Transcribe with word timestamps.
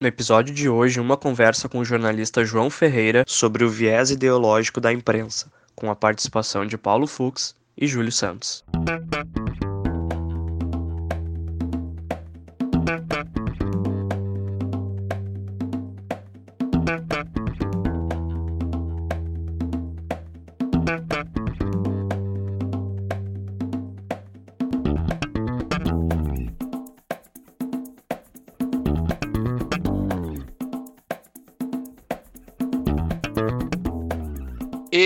No 0.00 0.06
episódio 0.06 0.54
de 0.54 0.68
hoje, 0.68 1.00
uma 1.00 1.16
conversa 1.16 1.68
com 1.68 1.80
o 1.80 1.84
jornalista 1.84 2.44
João 2.44 2.70
Ferreira 2.70 3.24
sobre 3.26 3.64
o 3.64 3.68
viés 3.68 4.12
ideológico 4.12 4.80
da 4.80 4.92
imprensa, 4.92 5.50
com 5.74 5.90
a 5.90 5.96
participação 5.96 6.64
de 6.64 6.78
Paulo 6.78 7.08
Fux 7.08 7.52
e 7.76 7.84
Júlio 7.84 8.12
Santos. 8.12 8.64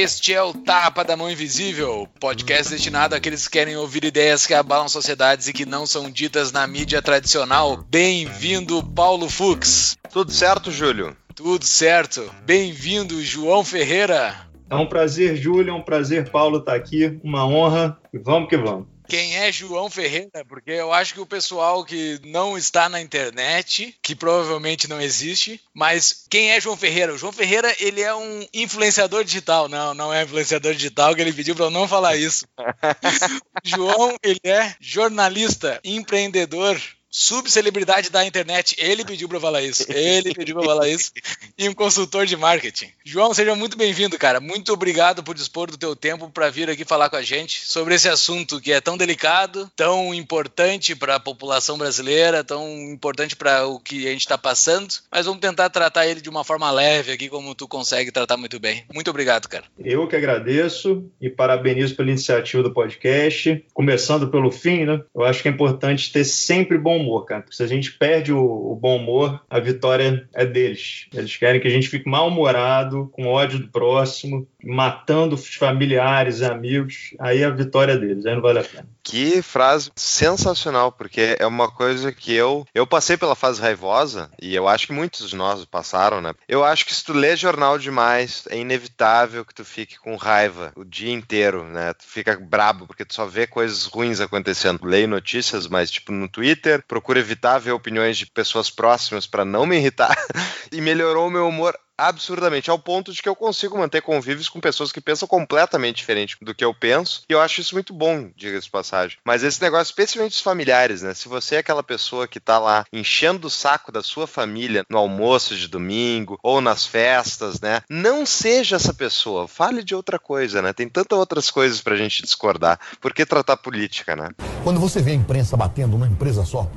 Este 0.02 0.34
é 0.34 0.42
o 0.42 0.52
Tapa 0.52 1.04
da 1.04 1.16
Mão 1.16 1.30
Invisível, 1.30 2.08
podcast 2.18 2.72
destinado 2.72 3.14
àqueles 3.14 3.46
que 3.46 3.52
querem 3.52 3.76
ouvir 3.76 4.02
ideias 4.02 4.44
que 4.44 4.52
abalam 4.52 4.88
sociedades 4.88 5.46
e 5.46 5.52
que 5.52 5.64
não 5.64 5.86
são 5.86 6.10
ditas 6.10 6.50
na 6.50 6.66
mídia 6.66 7.00
tradicional. 7.00 7.76
Bem-vindo, 7.88 8.82
Paulo 8.82 9.30
Fux. 9.30 9.96
Tudo 10.12 10.32
certo, 10.32 10.72
Júlio? 10.72 11.16
Tudo 11.36 11.64
certo. 11.64 12.28
Bem-vindo, 12.44 13.22
João 13.22 13.62
Ferreira. 13.62 14.34
É 14.68 14.74
um 14.74 14.86
prazer, 14.86 15.36
Júlio, 15.36 15.70
é 15.70 15.72
um 15.72 15.82
prazer, 15.82 16.28
Paulo, 16.30 16.58
estar 16.58 16.74
aqui. 16.74 17.20
Uma 17.22 17.46
honra. 17.46 17.96
E 18.12 18.18
vamos 18.18 18.48
que 18.48 18.56
vamos 18.56 18.91
quem 19.08 19.36
é 19.36 19.52
João 19.52 19.90
Ferreira, 19.90 20.44
porque 20.48 20.70
eu 20.70 20.92
acho 20.92 21.14
que 21.14 21.20
o 21.20 21.26
pessoal 21.26 21.84
que 21.84 22.20
não 22.24 22.56
está 22.56 22.88
na 22.88 23.00
internet, 23.00 23.96
que 24.02 24.14
provavelmente 24.14 24.88
não 24.88 25.00
existe, 25.00 25.60
mas 25.74 26.24
quem 26.30 26.50
é 26.50 26.60
João 26.60 26.76
Ferreira? 26.76 27.14
O 27.14 27.18
João 27.18 27.32
Ferreira, 27.32 27.74
ele 27.78 28.00
é 28.00 28.14
um 28.14 28.46
influenciador 28.52 29.24
digital. 29.24 29.68
Não, 29.68 29.94
não 29.94 30.12
é 30.12 30.22
influenciador 30.22 30.74
digital, 30.74 31.14
que 31.14 31.20
ele 31.20 31.32
pediu 31.32 31.54
para 31.54 31.66
eu 31.66 31.70
não 31.70 31.88
falar 31.88 32.16
isso. 32.16 32.46
João, 33.64 34.16
ele 34.22 34.40
é 34.44 34.74
jornalista, 34.80 35.80
empreendedor, 35.84 36.80
subcelebridade 37.12 38.08
da 38.08 38.24
internet. 38.24 38.74
Ele 38.78 39.04
pediu 39.04 39.28
para 39.28 39.38
falar 39.38 39.62
isso. 39.62 39.84
Ele 39.92 40.32
pediu 40.32 40.56
para 40.56 40.64
falar 40.64 40.88
isso. 40.88 41.12
E 41.58 41.68
um 41.68 41.74
consultor 41.74 42.24
de 42.24 42.36
marketing. 42.36 42.90
João, 43.04 43.34
seja 43.34 43.54
muito 43.54 43.76
bem-vindo, 43.76 44.18
cara. 44.18 44.40
Muito 44.40 44.72
obrigado 44.72 45.22
por 45.22 45.34
dispor 45.34 45.70
do 45.70 45.76
teu 45.76 45.94
tempo 45.94 46.30
para 46.30 46.48
vir 46.48 46.70
aqui 46.70 46.86
falar 46.86 47.10
com 47.10 47.16
a 47.16 47.22
gente 47.22 47.60
sobre 47.66 47.94
esse 47.94 48.08
assunto 48.08 48.60
que 48.60 48.72
é 48.72 48.80
tão 48.80 48.96
delicado, 48.96 49.70
tão 49.76 50.14
importante 50.14 50.96
para 50.96 51.16
a 51.16 51.20
população 51.20 51.76
brasileira, 51.76 52.42
tão 52.42 52.66
importante 52.90 53.36
para 53.36 53.66
o 53.66 53.78
que 53.78 54.06
a 54.06 54.10
gente 54.10 54.20
está 54.20 54.38
passando. 54.38 54.94
Mas 55.10 55.26
vamos 55.26 55.40
tentar 55.40 55.68
tratar 55.68 56.06
ele 56.06 56.22
de 56.22 56.30
uma 56.30 56.44
forma 56.44 56.70
leve 56.70 57.12
aqui, 57.12 57.28
como 57.28 57.54
tu 57.54 57.68
consegue 57.68 58.10
tratar 58.10 58.38
muito 58.38 58.58
bem. 58.58 58.84
Muito 58.92 59.10
obrigado, 59.10 59.48
cara. 59.48 59.64
Eu 59.78 60.08
que 60.08 60.16
agradeço 60.16 61.04
e 61.20 61.28
parabenizo 61.28 61.94
pela 61.94 62.08
iniciativa 62.08 62.62
do 62.62 62.72
podcast. 62.72 63.62
Começando 63.74 64.28
pelo 64.28 64.50
fim, 64.50 64.86
né? 64.86 65.02
Eu 65.14 65.24
acho 65.24 65.42
que 65.42 65.48
é 65.48 65.50
importante 65.50 66.10
ter 66.10 66.24
sempre 66.24 66.78
bom 66.78 67.01
humor, 67.02 67.24
cara. 67.24 67.42
Porque 67.42 67.56
se 67.56 67.62
a 67.62 67.66
gente 67.66 67.92
perde 67.92 68.32
o, 68.32 68.40
o, 68.42 68.74
bom 68.76 68.96
humor, 68.96 69.44
a 69.48 69.60
vitória 69.60 70.28
é 70.34 70.46
deles. 70.46 71.06
Eles 71.14 71.36
querem 71.36 71.60
que 71.60 71.68
a 71.68 71.70
gente 71.70 71.88
fique 71.88 72.08
mal-humorado, 72.08 73.08
com 73.12 73.26
ódio 73.26 73.58
do 73.58 73.68
próximo, 73.68 74.46
matando 74.64 75.36
familiares 75.36 76.42
amigos. 76.42 77.14
Aí 77.18 77.42
a 77.44 77.50
vitória 77.50 77.92
é 77.92 77.96
deles, 77.96 78.26
aí 78.26 78.34
não 78.34 78.42
vale 78.42 78.60
a 78.60 78.64
pena. 78.64 78.86
Que 79.02 79.42
frase 79.42 79.90
sensacional, 79.96 80.92
porque 80.92 81.36
é 81.38 81.46
uma 81.46 81.70
coisa 81.70 82.12
que 82.12 82.32
eu 82.32 82.64
eu 82.74 82.86
passei 82.86 83.16
pela 83.16 83.34
fase 83.34 83.60
raivosa 83.60 84.30
e 84.40 84.54
eu 84.54 84.68
acho 84.68 84.86
que 84.86 84.92
muitos 84.92 85.28
de 85.28 85.36
nós 85.36 85.64
passaram, 85.64 86.20
né? 86.20 86.32
Eu 86.48 86.64
acho 86.64 86.86
que 86.86 86.94
se 86.94 87.04
tu 87.04 87.12
lê 87.12 87.36
jornal 87.36 87.78
demais, 87.78 88.44
é 88.48 88.56
inevitável 88.56 89.44
que 89.44 89.54
tu 89.54 89.64
fique 89.64 89.98
com 89.98 90.16
raiva 90.16 90.72
o 90.76 90.84
dia 90.84 91.12
inteiro, 91.12 91.64
né? 91.64 91.92
Tu 91.94 92.04
fica 92.06 92.38
brabo 92.38 92.86
porque 92.86 93.04
tu 93.04 93.14
só 93.14 93.26
vê 93.26 93.46
coisas 93.46 93.86
ruins 93.86 94.20
acontecendo. 94.20 94.84
Leio 94.84 95.08
notícias, 95.08 95.66
mas 95.66 95.90
tipo 95.90 96.12
no 96.12 96.28
Twitter, 96.28 96.84
procuro 96.86 97.18
evitar 97.18 97.58
ver 97.58 97.72
opiniões 97.72 98.16
de 98.16 98.26
pessoas 98.26 98.70
próximas 98.70 99.26
para 99.26 99.44
não 99.44 99.66
me 99.66 99.76
irritar. 99.76 100.16
e 100.70 100.80
melhorou 100.80 101.28
o 101.28 101.30
meu 101.30 101.48
humor 101.48 101.76
absurdamente, 102.08 102.70
ao 102.70 102.78
ponto 102.78 103.12
de 103.12 103.22
que 103.22 103.28
eu 103.28 103.36
consigo 103.36 103.78
manter 103.78 104.02
convívios 104.02 104.48
com 104.48 104.60
pessoas 104.60 104.92
que 104.92 105.00
pensam 105.00 105.28
completamente 105.28 105.96
diferente 105.96 106.36
do 106.40 106.54
que 106.54 106.64
eu 106.64 106.74
penso, 106.74 107.22
e 107.28 107.32
eu 107.32 107.40
acho 107.40 107.60
isso 107.60 107.74
muito 107.74 107.92
bom, 107.92 108.30
diga-se 108.36 108.66
de 108.66 108.70
passagem. 108.70 109.18
Mas 109.24 109.42
esse 109.42 109.60
negócio, 109.62 109.90
especialmente 109.90 110.32
os 110.32 110.40
familiares, 110.40 111.02
né? 111.02 111.14
Se 111.14 111.28
você 111.28 111.56
é 111.56 111.58
aquela 111.58 111.82
pessoa 111.82 112.28
que 112.28 112.40
tá 112.40 112.58
lá 112.58 112.84
enchendo 112.92 113.46
o 113.46 113.50
saco 113.50 113.92
da 113.92 114.02
sua 114.02 114.26
família 114.26 114.84
no 114.88 114.98
almoço 114.98 115.56
de 115.56 115.68
domingo 115.68 116.38
ou 116.42 116.60
nas 116.60 116.86
festas, 116.86 117.60
né? 117.60 117.82
Não 117.88 118.24
seja 118.26 118.76
essa 118.76 118.94
pessoa, 118.94 119.48
fale 119.48 119.82
de 119.82 119.94
outra 119.94 120.18
coisa, 120.18 120.62
né? 120.62 120.72
Tem 120.72 120.88
tantas 120.88 121.18
outras 121.18 121.50
coisas 121.50 121.80
pra 121.80 121.96
gente 121.96 122.22
discordar. 122.22 122.78
Por 123.00 123.12
que 123.12 123.24
tratar 123.26 123.56
política, 123.56 124.16
né? 124.16 124.30
Quando 124.64 124.80
você 124.80 125.00
vê 125.00 125.12
a 125.12 125.14
imprensa 125.14 125.56
batendo 125.56 125.96
uma 125.96 126.06
empresa 126.06 126.44
só, 126.44 126.70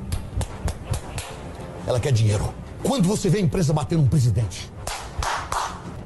ela 1.87 1.99
quer 1.99 2.11
dinheiro. 2.11 2.53
Quando 2.83 3.07
você 3.07 3.29
vê 3.29 3.39
a 3.39 3.41
empresa 3.41 3.73
batendo 3.73 4.03
um 4.03 4.07
presidente, 4.07 4.71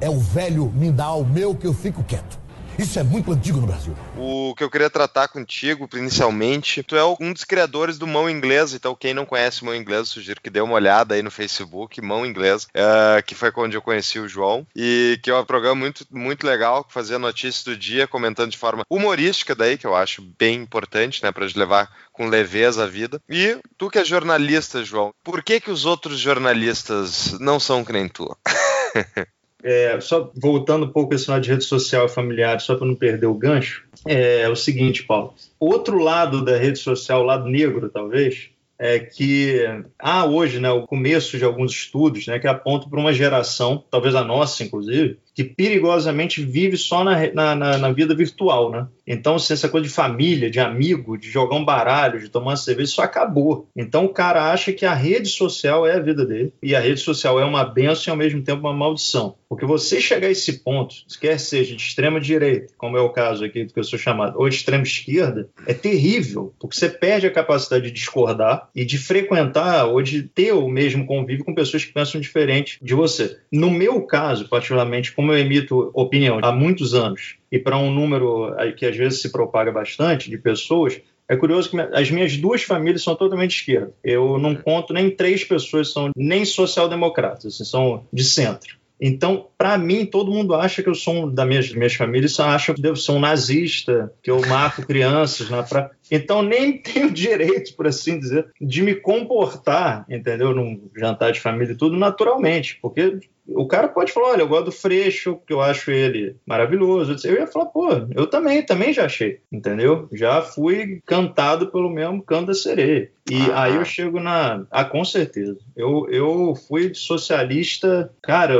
é 0.00 0.08
o 0.08 0.18
velho 0.18 0.72
me 0.74 0.90
dá 0.90 1.12
o 1.12 1.24
meu 1.24 1.54
que 1.54 1.66
eu 1.66 1.74
fico 1.74 2.02
quieto. 2.02 2.40
Isso 2.80 2.98
é 2.98 3.02
muito 3.02 3.30
antigo 3.30 3.60
no 3.60 3.66
Brasil. 3.66 3.94
O 4.16 4.54
que 4.54 4.64
eu 4.64 4.70
queria 4.70 4.88
tratar 4.88 5.28
contigo, 5.28 5.86
inicialmente, 5.92 6.82
tu 6.82 6.96
é 6.96 7.04
um 7.20 7.30
dos 7.30 7.44
criadores 7.44 7.98
do 7.98 8.06
Mão 8.06 8.28
Inglesa, 8.30 8.74
então 8.74 8.94
quem 8.94 9.12
não 9.12 9.26
conhece 9.26 9.62
Mão 9.62 9.74
Inglesa, 9.74 10.06
sugiro 10.06 10.40
que 10.40 10.48
dê 10.48 10.62
uma 10.62 10.72
olhada 10.72 11.14
aí 11.14 11.22
no 11.22 11.30
Facebook, 11.30 12.00
Mão 12.00 12.24
Inglesa, 12.24 12.68
uh, 12.68 13.22
que 13.22 13.34
foi 13.34 13.52
onde 13.56 13.76
eu 13.76 13.82
conheci 13.82 14.18
o 14.18 14.26
João, 14.26 14.66
e 14.74 15.20
que 15.22 15.30
é 15.30 15.36
um 15.36 15.44
programa 15.44 15.74
muito, 15.74 16.06
muito 16.10 16.46
legal, 16.46 16.82
que 16.82 16.92
fazia 16.92 17.18
notícias 17.18 17.64
do 17.64 17.76
dia, 17.76 18.08
comentando 18.08 18.50
de 18.50 18.56
forma 18.56 18.84
humorística 18.88 19.54
daí, 19.54 19.76
que 19.76 19.86
eu 19.86 19.94
acho 19.94 20.22
bem 20.38 20.62
importante, 20.62 21.22
né, 21.22 21.30
pra 21.30 21.46
gente 21.46 21.58
levar 21.58 21.90
com 22.14 22.28
leveza 22.28 22.84
a 22.84 22.86
vida. 22.86 23.20
E 23.28 23.58
tu 23.76 23.90
que 23.90 23.98
é 23.98 24.04
jornalista, 24.06 24.82
João, 24.82 25.12
por 25.22 25.42
que 25.42 25.60
que 25.60 25.70
os 25.70 25.84
outros 25.84 26.18
jornalistas 26.18 27.38
não 27.38 27.60
são 27.60 27.84
que 27.84 27.92
nem 27.92 28.08
tu? 28.08 28.34
É, 29.62 30.00
só 30.00 30.30
voltando 30.34 30.86
um 30.86 30.90
pouco 30.90 31.14
esse 31.14 31.30
lado 31.30 31.42
de 31.42 31.50
rede 31.50 31.64
social 31.64 32.06
e 32.06 32.08
familiar, 32.08 32.60
só 32.60 32.74
para 32.74 32.86
não 32.86 32.94
perder 32.94 33.26
o 33.26 33.34
gancho, 33.34 33.84
é, 34.06 34.48
o 34.48 34.56
seguinte, 34.56 35.04
Paulo. 35.04 35.34
Outro 35.58 35.98
lado 35.98 36.44
da 36.44 36.56
rede 36.56 36.78
social, 36.78 37.20
o 37.20 37.26
lado 37.26 37.46
negro, 37.48 37.90
talvez, 37.90 38.50
é 38.78 38.98
que 38.98 39.62
há 39.98 40.24
hoje 40.24 40.58
né, 40.58 40.70
o 40.70 40.86
começo 40.86 41.36
de 41.36 41.44
alguns 41.44 41.72
estudos 41.72 42.26
né, 42.26 42.38
que 42.38 42.48
apontam 42.48 42.88
para 42.88 42.98
uma 42.98 43.12
geração, 43.12 43.84
talvez 43.90 44.14
a 44.14 44.24
nossa, 44.24 44.64
inclusive, 44.64 45.18
que 45.34 45.44
perigosamente 45.44 46.42
vive 46.42 46.76
só 46.76 47.04
na, 47.04 47.54
na, 47.54 47.78
na, 47.78 47.92
vida 47.92 48.14
virtual, 48.14 48.70
né? 48.70 48.86
Então, 49.06 49.38
se 49.38 49.52
essa 49.52 49.68
coisa 49.68 49.86
de 49.86 49.92
família, 49.92 50.50
de 50.50 50.60
amigo, 50.60 51.16
de 51.16 51.30
jogar 51.30 51.56
um 51.56 51.64
baralho, 51.64 52.20
de 52.20 52.28
tomar 52.28 52.50
uma 52.50 52.56
cerveja, 52.56 52.90
isso 52.90 53.02
acabou. 53.02 53.68
Então, 53.76 54.04
o 54.04 54.10
cara 54.10 54.52
acha 54.52 54.72
que 54.72 54.86
a 54.86 54.94
rede 54.94 55.28
social 55.28 55.86
é 55.86 55.94
a 55.94 56.00
vida 56.00 56.24
dele 56.24 56.52
e 56.62 56.74
a 56.74 56.80
rede 56.80 57.00
social 57.00 57.40
é 57.40 57.44
uma 57.44 57.64
benção 57.64 58.12
e, 58.12 58.12
ao 58.12 58.16
mesmo 58.16 58.42
tempo, 58.42 58.60
uma 58.60 58.72
maldição. 58.72 59.34
Porque 59.48 59.66
você 59.66 60.00
chegar 60.00 60.28
a 60.28 60.30
esse 60.30 60.62
ponto, 60.62 60.94
quer 61.20 61.38
seja 61.40 61.74
de 61.74 61.82
extrema 61.82 62.20
direita, 62.20 62.72
como 62.78 62.96
é 62.96 63.00
o 63.00 63.10
caso 63.10 63.44
aqui 63.44 63.64
do 63.64 63.72
que 63.72 63.80
eu 63.80 63.84
sou 63.84 63.98
chamado, 63.98 64.38
ou 64.38 64.48
de 64.48 64.54
extrema 64.54 64.84
esquerda, 64.84 65.48
é 65.66 65.74
terrível, 65.74 66.54
porque 66.60 66.76
você 66.76 66.88
perde 66.88 67.26
a 67.26 67.32
capacidade 67.32 67.86
de 67.86 67.90
discordar 67.90 68.68
e 68.74 68.84
de 68.84 68.96
frequentar 68.96 69.86
ou 69.86 70.00
de 70.02 70.22
ter 70.22 70.52
o 70.52 70.68
mesmo 70.68 71.04
convívio 71.04 71.44
com 71.44 71.52
pessoas 71.52 71.84
que 71.84 71.92
pensam 71.92 72.20
diferente 72.20 72.78
de 72.80 72.94
você. 72.94 73.38
No 73.50 73.70
meu 73.70 74.02
caso, 74.02 74.48
particularmente, 74.48 75.12
como 75.12 75.29
eu 75.32 75.38
emito 75.38 75.90
opinião 75.94 76.38
há 76.42 76.52
muitos 76.52 76.94
anos 76.94 77.36
e 77.50 77.58
para 77.58 77.78
um 77.78 77.92
número 77.92 78.54
que 78.76 78.86
às 78.86 78.96
vezes 78.96 79.22
se 79.22 79.30
propaga 79.30 79.72
bastante 79.72 80.30
de 80.30 80.38
pessoas, 80.38 81.00
é 81.28 81.36
curioso 81.36 81.70
que 81.70 81.80
as 81.80 82.10
minhas 82.10 82.36
duas 82.36 82.62
famílias 82.62 83.02
são 83.02 83.14
totalmente 83.14 83.56
esquerda. 83.56 83.92
Eu 84.02 84.36
não 84.36 84.54
conto 84.54 84.92
nem 84.92 85.10
três 85.10 85.44
pessoas 85.44 85.92
são 85.92 86.10
nem 86.16 86.44
social-democratas, 86.44 87.54
assim, 87.54 87.64
são 87.64 88.04
de 88.12 88.24
centro. 88.24 88.80
Então, 89.00 89.46
para 89.56 89.78
mim, 89.78 90.04
todo 90.04 90.30
mundo 90.30 90.54
acha 90.54 90.82
que 90.82 90.88
eu 90.88 90.94
sou 90.94 91.14
um, 91.14 91.32
da 91.32 91.46
minhas, 91.46 91.72
minhas 91.72 91.94
famílias, 91.94 92.32
só 92.32 92.44
acham 92.44 92.74
que 92.74 92.86
eu 92.86 92.94
sou 92.94 93.16
um 93.16 93.20
nazista, 93.20 94.12
que 94.22 94.30
eu 94.30 94.40
mato 94.46 94.84
crianças 94.86 95.48
na 95.48 95.62
praia. 95.62 95.90
Então, 96.10 96.42
nem 96.42 96.76
tenho 96.82 97.10
direito, 97.10 97.74
por 97.74 97.86
assim 97.86 98.18
dizer, 98.18 98.48
de 98.60 98.82
me 98.82 98.94
comportar, 98.94 100.04
entendeu? 100.10 100.54
Num 100.54 100.90
jantar 100.94 101.32
de 101.32 101.40
família 101.40 101.72
e 101.72 101.76
tudo, 101.76 101.96
naturalmente, 101.96 102.78
porque 102.82 103.18
o 103.54 103.66
cara 103.66 103.88
pode 103.88 104.12
falar, 104.12 104.30
olha, 104.30 104.42
eu 104.42 104.48
gosto 104.48 104.66
do 104.66 104.72
Freixo, 104.72 105.36
porque 105.36 105.52
eu 105.52 105.60
acho 105.60 105.90
ele 105.90 106.36
maravilhoso. 106.46 107.16
Eu 107.26 107.34
ia 107.34 107.46
falar, 107.46 107.66
pô, 107.66 107.88
eu 108.14 108.26
também, 108.26 108.64
também 108.64 108.92
já 108.92 109.04
achei, 109.04 109.40
entendeu? 109.50 110.08
Já 110.12 110.42
fui 110.42 111.00
cantado 111.04 111.70
pelo 111.70 111.90
mesmo 111.90 112.22
canto 112.22 112.48
da 112.48 112.54
sereia. 112.54 113.10
E 113.30 113.50
ah. 113.52 113.62
aí 113.62 113.76
eu 113.76 113.84
chego 113.84 114.18
na. 114.18 114.64
Ah, 114.70 114.84
com 114.84 115.04
certeza. 115.04 115.56
Eu, 115.76 116.08
eu 116.10 116.54
fui 116.68 116.92
socialista, 116.94 118.12
cara, 118.20 118.54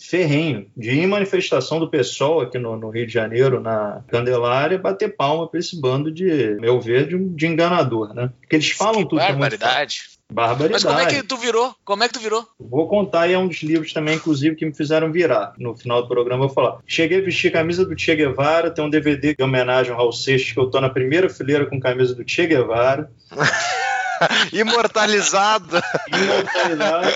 ferrenho. 0.00 0.66
De 0.74 0.90
ir 0.90 1.00
em 1.00 1.06
manifestação 1.06 1.78
do 1.78 1.90
pessoal 1.90 2.40
aqui 2.40 2.58
no, 2.58 2.76
no, 2.76 2.88
Rio 2.88 3.06
de 3.06 3.12
Janeiro, 3.12 3.60
na 3.60 4.02
Candelária, 4.08 4.78
bater 4.78 5.14
palma 5.14 5.46
pra 5.46 5.60
esse 5.60 5.78
bando 5.78 6.10
de, 6.10 6.56
meu 6.60 6.80
ver, 6.80 7.06
de, 7.06 7.18
de 7.18 7.46
enganador, 7.46 8.14
né? 8.14 8.30
Porque 8.40 8.56
eles 8.56 8.70
falam 8.70 9.02
que 9.02 9.10
tudo. 9.10 9.18
Barbaridade. 9.18 10.13
Barbaridade. 10.32 10.72
Mas 10.72 10.84
como 10.84 10.98
é 10.98 11.06
que 11.06 11.22
tu 11.22 11.36
virou? 11.36 11.74
Como 11.84 12.02
é 12.02 12.08
que 12.08 12.14
tu 12.14 12.20
virou? 12.20 12.46
Vou 12.58 12.88
contar, 12.88 13.28
e 13.28 13.34
é 13.34 13.38
um 13.38 13.46
dos 13.46 13.62
livros 13.62 13.92
também, 13.92 14.16
inclusive, 14.16 14.56
que 14.56 14.64
me 14.64 14.74
fizeram 14.74 15.12
virar. 15.12 15.54
No 15.58 15.76
final 15.76 16.02
do 16.02 16.08
programa 16.08 16.44
eu 16.44 16.48
vou 16.48 16.54
falar. 16.54 16.78
Cheguei 16.86 17.18
a 17.18 17.24
vestir 17.24 17.52
camisa 17.52 17.84
do 17.84 17.98
Che 17.98 18.16
Guevara, 18.16 18.70
tem 18.70 18.84
um 18.84 18.90
DVD 18.90 19.34
de 19.34 19.42
homenagem 19.42 19.92
ao 19.92 19.98
Raul 19.98 20.12
Seixas, 20.12 20.52
que 20.52 20.58
eu 20.58 20.70
tô 20.70 20.80
na 20.80 20.88
primeira 20.88 21.28
fileira 21.28 21.66
com 21.66 21.78
camisa 21.78 22.14
do 22.14 22.24
Che 22.26 22.46
Guevara. 22.46 23.12
Imortalizado. 24.52 25.80
Imortalizado. 26.08 27.08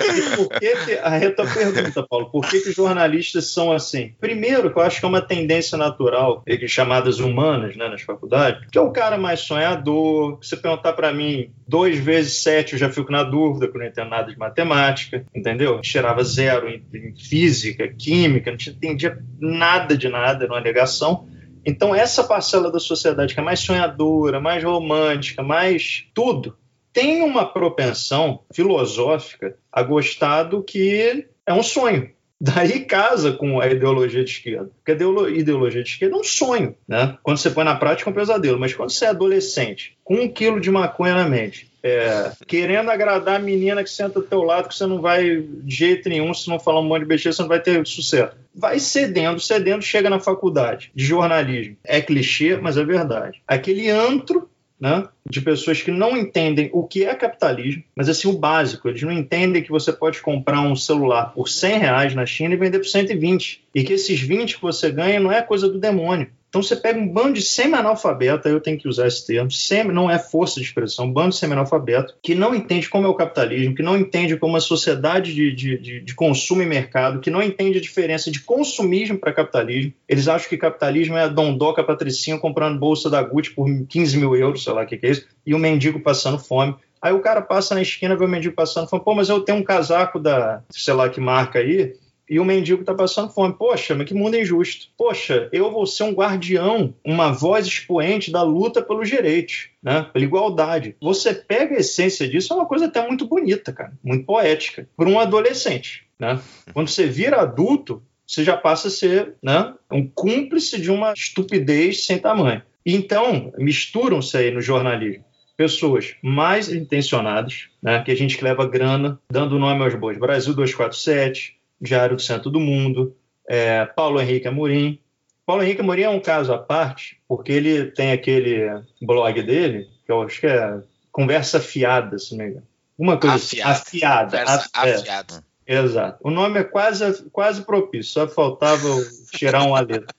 E 0.00 0.36
por 0.36 0.48
que, 0.58 0.76
que 0.76 0.98
aí 1.02 1.26
a 1.26 1.34
tua 1.34 1.46
pergunta, 1.46 2.06
Paulo, 2.08 2.30
por 2.30 2.48
que, 2.48 2.60
que 2.60 2.70
os 2.70 2.74
jornalistas 2.74 3.52
são 3.52 3.72
assim? 3.72 4.14
Primeiro, 4.20 4.70
que 4.70 4.78
eu 4.78 4.82
acho 4.82 5.00
que 5.00 5.04
é 5.04 5.08
uma 5.08 5.20
tendência 5.20 5.76
natural, 5.76 6.44
chamadas 6.66 7.18
humanas, 7.18 7.76
né, 7.76 7.88
nas 7.88 8.02
faculdades, 8.02 8.66
que 8.70 8.78
é 8.78 8.80
o 8.80 8.90
cara 8.90 9.18
mais 9.18 9.40
sonhador. 9.40 10.38
Se 10.42 10.50
você 10.50 10.56
perguntar 10.56 10.92
para 10.92 11.12
mim, 11.12 11.50
dois 11.66 11.98
vezes 11.98 12.42
sete, 12.42 12.74
eu 12.74 12.78
já 12.78 12.90
fico 12.90 13.10
na 13.12 13.22
dúvida, 13.22 13.66
porque 13.66 13.78
eu 13.78 13.82
não 13.82 13.88
entendo 13.88 14.10
nada 14.10 14.30
de 14.30 14.38
matemática, 14.38 15.24
entendeu? 15.34 15.80
Tirava 15.80 16.22
zero 16.24 16.68
em, 16.68 16.82
em 16.94 17.14
física, 17.16 17.88
química, 17.88 18.50
não 18.50 18.56
entendia 18.56 19.18
nada 19.38 19.96
de 19.96 20.08
nada, 20.08 20.44
era 20.44 20.52
uma 20.52 20.60
negação. 20.60 21.28
Então, 21.64 21.94
essa 21.94 22.24
parcela 22.24 22.70
da 22.70 22.78
sociedade 22.78 23.34
que 23.34 23.40
é 23.40 23.42
mais 23.42 23.60
sonhadora, 23.60 24.40
mais 24.40 24.62
romântica, 24.64 25.42
mais 25.42 26.06
tudo, 26.14 26.56
tem 26.92 27.22
uma 27.22 27.44
propensão 27.44 28.40
filosófica 28.52 29.56
a 29.70 29.82
gostar 29.82 30.44
do 30.44 30.62
que 30.62 31.26
é 31.46 31.52
um 31.52 31.62
sonho. 31.62 32.10
Daí 32.40 32.80
casa 32.86 33.32
com 33.32 33.60
a 33.60 33.66
ideologia 33.66 34.24
de 34.24 34.30
esquerda. 34.30 34.70
Porque 34.76 34.92
a 34.92 35.30
ideologia 35.30 35.82
de 35.82 35.90
esquerda 35.90 36.16
é 36.16 36.18
um 36.18 36.24
sonho, 36.24 36.74
né? 36.88 37.18
Quando 37.22 37.36
você 37.36 37.50
põe 37.50 37.64
na 37.64 37.76
prática 37.76 38.08
é 38.08 38.12
um 38.12 38.14
pesadelo. 38.14 38.58
Mas 38.58 38.72
quando 38.72 38.90
você 38.90 39.04
é 39.04 39.08
adolescente, 39.08 39.98
com 40.02 40.14
um 40.14 40.28
quilo 40.28 40.58
de 40.58 40.70
maconha 40.70 41.14
na 41.14 41.28
mente, 41.28 41.69
é, 41.82 42.32
querendo 42.46 42.90
agradar 42.90 43.36
a 43.36 43.42
menina 43.42 43.82
que 43.82 43.90
senta 43.90 44.20
do 44.20 44.26
teu 44.26 44.42
lado, 44.42 44.68
que 44.68 44.74
você 44.74 44.86
não 44.86 45.00
vai 45.00 45.40
de 45.40 45.74
jeito 45.74 46.08
nenhum, 46.08 46.32
se 46.34 46.48
não 46.48 46.58
falar 46.58 46.80
um 46.80 46.84
monte 46.84 47.00
de 47.00 47.08
besteira, 47.08 47.34
você 47.34 47.42
não 47.42 47.48
vai 47.48 47.60
ter 47.60 47.86
sucesso. 47.86 48.36
Vai 48.54 48.78
cedendo, 48.78 49.40
cedendo, 49.40 49.82
chega 49.82 50.10
na 50.10 50.20
faculdade 50.20 50.90
de 50.94 51.04
jornalismo. 51.04 51.76
É 51.84 52.00
clichê, 52.00 52.56
mas 52.56 52.76
é 52.76 52.84
verdade. 52.84 53.40
Aquele 53.46 53.88
antro 53.88 54.48
né, 54.80 55.06
de 55.28 55.42
pessoas 55.42 55.82
que 55.82 55.90
não 55.90 56.16
entendem 56.16 56.70
o 56.72 56.86
que 56.86 57.04
é 57.04 57.14
capitalismo, 57.14 57.84
mas 57.94 58.08
assim, 58.08 58.28
o 58.28 58.32
básico. 58.32 58.88
Eles 58.88 59.02
não 59.02 59.12
entendem 59.12 59.62
que 59.62 59.70
você 59.70 59.92
pode 59.92 60.22
comprar 60.22 60.62
um 60.62 60.74
celular 60.74 61.32
por 61.34 61.48
100 61.48 61.78
reais 61.78 62.14
na 62.14 62.24
China 62.24 62.54
e 62.54 62.56
vender 62.56 62.78
por 62.78 62.88
120. 62.88 63.62
E 63.74 63.84
que 63.84 63.92
esses 63.92 64.18
20 64.18 64.56
que 64.56 64.62
você 64.62 64.90
ganha 64.90 65.20
não 65.20 65.30
é 65.30 65.42
coisa 65.42 65.68
do 65.68 65.78
demônio. 65.78 66.28
Então 66.50 66.62
você 66.62 66.74
pega 66.74 66.98
um 66.98 67.08
bando 67.08 67.34
de 67.34 67.42
semi-analfabeto, 67.42 68.48
eu 68.48 68.60
tenho 68.60 68.76
que 68.76 68.88
usar 68.88 69.06
esse 69.06 69.24
termo, 69.24 69.50
semi, 69.52 69.92
não 69.92 70.10
é 70.10 70.18
força 70.18 70.58
de 70.58 70.66
expressão, 70.66 71.06
um 71.06 71.12
bando 71.12 71.30
de 71.30 71.36
semi-analfabeto, 71.36 72.16
que 72.20 72.34
não 72.34 72.52
entende 72.52 72.90
como 72.90 73.06
é 73.06 73.08
o 73.08 73.14
capitalismo, 73.14 73.74
que 73.74 73.84
não 73.84 73.96
entende 73.96 74.36
como 74.36 74.56
a 74.56 74.60
sociedade 74.60 75.32
de, 75.32 75.54
de, 75.54 75.78
de, 75.78 76.00
de 76.00 76.14
consumo 76.14 76.60
e 76.60 76.66
mercado, 76.66 77.20
que 77.20 77.30
não 77.30 77.40
entende 77.40 77.78
a 77.78 77.80
diferença 77.80 78.32
de 78.32 78.40
consumismo 78.40 79.16
para 79.16 79.32
capitalismo. 79.32 79.92
Eles 80.08 80.26
acham 80.26 80.48
que 80.48 80.58
capitalismo 80.58 81.16
é 81.16 81.22
a 81.22 81.28
dondoca 81.28 81.84
patricinha 81.84 82.36
comprando 82.36 82.80
bolsa 82.80 83.08
da 83.08 83.22
Gucci 83.22 83.52
por 83.52 83.68
15 83.88 84.18
mil 84.18 84.34
euros, 84.34 84.64
sei 84.64 84.72
lá 84.72 84.82
o 84.82 84.86
que, 84.86 84.96
que 84.96 85.06
é 85.06 85.10
isso, 85.10 85.26
e 85.46 85.54
o 85.54 85.58
mendigo 85.58 86.00
passando 86.00 86.36
fome. 86.36 86.74
Aí 87.00 87.12
o 87.12 87.20
cara 87.20 87.40
passa 87.40 87.74
na 87.74 87.80
esquina, 87.80 88.16
vê 88.16 88.24
o 88.24 88.28
mendigo 88.28 88.54
passando 88.54 88.88
fome, 88.88 89.04
pô, 89.04 89.14
mas 89.14 89.28
eu 89.28 89.40
tenho 89.40 89.58
um 89.58 89.62
casaco 89.62 90.18
da, 90.18 90.62
sei 90.70 90.92
lá 90.92 91.08
que 91.08 91.20
marca 91.20 91.60
aí, 91.60 91.94
e 92.30 92.38
o 92.38 92.44
mendigo 92.44 92.82
está 92.82 92.94
passando 92.94 93.32
fome. 93.32 93.52
Poxa, 93.58 93.92
mas 93.96 94.06
que 94.06 94.14
mundo 94.14 94.36
injusto. 94.36 94.86
Poxa, 94.96 95.48
eu 95.52 95.72
vou 95.72 95.84
ser 95.84 96.04
um 96.04 96.12
guardião, 96.12 96.94
uma 97.04 97.32
voz 97.32 97.66
expoente 97.66 98.30
da 98.30 98.40
luta 98.42 98.80
pelos 98.80 99.08
direitos, 99.08 99.68
né? 99.82 100.06
pela 100.12 100.24
igualdade. 100.24 100.94
Você 101.02 101.34
pega 101.34 101.74
a 101.74 101.80
essência 101.80 102.28
disso, 102.28 102.52
é 102.52 102.56
uma 102.56 102.66
coisa 102.66 102.86
até 102.86 103.04
muito 103.04 103.26
bonita, 103.26 103.72
cara, 103.72 103.92
muito 104.04 104.24
poética, 104.24 104.88
para 104.96 105.08
um 105.08 105.18
adolescente. 105.18 106.04
Né? 106.16 106.40
Quando 106.72 106.88
você 106.88 107.06
vira 107.06 107.40
adulto, 107.40 108.00
você 108.24 108.44
já 108.44 108.56
passa 108.56 108.86
a 108.86 108.92
ser 108.92 109.34
né, 109.42 109.74
um 109.90 110.06
cúmplice 110.06 110.80
de 110.80 110.88
uma 110.88 111.12
estupidez 111.12 112.06
sem 112.06 112.16
tamanho. 112.16 112.62
Então, 112.86 113.52
misturam-se 113.58 114.36
aí 114.36 114.52
no 114.52 114.60
jornalismo 114.60 115.24
pessoas 115.56 116.14
mais 116.22 116.72
intencionadas, 116.72 117.68
né, 117.82 118.02
que 118.02 118.10
a 118.10 118.14
gente 118.14 118.42
leva 118.42 118.66
grana, 118.66 119.20
dando 119.30 119.58
nome 119.58 119.84
aos 119.84 119.94
bois. 119.94 120.16
Brasil 120.16 120.54
247, 120.54 121.59
Diário 121.80 122.16
do 122.16 122.22
Centro 122.22 122.50
do 122.50 122.60
Mundo, 122.60 123.16
é, 123.48 123.84
Paulo 123.86 124.20
Henrique 124.20 124.46
Amorim. 124.46 125.00
Paulo 125.46 125.62
Henrique 125.62 125.80
Amorim 125.80 126.02
é 126.02 126.10
um 126.10 126.20
caso 126.20 126.52
à 126.52 126.58
parte, 126.58 127.20
porque 127.26 127.50
ele 127.50 127.86
tem 127.86 128.12
aquele 128.12 128.82
blog 129.02 129.42
dele, 129.42 129.88
que 130.04 130.12
eu 130.12 130.22
acho 130.22 130.40
que 130.40 130.46
é 130.46 130.80
Conversa 131.10 131.58
Fiada, 131.58 132.18
se 132.18 132.36
não 132.36 132.44
me 132.44 132.50
engano. 132.50 132.66
Uma 132.96 133.18
coisa 133.18 133.36
afiada. 133.36 133.70
Assim, 133.72 133.96
afiada. 133.98 134.38
Conversa 134.38 134.70
af, 134.74 134.88
é, 134.88 134.94
afiada. 134.94 135.44
exato. 135.66 136.18
O 136.22 136.30
nome 136.30 136.60
é 136.60 136.64
quase, 136.64 137.24
quase 137.30 137.62
propício, 137.62 138.12
só 138.12 138.28
faltava 138.28 138.88
tirar 139.32 139.64
um 139.64 139.74
letra. 139.74 140.14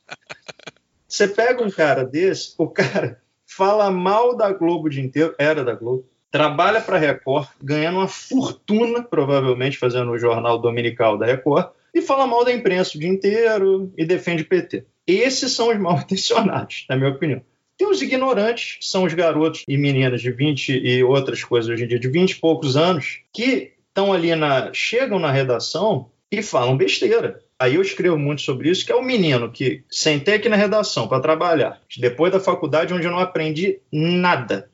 Você 1.07 1.27
pega 1.27 1.63
um 1.63 1.69
cara 1.69 2.03
desse, 2.03 2.53
o 2.57 2.67
cara 2.67 3.21
fala 3.45 3.91
mal 3.91 4.35
da 4.35 4.51
Globo 4.51 4.87
o 4.87 4.89
dia 4.89 5.03
inteiro, 5.03 5.35
era 5.37 5.63
da 5.63 5.75
Globo, 5.75 6.05
trabalha 6.31 6.79
para 6.79 6.95
a 6.95 6.99
Record, 6.99 7.49
ganhando 7.61 7.97
uma 7.97 8.07
fortuna, 8.07 9.03
provavelmente 9.03 9.77
fazendo 9.77 10.11
o 10.11 10.17
jornal 10.17 10.57
dominical 10.57 11.17
da 11.17 11.25
Record, 11.25 11.67
e 11.93 12.01
fala 12.01 12.25
mal 12.25 12.45
da 12.45 12.53
imprensa 12.53 12.97
o 12.97 12.99
dia 12.99 13.09
inteiro 13.09 13.91
e 13.97 14.05
defende 14.05 14.45
PT. 14.45 14.85
Esses 15.05 15.51
são 15.51 15.69
os 15.69 15.77
mal 15.77 15.97
intencionados, 15.99 16.85
na 16.89 16.95
minha 16.95 17.09
opinião. 17.09 17.41
Tem 17.77 17.89
os 17.89 18.01
ignorantes, 18.01 18.77
que 18.79 18.85
são 18.85 19.03
os 19.03 19.13
garotos 19.13 19.63
e 19.67 19.77
meninas 19.77 20.21
de 20.21 20.31
20 20.31 20.69
e 20.69 21.03
outras 21.03 21.43
coisas 21.43 21.69
hoje 21.69 21.83
em 21.83 21.87
dia, 21.87 21.99
de 21.99 22.07
20 22.07 22.31
e 22.31 22.39
poucos 22.39 22.77
anos, 22.77 23.21
que 23.33 23.73
estão 23.89 24.13
ali 24.13 24.33
na. 24.35 24.71
chegam 24.71 25.19
na 25.19 25.31
redação 25.31 26.09
e 26.31 26.41
falam 26.41 26.77
besteira. 26.77 27.41
Aí 27.59 27.75
eu 27.75 27.81
escrevo 27.81 28.17
muito 28.17 28.41
sobre 28.41 28.69
isso, 28.69 28.85
que 28.85 28.91
é 28.91 28.95
o 28.95 29.03
menino 29.03 29.51
que 29.51 29.83
sentei 29.89 30.35
aqui 30.35 30.47
na 30.47 30.55
redação 30.55 31.07
para 31.07 31.19
trabalhar, 31.19 31.79
depois 31.97 32.31
da 32.31 32.39
faculdade, 32.39 32.93
onde 32.93 33.05
eu 33.05 33.11
não 33.11 33.19
aprendi 33.19 33.79
nada 33.91 34.70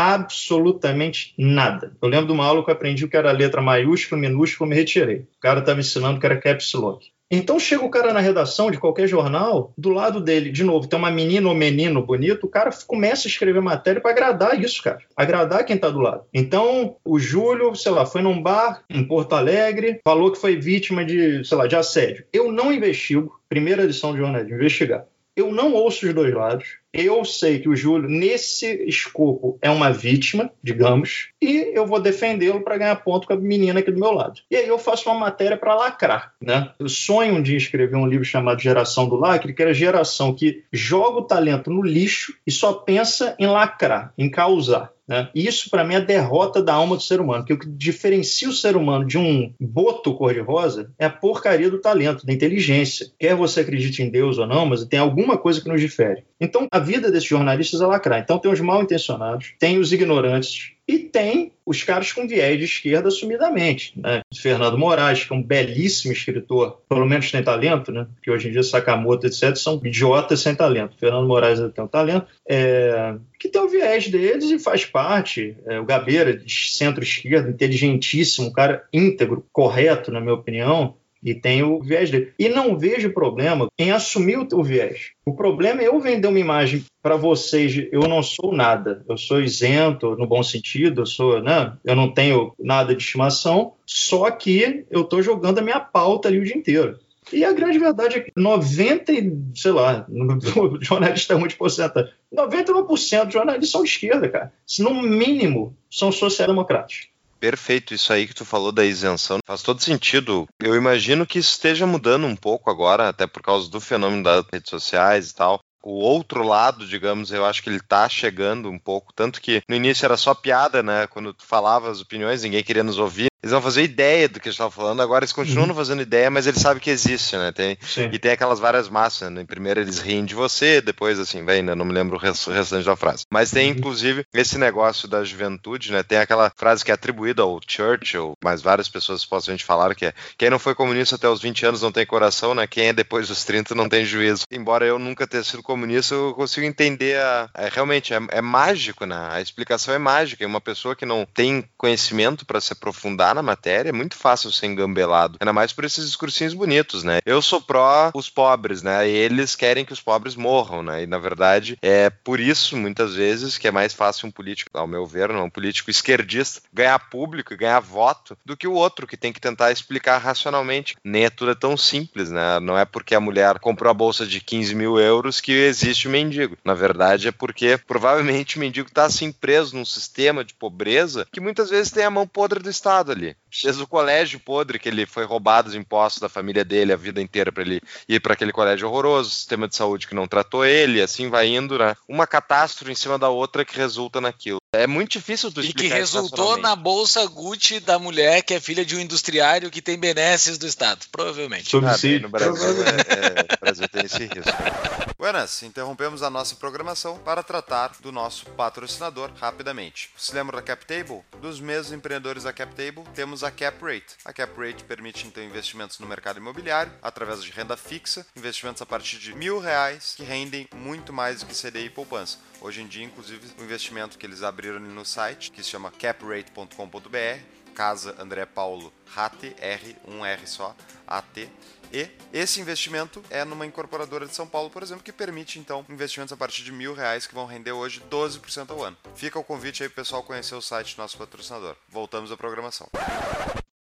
absolutamente 0.00 1.34
nada. 1.36 1.92
Eu 2.00 2.08
lembro 2.08 2.26
de 2.28 2.32
uma 2.32 2.46
aula 2.46 2.64
que 2.64 2.70
eu 2.70 2.74
aprendi 2.74 3.06
que 3.06 3.16
era 3.18 3.30
letra 3.32 3.60
maiúscula, 3.60 4.18
minúscula, 4.18 4.70
me 4.70 4.74
retirei. 4.74 5.18
O 5.18 5.40
cara 5.40 5.60
estava 5.60 5.78
ensinando 5.78 6.18
que 6.18 6.24
era 6.24 6.40
caps 6.40 6.72
lock. 6.72 7.10
Então 7.30 7.60
chega 7.60 7.84
o 7.84 7.90
cara 7.90 8.12
na 8.12 8.18
redação 8.18 8.70
de 8.70 8.78
qualquer 8.78 9.06
jornal, 9.06 9.72
do 9.76 9.90
lado 9.90 10.20
dele, 10.20 10.50
de 10.50 10.64
novo, 10.64 10.88
tem 10.88 10.98
uma 10.98 11.10
menina 11.10 11.48
ou 11.48 11.54
menino 11.54 12.02
bonito, 12.02 12.44
o 12.44 12.48
cara 12.48 12.70
começa 12.86 13.28
a 13.28 13.30
escrever 13.30 13.60
matéria 13.60 14.00
para 14.00 14.10
agradar 14.10 14.60
isso, 14.60 14.82
cara. 14.82 14.98
Agradar 15.14 15.64
quem 15.64 15.76
está 15.76 15.90
do 15.90 16.00
lado. 16.00 16.24
Então, 16.34 16.96
o 17.04 17.20
Júlio, 17.20 17.76
sei 17.76 17.92
lá, 17.92 18.04
foi 18.04 18.22
num 18.22 18.42
bar 18.42 18.82
em 18.90 19.04
Porto 19.04 19.34
Alegre, 19.34 20.00
falou 20.02 20.32
que 20.32 20.40
foi 20.40 20.56
vítima 20.56 21.04
de, 21.04 21.44
sei 21.44 21.56
lá, 21.56 21.68
de 21.68 21.76
assédio. 21.76 22.24
Eu 22.32 22.50
não 22.50 22.72
investigo, 22.72 23.38
primeira 23.48 23.84
edição 23.84 24.12
de 24.12 24.18
jornalismo, 24.18 24.56
investigar. 24.56 25.04
Eu 25.36 25.52
não 25.52 25.72
ouço 25.74 26.06
os 26.06 26.14
dois 26.14 26.34
lados 26.34 26.79
eu 26.92 27.24
sei 27.24 27.58
que 27.58 27.68
o 27.68 27.76
Júlio, 27.76 28.08
nesse 28.08 28.66
escopo, 28.84 29.58
é 29.62 29.70
uma 29.70 29.92
vítima, 29.92 30.50
digamos, 30.62 31.28
e 31.40 31.72
eu 31.74 31.86
vou 31.86 32.00
defendê-lo 32.00 32.62
para 32.62 32.78
ganhar 32.78 32.96
ponto 32.96 33.26
com 33.26 33.32
a 33.32 33.36
menina 33.36 33.80
aqui 33.80 33.90
do 33.90 34.00
meu 34.00 34.12
lado. 34.12 34.40
E 34.50 34.56
aí 34.56 34.66
eu 34.66 34.78
faço 34.78 35.08
uma 35.08 35.18
matéria 35.18 35.56
para 35.56 35.74
lacrar. 35.74 36.34
Né? 36.40 36.70
Eu 36.78 36.88
sonho 36.88 37.34
um 37.34 37.42
dia 37.42 37.56
escrever 37.56 37.96
um 37.96 38.06
livro 38.06 38.24
chamado 38.24 38.60
Geração 38.60 39.08
do 39.08 39.16
Lacre, 39.16 39.54
que 39.54 39.62
era 39.62 39.70
a 39.70 39.74
geração 39.74 40.34
que 40.34 40.64
joga 40.72 41.18
o 41.18 41.24
talento 41.24 41.70
no 41.70 41.82
lixo 41.82 42.34
e 42.46 42.50
só 42.50 42.72
pensa 42.72 43.34
em 43.38 43.46
lacrar, 43.46 44.12
em 44.18 44.30
causar. 44.30 44.92
Né? 45.10 45.28
Isso, 45.34 45.68
para 45.68 45.82
mim, 45.82 45.94
é 45.94 45.96
a 45.96 46.00
derrota 46.00 46.62
da 46.62 46.72
alma 46.72 46.96
do 46.96 47.02
ser 47.02 47.20
humano, 47.20 47.40
porque 47.40 47.52
o 47.52 47.58
que 47.58 47.68
diferencia 47.68 48.48
o 48.48 48.52
ser 48.52 48.76
humano 48.76 49.04
de 49.04 49.18
um 49.18 49.52
boto 49.58 50.14
cor-de-rosa 50.14 50.92
é 50.96 51.06
a 51.06 51.10
porcaria 51.10 51.68
do 51.68 51.80
talento, 51.80 52.24
da 52.24 52.32
inteligência. 52.32 53.10
Quer 53.18 53.34
você 53.34 53.60
acredite 53.60 54.04
em 54.04 54.08
Deus 54.08 54.38
ou 54.38 54.46
não, 54.46 54.64
mas 54.66 54.84
tem 54.84 55.00
alguma 55.00 55.36
coisa 55.36 55.60
que 55.60 55.68
nos 55.68 55.80
difere. 55.80 56.22
Então, 56.40 56.68
a 56.70 56.78
vida 56.80 57.10
desses 57.10 57.28
jornalistas 57.28 57.80
é 57.80 57.86
lacrar. 57.86 58.20
Então, 58.20 58.38
tem 58.38 58.50
os 58.50 58.60
mal 58.60 58.82
intencionados, 58.82 59.54
tem 59.58 59.78
os 59.78 59.92
ignorantes, 59.92 60.72
e 60.90 60.98
tem 60.98 61.52
os 61.64 61.84
caras 61.84 62.12
com 62.12 62.26
viés 62.26 62.58
de 62.58 62.64
esquerda 62.64 63.06
assumidamente. 63.06 63.92
Né? 63.96 64.22
Fernando 64.34 64.76
Moraes, 64.76 65.22
que 65.22 65.32
é 65.32 65.36
um 65.36 65.42
belíssimo 65.42 66.12
escritor, 66.12 66.80
pelo 66.88 67.06
menos 67.06 67.30
tem 67.30 67.44
talento, 67.44 67.92
né? 67.92 68.08
porque 68.12 68.28
hoje 68.28 68.48
em 68.48 68.50
dia 68.50 68.64
Sakamoto, 68.64 69.24
etc., 69.24 69.54
são 69.54 69.80
idiotas 69.84 70.40
sem 70.40 70.52
talento. 70.52 70.96
Fernando 70.98 71.28
Moraes 71.28 71.60
tem 71.72 71.84
um 71.84 71.86
talento, 71.86 72.26
é... 72.48 73.14
que 73.38 73.48
tem 73.48 73.62
o 73.62 73.68
viés 73.68 74.08
deles 74.08 74.50
e 74.50 74.58
faz 74.58 74.84
parte. 74.84 75.56
É, 75.64 75.78
o 75.78 75.84
Gabeira, 75.84 76.36
de 76.36 76.52
centro-esquerda, 76.72 77.50
inteligentíssimo, 77.50 78.48
um 78.48 78.52
cara 78.52 78.82
íntegro, 78.92 79.46
correto, 79.52 80.10
na 80.10 80.20
minha 80.20 80.34
opinião, 80.34 80.96
e 81.22 81.34
tem 81.34 81.62
o 81.62 81.80
viés 81.80 82.10
dele. 82.10 82.32
E 82.38 82.48
não 82.48 82.78
vejo 82.78 83.12
problema 83.12 83.68
em 83.78 83.90
assumir 83.90 84.38
o, 84.38 84.62
viés. 84.62 85.10
O 85.24 85.34
problema 85.34 85.82
é 85.82 85.88
eu 85.88 86.00
vender 86.00 86.28
uma 86.28 86.38
imagem 86.38 86.84
para 87.02 87.16
vocês, 87.16 87.88
eu 87.92 88.02
não 88.02 88.22
sou 88.22 88.52
nada, 88.52 89.04
eu 89.08 89.16
sou 89.16 89.40
isento, 89.40 90.16
no 90.16 90.26
bom 90.26 90.42
sentido, 90.42 91.02
eu 91.02 91.06
sou, 91.06 91.42
né, 91.42 91.72
eu 91.84 91.96
não 91.96 92.12
tenho 92.12 92.52
nada 92.58 92.94
de 92.94 93.02
estimação, 93.02 93.72
só 93.86 94.30
que 94.30 94.84
eu 94.90 95.02
estou 95.02 95.22
jogando 95.22 95.58
a 95.58 95.62
minha 95.62 95.80
pauta 95.80 96.28
ali 96.28 96.38
o 96.38 96.44
dia 96.44 96.56
inteiro. 96.56 96.98
E 97.32 97.44
a 97.44 97.52
grande 97.52 97.78
verdade 97.78 98.18
é 98.18 98.20
que 98.20 98.32
90, 98.36 99.12
sei 99.54 99.70
lá, 99.70 100.06
o 100.10 100.82
jornalista 100.82 101.34
é 101.34 101.36
muito 101.36 101.56
porcentagem. 101.56 102.10
91% 102.34 103.24
dos 103.24 103.32
jornalistas 103.32 103.70
são 103.70 103.82
de 103.82 103.88
esquerda, 103.88 104.28
cara. 104.28 104.52
Se 104.66 104.82
no 104.82 105.02
mínimo 105.02 105.76
são 105.90 106.10
social-democratas. 106.10 107.08
Perfeito, 107.40 107.94
isso 107.94 108.12
aí 108.12 108.26
que 108.26 108.34
tu 108.34 108.44
falou 108.44 108.70
da 108.70 108.84
isenção 108.84 109.38
faz 109.46 109.62
todo 109.62 109.82
sentido. 109.82 110.46
Eu 110.60 110.76
imagino 110.76 111.26
que 111.26 111.38
esteja 111.38 111.86
mudando 111.86 112.26
um 112.26 112.36
pouco 112.36 112.70
agora, 112.70 113.08
até 113.08 113.26
por 113.26 113.42
causa 113.42 113.70
do 113.70 113.80
fenômeno 113.80 114.22
das 114.22 114.44
redes 114.52 114.68
sociais 114.68 115.30
e 115.30 115.34
tal 115.34 115.58
o 115.82 115.94
outro 116.00 116.42
lado, 116.42 116.86
digamos, 116.86 117.32
eu 117.32 117.44
acho 117.44 117.62
que 117.62 117.70
ele 117.70 117.80
tá 117.80 118.08
chegando 118.08 118.68
um 118.68 118.78
pouco. 118.78 119.12
Tanto 119.14 119.40
que 119.40 119.62
no 119.68 119.74
início 119.74 120.04
era 120.04 120.16
só 120.16 120.34
piada, 120.34 120.82
né? 120.82 121.06
Quando 121.06 121.32
tu 121.32 121.44
falava 121.44 121.90
as 121.90 122.00
opiniões, 122.00 122.42
ninguém 122.42 122.62
queria 122.62 122.84
nos 122.84 122.98
ouvir. 122.98 123.29
Eles 123.42 123.52
vão 123.52 123.62
fazer 123.62 123.82
ideia 123.82 124.28
do 124.28 124.38
que 124.38 124.48
a 124.48 124.52
gente 124.52 124.56
estava 124.56 124.70
falando, 124.70 125.00
agora 125.00 125.24
eles 125.24 125.32
continuam 125.32 125.68
uhum. 125.68 125.74
fazendo 125.74 126.02
ideia, 126.02 126.30
mas 126.30 126.46
eles 126.46 126.60
sabem 126.60 126.82
que 126.82 126.90
existe, 126.90 127.36
né? 127.36 127.50
Tem, 127.52 127.78
e 128.12 128.18
tem 128.18 128.32
aquelas 128.32 128.60
várias 128.60 128.88
massas, 128.88 129.30
né? 129.30 129.44
Primeiro 129.44 129.80
eles 129.80 129.98
riem 129.98 130.24
de 130.24 130.34
você, 130.34 130.80
depois 130.80 131.18
assim, 131.18 131.44
vem, 131.44 131.62
né? 131.62 131.74
Não 131.74 131.84
me 131.84 131.92
lembro 131.92 132.16
o 132.16 132.20
restante 132.20 132.84
da 132.84 132.96
frase. 132.96 133.24
Mas 133.30 133.50
tem, 133.50 133.70
uhum. 133.70 133.78
inclusive, 133.78 134.26
esse 134.34 134.58
negócio 134.58 135.08
da 135.08 135.24
juventude, 135.24 135.90
né? 135.90 136.02
Tem 136.02 136.18
aquela 136.18 136.52
frase 136.54 136.84
que 136.84 136.90
é 136.90 136.94
atribuída 136.94 137.42
ao 137.42 137.60
Churchill, 137.66 138.34
mas 138.44 138.60
várias 138.60 138.88
pessoas 138.88 139.22
supostamente 139.22 139.64
falaram 139.64 139.94
que 139.94 140.06
é 140.06 140.14
quem 140.36 140.50
não 140.50 140.58
foi 140.58 140.74
comunista 140.74 141.16
até 141.16 141.28
os 141.28 141.40
20 141.40 141.66
anos 141.66 141.82
não 141.82 141.92
tem 141.92 142.04
coração, 142.04 142.54
né? 142.54 142.66
Quem 142.66 142.88
é 142.88 142.92
depois 142.92 143.28
dos 143.28 143.44
30 143.44 143.74
não 143.74 143.88
tem 143.88 144.04
juízo. 144.04 144.44
Embora 144.50 144.84
eu 144.84 144.98
nunca 144.98 145.26
tenha 145.26 145.42
sido 145.42 145.62
comunista, 145.62 146.14
eu 146.14 146.34
consigo 146.34 146.66
entender 146.66 147.18
a, 147.18 147.48
é, 147.54 147.68
realmente, 147.68 148.12
é, 148.12 148.20
é 148.30 148.42
mágico, 148.42 149.06
né? 149.06 149.16
A 149.30 149.40
explicação 149.40 149.94
é 149.94 149.98
mágica. 149.98 150.42
E 150.42 150.46
uma 150.46 150.60
pessoa 150.60 150.94
que 150.94 151.06
não 151.06 151.24
tem 151.24 151.64
conhecimento 151.78 152.44
para 152.44 152.60
se 152.60 152.72
aprofundar 152.72 153.29
na 153.34 153.42
matéria, 153.42 153.90
é 153.90 153.92
muito 153.92 154.16
fácil 154.16 154.50
ser 154.52 154.66
engambelado. 154.66 155.38
Ainda 155.40 155.52
mais 155.52 155.72
por 155.72 155.84
esses 155.84 156.06
discursinhos 156.06 156.54
bonitos, 156.54 157.04
né? 157.04 157.20
Eu 157.24 157.40
sou 157.42 157.60
pró 157.60 158.10
os 158.14 158.28
pobres, 158.28 158.82
né? 158.82 159.08
E 159.08 159.12
eles 159.12 159.54
querem 159.54 159.84
que 159.84 159.92
os 159.92 160.00
pobres 160.00 160.34
morram, 160.34 160.82
né? 160.82 161.02
E 161.02 161.06
na 161.06 161.18
verdade 161.18 161.78
é 161.82 162.10
por 162.10 162.40
isso, 162.40 162.76
muitas 162.76 163.14
vezes, 163.14 163.58
que 163.58 163.68
é 163.68 163.70
mais 163.70 163.92
fácil 163.92 164.28
um 164.28 164.30
político, 164.30 164.70
ao 164.74 164.86
meu 164.86 165.06
ver, 165.06 165.28
não, 165.28 165.44
um 165.44 165.50
político 165.50 165.90
esquerdista, 165.90 166.62
ganhar 166.72 166.98
público, 166.98 167.56
ganhar 167.56 167.80
voto, 167.80 168.36
do 168.44 168.56
que 168.56 168.66
o 168.66 168.72
outro 168.72 169.06
que 169.06 169.16
tem 169.16 169.32
que 169.32 169.40
tentar 169.40 169.72
explicar 169.72 170.18
racionalmente. 170.18 170.96
Nem 171.04 171.24
é 171.24 171.30
tudo 171.30 171.52
é 171.52 171.54
tão 171.54 171.76
simples, 171.76 172.30
né? 172.30 172.60
Não 172.60 172.78
é 172.78 172.84
porque 172.84 173.14
a 173.14 173.20
mulher 173.20 173.58
comprou 173.58 173.90
a 173.90 173.94
bolsa 173.94 174.26
de 174.26 174.40
15 174.40 174.74
mil 174.74 174.98
euros 174.98 175.40
que 175.40 175.52
existe 175.52 176.08
o 176.08 176.10
mendigo. 176.10 176.56
Na 176.64 176.74
verdade, 176.74 177.28
é 177.28 177.32
porque 177.32 177.78
provavelmente 177.78 178.56
o 178.56 178.60
mendigo 178.60 178.88
está 178.88 179.04
assim 179.04 179.32
preso 179.32 179.76
num 179.76 179.84
sistema 179.84 180.44
de 180.44 180.54
pobreza 180.54 181.26
que 181.32 181.40
muitas 181.40 181.70
vezes 181.70 181.92
tem 181.92 182.04
a 182.04 182.10
mão 182.10 182.26
podre 182.26 182.60
do 182.60 182.70
Estado 182.70 183.12
ali 183.12 183.19
ли? 183.20 183.36
Fez 183.50 183.80
o 183.80 183.86
colégio 183.86 184.40
podre, 184.40 184.78
que 184.78 184.88
ele 184.88 185.06
foi 185.06 185.24
roubado 185.24 185.68
os 185.68 185.74
impostos 185.74 186.20
da 186.20 186.28
família 186.28 186.64
dele 186.64 186.92
a 186.92 186.96
vida 186.96 187.20
inteira 187.20 187.50
para 187.50 187.62
ele 187.62 187.80
ir 188.08 188.20
para 188.20 188.34
aquele 188.34 188.52
colégio 188.52 188.88
horroroso, 188.88 189.30
sistema 189.30 189.68
de 189.68 189.76
saúde 189.76 190.06
que 190.06 190.14
não 190.14 190.26
tratou 190.26 190.64
ele, 190.64 191.00
assim 191.00 191.28
vai 191.28 191.48
indo, 191.48 191.78
né? 191.78 191.96
Uma 192.08 192.26
catástrofe 192.26 192.92
em 192.92 192.94
cima 192.96 193.18
da 193.18 193.28
outra 193.28 193.64
que 193.64 193.76
resulta 193.76 194.20
naquilo. 194.20 194.60
É 194.72 194.86
muito 194.86 195.12
difícil 195.12 195.50
tu 195.50 195.60
explicar 195.60 195.84
E 195.84 195.88
que 195.88 195.94
resultou 195.94 196.56
na 196.56 196.76
bolsa 196.76 197.26
Gucci 197.26 197.80
da 197.80 197.98
mulher 197.98 198.42
que 198.42 198.54
é 198.54 198.60
filha 198.60 198.84
de 198.84 198.94
um 198.96 199.00
industriário 199.00 199.70
que 199.70 199.82
tem 199.82 199.98
benesses 199.98 200.58
do 200.58 200.66
Estado, 200.66 201.06
provavelmente. 201.10 201.76
Ah, 201.76 201.96
bem, 202.00 202.20
no 202.20 202.28
Brasil, 202.28 202.84
é, 202.84 203.50
é, 203.50 203.54
o 203.54 203.60
Brasil 203.60 203.88
tem 203.88 204.04
esse 204.04 204.24
risco. 204.24 205.10
Buenas, 205.18 205.62
interrompemos 205.64 206.22
a 206.22 206.30
nossa 206.30 206.54
programação 206.54 207.18
para 207.18 207.42
tratar 207.42 207.92
do 208.00 208.10
nosso 208.10 208.46
patrocinador 208.50 209.30
rapidamente. 209.38 210.08
Se 210.16 210.34
lembra 210.34 210.56
da 210.56 210.62
CapTable? 210.62 211.20
Dos 211.42 211.60
mesmos 211.60 211.92
empreendedores 211.92 212.44
da 212.44 212.52
CapTable, 212.52 213.04
temos 213.14 213.39
a 213.42 213.50
CapRate. 213.50 214.16
A 214.24 214.32
CapRate 214.32 214.84
permite 214.84 215.26
então 215.26 215.42
investimentos 215.42 215.98
no 215.98 216.06
mercado 216.06 216.38
imobiliário 216.38 216.92
através 217.02 217.42
de 217.42 217.50
renda 217.50 217.76
fixa, 217.76 218.26
investimentos 218.36 218.82
a 218.82 218.86
partir 218.86 219.18
de 219.18 219.34
mil 219.34 219.58
reais 219.58 220.14
que 220.16 220.22
rendem 220.22 220.68
muito 220.74 221.12
mais 221.12 221.40
do 221.40 221.46
que 221.46 221.54
CDI 221.54 221.86
e 221.86 221.90
poupança. 221.90 222.38
Hoje 222.60 222.82
em 222.82 222.86
dia, 222.86 223.04
inclusive, 223.04 223.46
o 223.58 223.62
investimento 223.62 224.18
que 224.18 224.26
eles 224.26 224.42
abriram 224.42 224.80
no 224.80 225.04
site, 225.04 225.50
que 225.50 225.62
se 225.62 225.70
chama 225.70 225.90
caprate.com.br, 225.90 227.60
Casa 227.74 228.14
André 228.18 228.44
Paulo 228.44 228.92
RAT, 229.06 229.54
R, 229.58 229.96
um 230.06 230.24
R 230.24 230.46
só, 230.46 230.76
AT. 231.06 231.48
E 231.92 232.08
esse 232.32 232.60
investimento 232.60 233.22
é 233.30 233.44
numa 233.44 233.66
incorporadora 233.66 234.26
de 234.26 234.34
São 234.34 234.46
Paulo, 234.46 234.70
por 234.70 234.82
exemplo, 234.82 235.02
que 235.02 235.12
permite 235.12 235.58
então 235.58 235.84
investimentos 235.88 236.32
a 236.32 236.36
partir 236.36 236.62
de 236.62 236.72
mil 236.72 236.94
reais 236.94 237.26
que 237.26 237.34
vão 237.34 237.46
render 237.46 237.72
hoje 237.72 238.02
12% 238.10 238.70
ao 238.70 238.82
ano. 238.82 238.96
Fica 239.14 239.38
o 239.38 239.44
convite 239.44 239.82
aí 239.82 239.88
pro 239.88 239.96
pessoal 239.96 240.22
conhecer 240.22 240.54
o 240.54 240.62
site 240.62 240.94
do 240.94 241.02
nosso 241.02 241.18
patrocinador. 241.18 241.74
Voltamos 241.88 242.30
à 242.30 242.36
programação. 242.36 242.88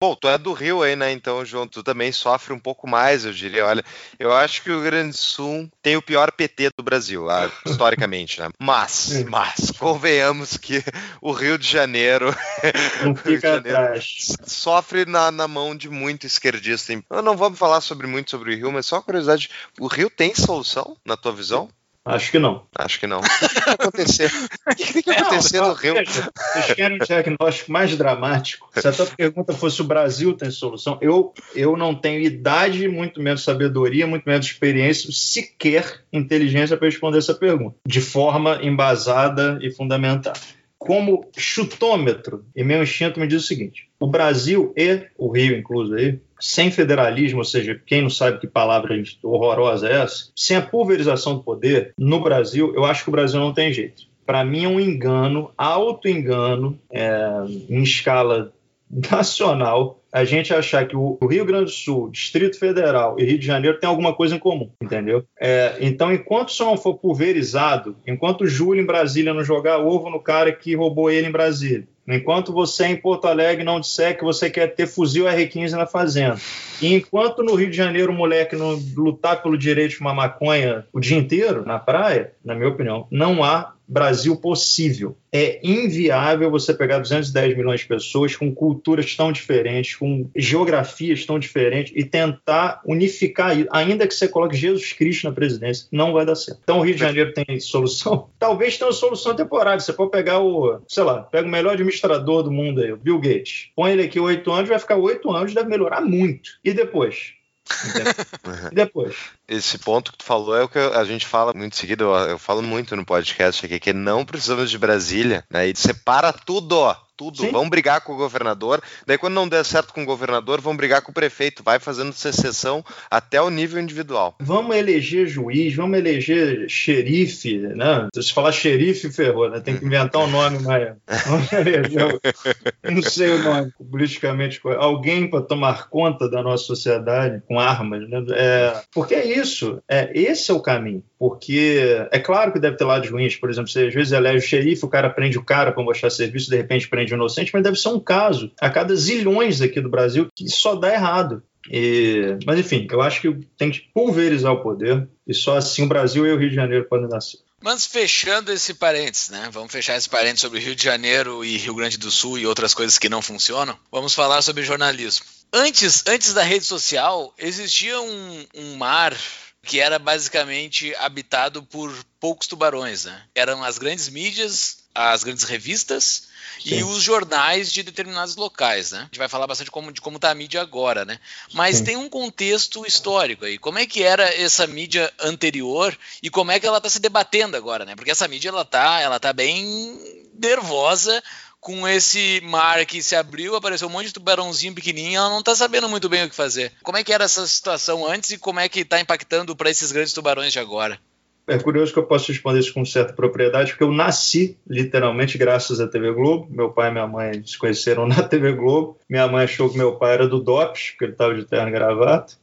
Bom, 0.00 0.14
tu 0.14 0.28
é 0.28 0.38
do 0.38 0.52
Rio 0.52 0.83
aí, 0.83 0.95
né? 0.95 1.11
Então, 1.11 1.45
João, 1.45 1.67
tu 1.67 1.83
também 1.83 2.12
sofre 2.12 2.52
um 2.52 2.59
pouco 2.59 2.88
mais, 2.88 3.25
eu 3.25 3.33
diria. 3.33 3.67
Olha, 3.67 3.85
eu 4.17 4.33
acho 4.33 4.62
que 4.62 4.71
o 4.71 4.75
Rio 4.75 4.85
Grande 4.85 5.17
Sul 5.17 5.69
tem 5.83 5.97
o 5.97 6.02
pior 6.02 6.31
PT 6.31 6.71
do 6.78 6.85
Brasil, 6.85 7.28
ah, 7.28 7.50
historicamente, 7.67 8.40
né? 8.40 8.49
Mas, 8.61 9.25
mas, 9.25 9.73
convenhamos 9.73 10.57
que 10.57 10.85
o 11.21 11.33
Rio 11.33 11.59
de 11.59 11.69
Janeiro, 11.69 12.33
não 13.02 13.17
fica 13.17 13.61
Janeiro 13.61 14.00
sofre 14.45 15.05
na, 15.05 15.33
na 15.33 15.49
mão 15.49 15.75
de 15.75 15.90
muito 15.90 16.26
esquerdista. 16.26 16.93
Não 17.11 17.37
vamos 17.37 17.59
falar 17.59 17.81
sobre 17.81 18.07
muito 18.07 18.31
sobre 18.31 18.55
o 18.55 18.57
Rio, 18.57 18.71
mas 18.71 18.87
só 18.87 18.97
uma 18.97 19.02
curiosidade: 19.02 19.50
o 19.81 19.88
Rio 19.88 20.09
tem 20.09 20.33
solução, 20.33 20.97
na 21.05 21.17
tua 21.17 21.33
visão? 21.33 21.69
Acho 22.08 22.30
que 22.30 22.38
não. 22.38 22.66
Acho 22.74 22.98
que 22.98 23.06
não. 23.06 23.20
O 23.20 23.22
que 23.22 23.64
vai 23.64 23.74
acontecer? 23.74 24.30
O 24.66 24.74
que 24.74 25.02
vai 25.02 25.16
acontecer 25.18 25.60
no 25.60 25.72
Rio? 25.74 25.94
Vocês 25.94 26.74
querem 26.74 26.96
um 26.96 27.04
diagnóstico 27.04 27.70
mais 27.70 27.96
dramático? 27.96 28.70
Se 28.74 28.88
a 28.88 28.92
tua 28.92 29.06
pergunta 29.06 29.52
fosse 29.52 29.80
o 29.82 29.84
Brasil 29.84 30.34
tem 30.34 30.50
solução, 30.50 30.98
eu, 31.02 31.34
eu 31.54 31.76
não 31.76 31.94
tenho 31.94 32.22
idade, 32.22 32.88
muito 32.88 33.20
menos 33.20 33.44
sabedoria, 33.44 34.06
muito 34.06 34.24
menos 34.24 34.46
experiência, 34.46 35.10
sequer 35.12 36.02
inteligência 36.12 36.76
para 36.76 36.88
responder 36.88 37.18
essa 37.18 37.34
pergunta, 37.34 37.76
de 37.86 38.00
forma 38.00 38.58
embasada 38.62 39.58
e 39.60 39.70
fundamentada 39.70 40.40
como 40.78 41.28
chutômetro, 41.36 42.46
e 42.54 42.62
meu 42.62 42.82
instinto 42.82 43.18
me 43.18 43.26
diz 43.26 43.42
o 43.42 43.46
seguinte: 43.46 43.88
o 43.98 44.06
Brasil 44.06 44.72
e 44.76 45.02
o 45.18 45.30
Rio, 45.30 45.56
incluso 45.56 45.94
aí, 45.94 46.20
sem 46.40 46.71
federalismo, 46.71 47.38
ou 47.38 47.45
seja, 47.45 47.80
quem 47.87 48.02
não 48.02 48.11
sabe 48.11 48.38
que 48.38 48.47
palavra 48.47 49.00
horrorosa 49.23 49.88
é 49.88 50.02
essa, 50.02 50.30
sem 50.35 50.57
a 50.57 50.62
pulverização 50.62 51.35
do 51.35 51.42
poder, 51.42 51.92
no 51.99 52.21
Brasil, 52.21 52.73
eu 52.75 52.85
acho 52.85 53.02
que 53.02 53.09
o 53.09 53.12
Brasil 53.12 53.40
não 53.40 53.52
tem 53.52 53.73
jeito. 53.73 54.02
Para 54.25 54.45
mim 54.45 54.64
é 54.64 54.68
um 54.68 54.78
engano, 54.78 55.50
auto-engano, 55.57 56.78
é, 56.92 57.45
em 57.68 57.83
escala 57.83 58.52
nacional 58.90 59.99
a 60.12 60.25
gente 60.25 60.54
achar 60.54 60.87
que 60.88 60.97
o 60.97 61.18
Rio 61.23 61.45
Grande 61.45 61.66
do 61.66 61.71
Sul, 61.71 62.11
Distrito 62.11 62.59
Federal 62.59 63.16
e 63.18 63.25
Rio 63.25 63.38
de 63.38 63.47
Janeiro 63.47 63.78
têm 63.78 63.88
alguma 63.88 64.14
coisa 64.14 64.35
em 64.35 64.38
comum, 64.38 64.71
entendeu? 64.83 65.25
É, 65.38 65.76
então, 65.80 66.12
enquanto 66.12 66.49
isso 66.49 66.64
não 66.64 66.76
for 66.76 66.95
pulverizado, 66.95 67.97
enquanto 68.07 68.42
o 68.42 68.47
Júlio 68.47 68.83
em 68.83 68.87
Brasília 68.87 69.35
não 69.35 69.45
jogar 69.45 69.78
ovo 69.78 70.09
no 70.09 70.21
cara 70.21 70.50
que 70.50 70.75
roubou 70.75 71.11
ele 71.11 71.26
em 71.26 71.33
Brasília, 71.33 71.87
enquanto 72.14 72.52
você 72.52 72.86
em 72.86 72.96
Porto 72.96 73.26
Alegre 73.26 73.64
não 73.64 73.80
disser 73.80 74.16
que 74.16 74.24
você 74.24 74.48
quer 74.50 74.68
ter 74.68 74.86
fuzil 74.86 75.26
R15 75.26 75.70
na 75.72 75.86
fazenda, 75.86 76.38
e 76.80 76.94
enquanto 76.94 77.42
no 77.42 77.54
Rio 77.54 77.70
de 77.70 77.76
Janeiro 77.76 78.12
o 78.12 78.16
moleque 78.16 78.56
não 78.56 78.80
lutar 78.96 79.42
pelo 79.42 79.58
direito 79.58 79.90
de 79.90 79.96
fumar 79.96 80.14
maconha 80.14 80.86
o 80.92 81.00
dia 81.00 81.18
inteiro 81.18 81.64
na 81.64 81.78
praia, 81.78 82.32
na 82.44 82.54
minha 82.54 82.68
opinião, 82.68 83.06
não 83.10 83.42
há 83.42 83.74
Brasil 83.88 84.36
possível. 84.36 85.16
É 85.32 85.60
inviável 85.62 86.50
você 86.50 86.74
pegar 86.74 86.98
210 86.98 87.56
milhões 87.56 87.80
de 87.80 87.86
pessoas 87.86 88.36
com 88.36 88.54
culturas 88.54 89.16
tão 89.16 89.32
diferentes, 89.32 89.96
com 89.96 90.28
geografias 90.36 91.24
tão 91.24 91.38
diferentes 91.38 91.92
e 91.96 92.04
tentar 92.04 92.82
unificar, 92.84 93.56
ainda 93.70 94.06
que 94.06 94.14
você 94.14 94.28
coloque 94.28 94.56
Jesus 94.56 94.92
Cristo 94.92 95.24
na 95.24 95.32
presidência, 95.32 95.86
não 95.90 96.12
vai 96.12 96.26
dar 96.26 96.34
certo. 96.34 96.60
Então 96.62 96.80
o 96.80 96.82
Rio 96.82 96.94
de 96.94 97.00
Janeiro 97.00 97.32
tem 97.32 97.58
solução? 97.60 98.28
Talvez 98.38 98.76
tenha 98.76 98.88
uma 98.88 98.94
solução 98.94 99.34
temporária. 99.34 99.80
Você 99.80 99.92
pode 99.92 100.10
pegar 100.10 100.40
o, 100.40 100.80
sei 100.86 101.02
lá, 101.02 101.22
pega 101.22 101.48
o 101.48 101.50
melhor 101.50 101.72
administrador 101.72 101.98
do 102.00 102.52
mundo 102.52 102.81
aí, 102.81 102.93
o 102.93 102.97
Bill 102.97 103.19
Gates. 103.19 103.71
Põe 103.75 103.93
ele 103.93 104.02
aqui 104.02 104.21
oito 104.21 104.50
anos, 104.52 104.69
vai 104.69 104.78
ficar 104.78 104.97
oito 104.97 105.31
anos, 105.31 105.55
deve 105.55 105.69
melhorar 105.69 106.00
muito. 106.00 106.50
E 106.64 106.73
depois? 106.73 107.35
e 108.73 108.75
depois? 108.75 109.17
Esse 109.47 109.78
ponto 109.78 110.12
que 110.12 110.19
tu 110.19 110.25
falou 110.25 110.57
é 110.57 110.62
o 110.62 110.69
que 110.69 110.78
a 110.78 111.05
gente 111.05 111.26
fala 111.26 111.52
muito 111.55 111.76
seguido, 111.76 112.05
eu, 112.05 112.14
eu 112.31 112.38
falo 112.38 112.62
muito 112.62 112.97
no 112.97 113.05
podcast 113.05 113.64
aqui, 113.64 113.78
que 113.78 113.93
não 113.93 114.25
precisamos 114.25 114.71
de 114.71 114.78
Brasília, 114.78 115.45
né? 115.50 115.69
E 115.69 115.76
separa 115.76 116.33
tudo, 116.33 116.95
tudo. 117.18 117.38
Sim. 117.38 117.50
Vão 117.50 117.68
brigar 117.68 118.00
com 118.00 118.12
o 118.12 118.16
governador. 118.16 118.80
Daí, 119.04 119.18
quando 119.18 119.34
não 119.34 119.48
der 119.48 119.64
certo 119.64 119.92
com 119.92 120.02
o 120.02 120.06
governador, 120.06 120.60
vão 120.60 120.76
brigar 120.76 121.02
com 121.02 121.10
o 121.10 121.14
prefeito. 121.14 121.64
Vai 121.64 121.80
fazendo 121.80 122.12
secessão 122.12 122.84
até 123.10 123.42
o 123.42 123.50
nível 123.50 123.82
individual. 123.82 124.37
Vamos 124.40 124.76
eleger 124.76 125.26
juiz, 125.26 125.75
vamos 125.75 125.98
eleger 125.98 126.70
xerife, 126.70 127.58
né? 127.58 128.08
Se 128.14 128.32
falar 128.32 128.52
xerife, 128.52 129.10
ferrou, 129.10 129.50
né? 129.50 129.60
Tem 129.60 129.76
que 129.76 129.84
inventar 129.84 130.22
um 130.22 130.30
nome 130.30 130.60
mais. 130.60 130.94
Vamos 131.26 131.52
eleger, 131.52 132.20
não 132.88 133.02
sei 133.02 133.30
o 133.30 133.42
nome 133.42 133.72
politicamente. 133.90 134.60
Alguém 134.78 135.28
para 135.28 135.42
tomar 135.42 135.88
conta 135.88 136.30
da 136.30 136.40
nossa 136.42 136.64
sociedade 136.64 137.42
com 137.48 137.58
armas, 137.58 138.08
né? 138.08 138.25
É, 138.30 138.80
porque 138.92 139.14
é 139.14 139.26
isso. 139.26 139.82
É, 139.88 140.10
esse 140.14 140.50
é 140.52 140.54
o 140.54 140.60
caminho. 140.60 141.02
Porque 141.18 142.06
é 142.12 142.18
claro 142.20 142.52
que 142.52 142.60
deve 142.60 142.76
ter 142.76 142.84
lados 142.84 143.10
ruins, 143.10 143.34
por 143.34 143.50
exemplo, 143.50 143.68
você 143.68 143.87
às 143.87 143.94
vezes 143.94 144.12
elege 144.12 144.46
o 144.46 144.48
xerife, 144.48 144.84
o 144.84 144.88
cara 144.88 145.10
prende 145.10 145.37
o 145.37 145.44
cara 145.44 145.72
para 145.72 145.82
mostrar 145.82 146.10
serviço, 146.10 146.48
de 146.48 146.56
repente 146.56 146.88
prende 146.88 147.07
o 147.14 147.16
inocente, 147.16 147.50
mas 147.52 147.62
deve 147.62 147.78
ser 147.78 147.88
um 147.88 148.00
caso 148.00 148.50
a 148.60 148.70
cada 148.70 148.94
zilhões 148.94 149.60
aqui 149.60 149.80
do 149.80 149.88
Brasil 149.88 150.28
que 150.34 150.48
só 150.48 150.74
dá 150.74 150.92
errado. 150.92 151.42
E, 151.70 152.38
mas 152.46 152.58
enfim, 152.58 152.86
eu 152.90 153.00
acho 153.02 153.20
que 153.20 153.46
tem 153.56 153.70
que 153.70 153.80
pulverizar 153.92 154.52
o 154.52 154.62
poder 154.62 155.06
e 155.26 155.34
só 155.34 155.56
assim 155.56 155.84
o 155.84 155.88
Brasil 155.88 156.26
e 156.26 156.32
o 156.32 156.38
Rio 156.38 156.48
de 156.48 156.56
Janeiro 156.56 156.86
podem 156.88 157.08
nascer. 157.08 157.40
Mas 157.60 157.84
fechando 157.84 158.52
esse 158.52 158.74
parênteses, 158.74 159.30
né? 159.30 159.48
Vamos 159.52 159.72
fechar 159.72 159.96
esse 159.96 160.08
parênteses 160.08 160.42
sobre 160.42 160.60
Rio 160.60 160.76
de 160.76 160.84
Janeiro 160.84 161.44
e 161.44 161.56
Rio 161.56 161.74
Grande 161.74 161.98
do 161.98 162.10
Sul 162.10 162.38
e 162.38 162.46
outras 162.46 162.72
coisas 162.72 162.98
que 162.98 163.08
não 163.08 163.20
funcionam. 163.20 163.76
Vamos 163.90 164.14
falar 164.14 164.42
sobre 164.42 164.62
jornalismo. 164.62 165.26
Antes, 165.52 166.04
antes 166.06 166.32
da 166.32 166.42
rede 166.42 166.64
social, 166.64 167.34
existia 167.36 168.00
um, 168.00 168.46
um 168.54 168.76
mar 168.76 169.16
que 169.64 169.80
era 169.80 169.98
basicamente 169.98 170.94
habitado 170.96 171.62
por 171.62 171.92
poucos 172.20 172.46
tubarões, 172.46 173.04
né? 173.04 173.22
Eram 173.34 173.64
as 173.64 173.76
grandes 173.76 174.08
mídias, 174.08 174.78
as 174.94 175.24
grandes 175.24 175.44
revistas 175.44 176.28
Sim. 176.62 176.78
e 176.78 176.84
os 176.84 177.02
jornais 177.02 177.72
de 177.72 177.82
determinados 177.82 178.36
locais, 178.36 178.92
né? 178.92 179.00
A 179.00 179.04
gente 179.04 179.18
vai 179.18 179.28
falar 179.28 179.46
bastante 179.46 179.70
como, 179.70 179.92
de 179.92 180.00
como 180.00 180.16
está 180.16 180.30
a 180.30 180.34
mídia 180.34 180.60
agora, 180.60 181.04
né? 181.04 181.18
Mas 181.52 181.76
Sim. 181.78 181.84
tem 181.84 181.96
um 181.96 182.08
contexto 182.08 182.84
histórico 182.86 183.44
aí. 183.44 183.58
Como 183.58 183.78
é 183.78 183.86
que 183.86 184.02
era 184.02 184.24
essa 184.34 184.66
mídia 184.66 185.12
anterior 185.20 185.96
e 186.22 186.30
como 186.30 186.50
é 186.50 186.60
que 186.60 186.66
ela 186.66 186.78
está 186.78 186.88
se 186.88 187.00
debatendo 187.00 187.56
agora, 187.56 187.84
né? 187.84 187.94
Porque 187.94 188.10
essa 188.10 188.28
mídia 188.28 188.48
ela 188.48 188.64
tá, 188.64 189.00
ela 189.00 189.18
tá 189.20 189.32
bem 189.32 189.98
nervosa 190.38 191.22
com 191.60 191.86
esse 191.88 192.40
mar 192.44 192.84
que 192.86 193.02
se 193.02 193.16
abriu, 193.16 193.56
apareceu 193.56 193.88
um 193.88 193.90
monte 193.90 194.06
de 194.06 194.12
tubarãozinho 194.12 194.74
pequenininho, 194.74 195.18
ela 195.18 195.30
não 195.30 195.40
está 195.40 195.54
sabendo 195.54 195.88
muito 195.88 196.08
bem 196.08 196.24
o 196.24 196.30
que 196.30 196.34
fazer. 196.34 196.72
Como 196.82 196.96
é 196.96 197.04
que 197.04 197.12
era 197.12 197.24
essa 197.24 197.46
situação 197.46 198.06
antes 198.06 198.30
e 198.30 198.38
como 198.38 198.60
é 198.60 198.68
que 198.68 198.80
está 198.80 199.00
impactando 199.00 199.56
para 199.56 199.70
esses 199.70 199.90
grandes 199.90 200.12
tubarões 200.12 200.52
de 200.52 200.58
agora? 200.58 201.00
É 201.49 201.59
curioso 201.59 201.93
que 201.93 201.99
eu 201.99 202.07
posso 202.07 202.31
responder 202.31 202.61
isso 202.61 202.75
com 202.75 202.85
certa 202.85 203.12
propriedade, 203.12 203.73
porque 203.73 203.85
eu 203.85 203.93
nasci 203.93 204.59
literalmente 204.67 205.38
graças 205.38 205.81
à 205.81 205.88
TV 205.88 206.12
Globo. 206.12 206.47
Meu 206.50 206.71
pai 206.71 206.90
e 206.90 206.93
minha 206.93 207.07
mãe 207.07 207.43
se 207.45 207.59
conheceram 207.59 208.07
na 208.07 208.23
TV 208.23 208.52
Globo. 208.52 208.99
Minha 209.09 209.26
mãe 209.26 209.45
achou 209.45 209.71
que 209.71 209.78
meu 209.78 209.97
pai 209.97 210.14
era 210.14 210.28
do 210.28 210.40
DOPS, 210.40 210.90
porque 210.90 211.05
ele 211.07 211.12
estava 211.12 211.35
de 211.35 211.45
terno 211.45 211.69
e 211.69 211.73
gravata. 211.73 212.35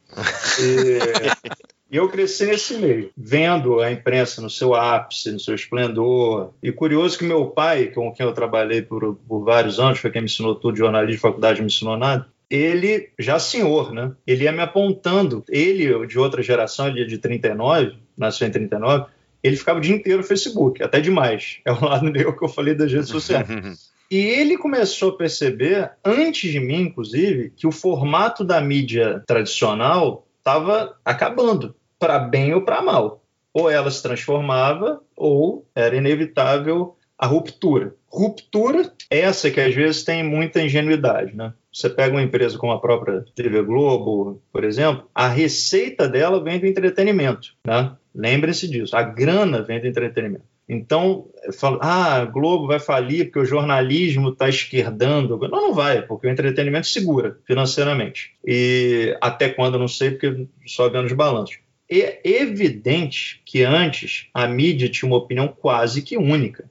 E 0.59 0.99
E 1.95 1.97
eu 1.97 2.09
cresci 2.09 2.45
nesse 2.45 2.77
meio, 2.77 3.11
vendo 3.15 3.79
a 3.79 3.91
imprensa 3.91 4.41
no 4.41 4.49
seu 4.49 4.73
ápice, 4.73 5.31
no 5.31 5.39
seu 5.39 5.53
esplendor. 5.53 6.51
E 6.61 6.71
curioso 6.71 7.17
que 7.17 7.23
meu 7.23 7.45
pai, 7.47 7.87
com 7.87 8.11
quem 8.11 8.25
eu 8.25 8.33
trabalhei 8.33 8.81
por, 8.81 9.15
por 9.27 9.43
vários 9.45 9.79
anos, 9.79 9.99
foi 9.99 10.09
quem 10.09 10.21
me 10.21 10.25
ensinou 10.25 10.55
tudo, 10.55 10.77
jornalismo, 10.77 11.21
faculdade 11.21 11.61
me 11.61 11.67
ensinou 11.67 11.95
nada, 11.95 12.27
ele, 12.49 13.09
já 13.19 13.39
senhor, 13.39 13.93
né? 13.93 14.11
Ele 14.25 14.43
ia 14.43 14.51
me 14.51 14.61
apontando. 14.61 15.43
Ele, 15.49 16.05
de 16.07 16.19
outra 16.19 16.41
geração, 16.41 16.87
ele 16.87 17.05
de 17.05 17.17
39, 17.17 17.97
nasceu 18.17 18.47
em 18.47 18.51
39, 18.51 19.05
ele 19.43 19.55
ficava 19.55 19.77
o 19.77 19.81
dia 19.81 19.95
inteiro 19.95 20.19
no 20.19 20.27
Facebook, 20.27 20.81
até 20.81 20.99
demais. 20.99 21.59
É 21.65 21.71
o 21.71 21.85
lado 21.85 22.11
meu 22.11 22.35
que 22.35 22.43
eu 22.43 22.49
falei 22.49 22.73
das 22.73 22.91
redes 22.91 23.09
sociais. 23.09 23.47
E 24.09 24.17
ele 24.17 24.55
começou 24.55 25.09
a 25.09 25.17
perceber, 25.17 25.91
antes 26.05 26.51
de 26.51 26.59
mim, 26.59 26.81
inclusive, 26.81 27.51
que 27.55 27.65
o 27.65 27.71
formato 27.71 28.43
da 28.43 28.61
mídia 28.61 29.23
tradicional 29.25 30.27
estava 30.37 30.95
acabando, 31.03 31.75
para 31.97 32.19
bem 32.19 32.53
ou 32.53 32.61
para 32.61 32.83
mal. 32.83 33.23
Ou 33.51 33.67
ela 33.67 33.89
se 33.89 34.03
transformava, 34.03 35.01
ou 35.17 35.65
era 35.73 35.95
inevitável 35.95 36.95
a 37.17 37.25
ruptura. 37.25 37.95
Ruptura, 38.07 38.91
essa 39.09 39.49
que 39.49 39.59
às 39.59 39.73
vezes 39.73 40.03
tem 40.03 40.23
muita 40.23 40.61
ingenuidade, 40.61 41.35
né? 41.35 41.53
Você 41.75 41.89
pega 41.89 42.15
uma 42.15 42.23
empresa 42.23 42.57
como 42.57 42.71
a 42.71 42.79
própria 42.79 43.25
TV 43.35 43.61
Globo, 43.61 44.41
por 44.49 44.63
exemplo, 44.63 45.09
a 45.13 45.27
receita 45.27 46.07
dela 46.07 46.41
vem 46.41 46.57
do 46.57 46.65
entretenimento, 46.65 47.53
né? 47.67 47.91
Lembre-se 48.15 48.65
disso, 48.69 48.95
a 48.95 49.03
grana 49.03 49.61
vem 49.61 49.81
do 49.81 49.87
entretenimento. 49.87 50.45
Então, 50.69 51.27
falo, 51.59 51.77
ah, 51.81 52.21
a 52.21 52.25
Globo 52.25 52.65
vai 52.65 52.79
falir 52.79 53.25
porque 53.25 53.39
o 53.39 53.45
jornalismo 53.45 54.29
está 54.29 54.47
esquerdando. 54.47 55.37
Não, 55.37 55.49
não 55.49 55.73
vai, 55.73 56.01
porque 56.01 56.27
o 56.27 56.29
entretenimento 56.29 56.87
segura 56.87 57.37
financeiramente. 57.45 58.31
E 58.47 59.15
até 59.19 59.49
quando, 59.49 59.77
não 59.77 59.89
sei, 59.89 60.11
porque 60.11 60.47
só 60.65 60.87
vendo 60.87 61.07
os 61.07 61.13
balanços. 61.13 61.59
É 61.91 62.21
evidente 62.23 63.41
que 63.45 63.63
antes 63.63 64.27
a 64.33 64.47
mídia 64.47 64.87
tinha 64.87 65.07
uma 65.07 65.17
opinião 65.17 65.49
quase 65.49 66.01
que 66.01 66.17
única. 66.17 66.69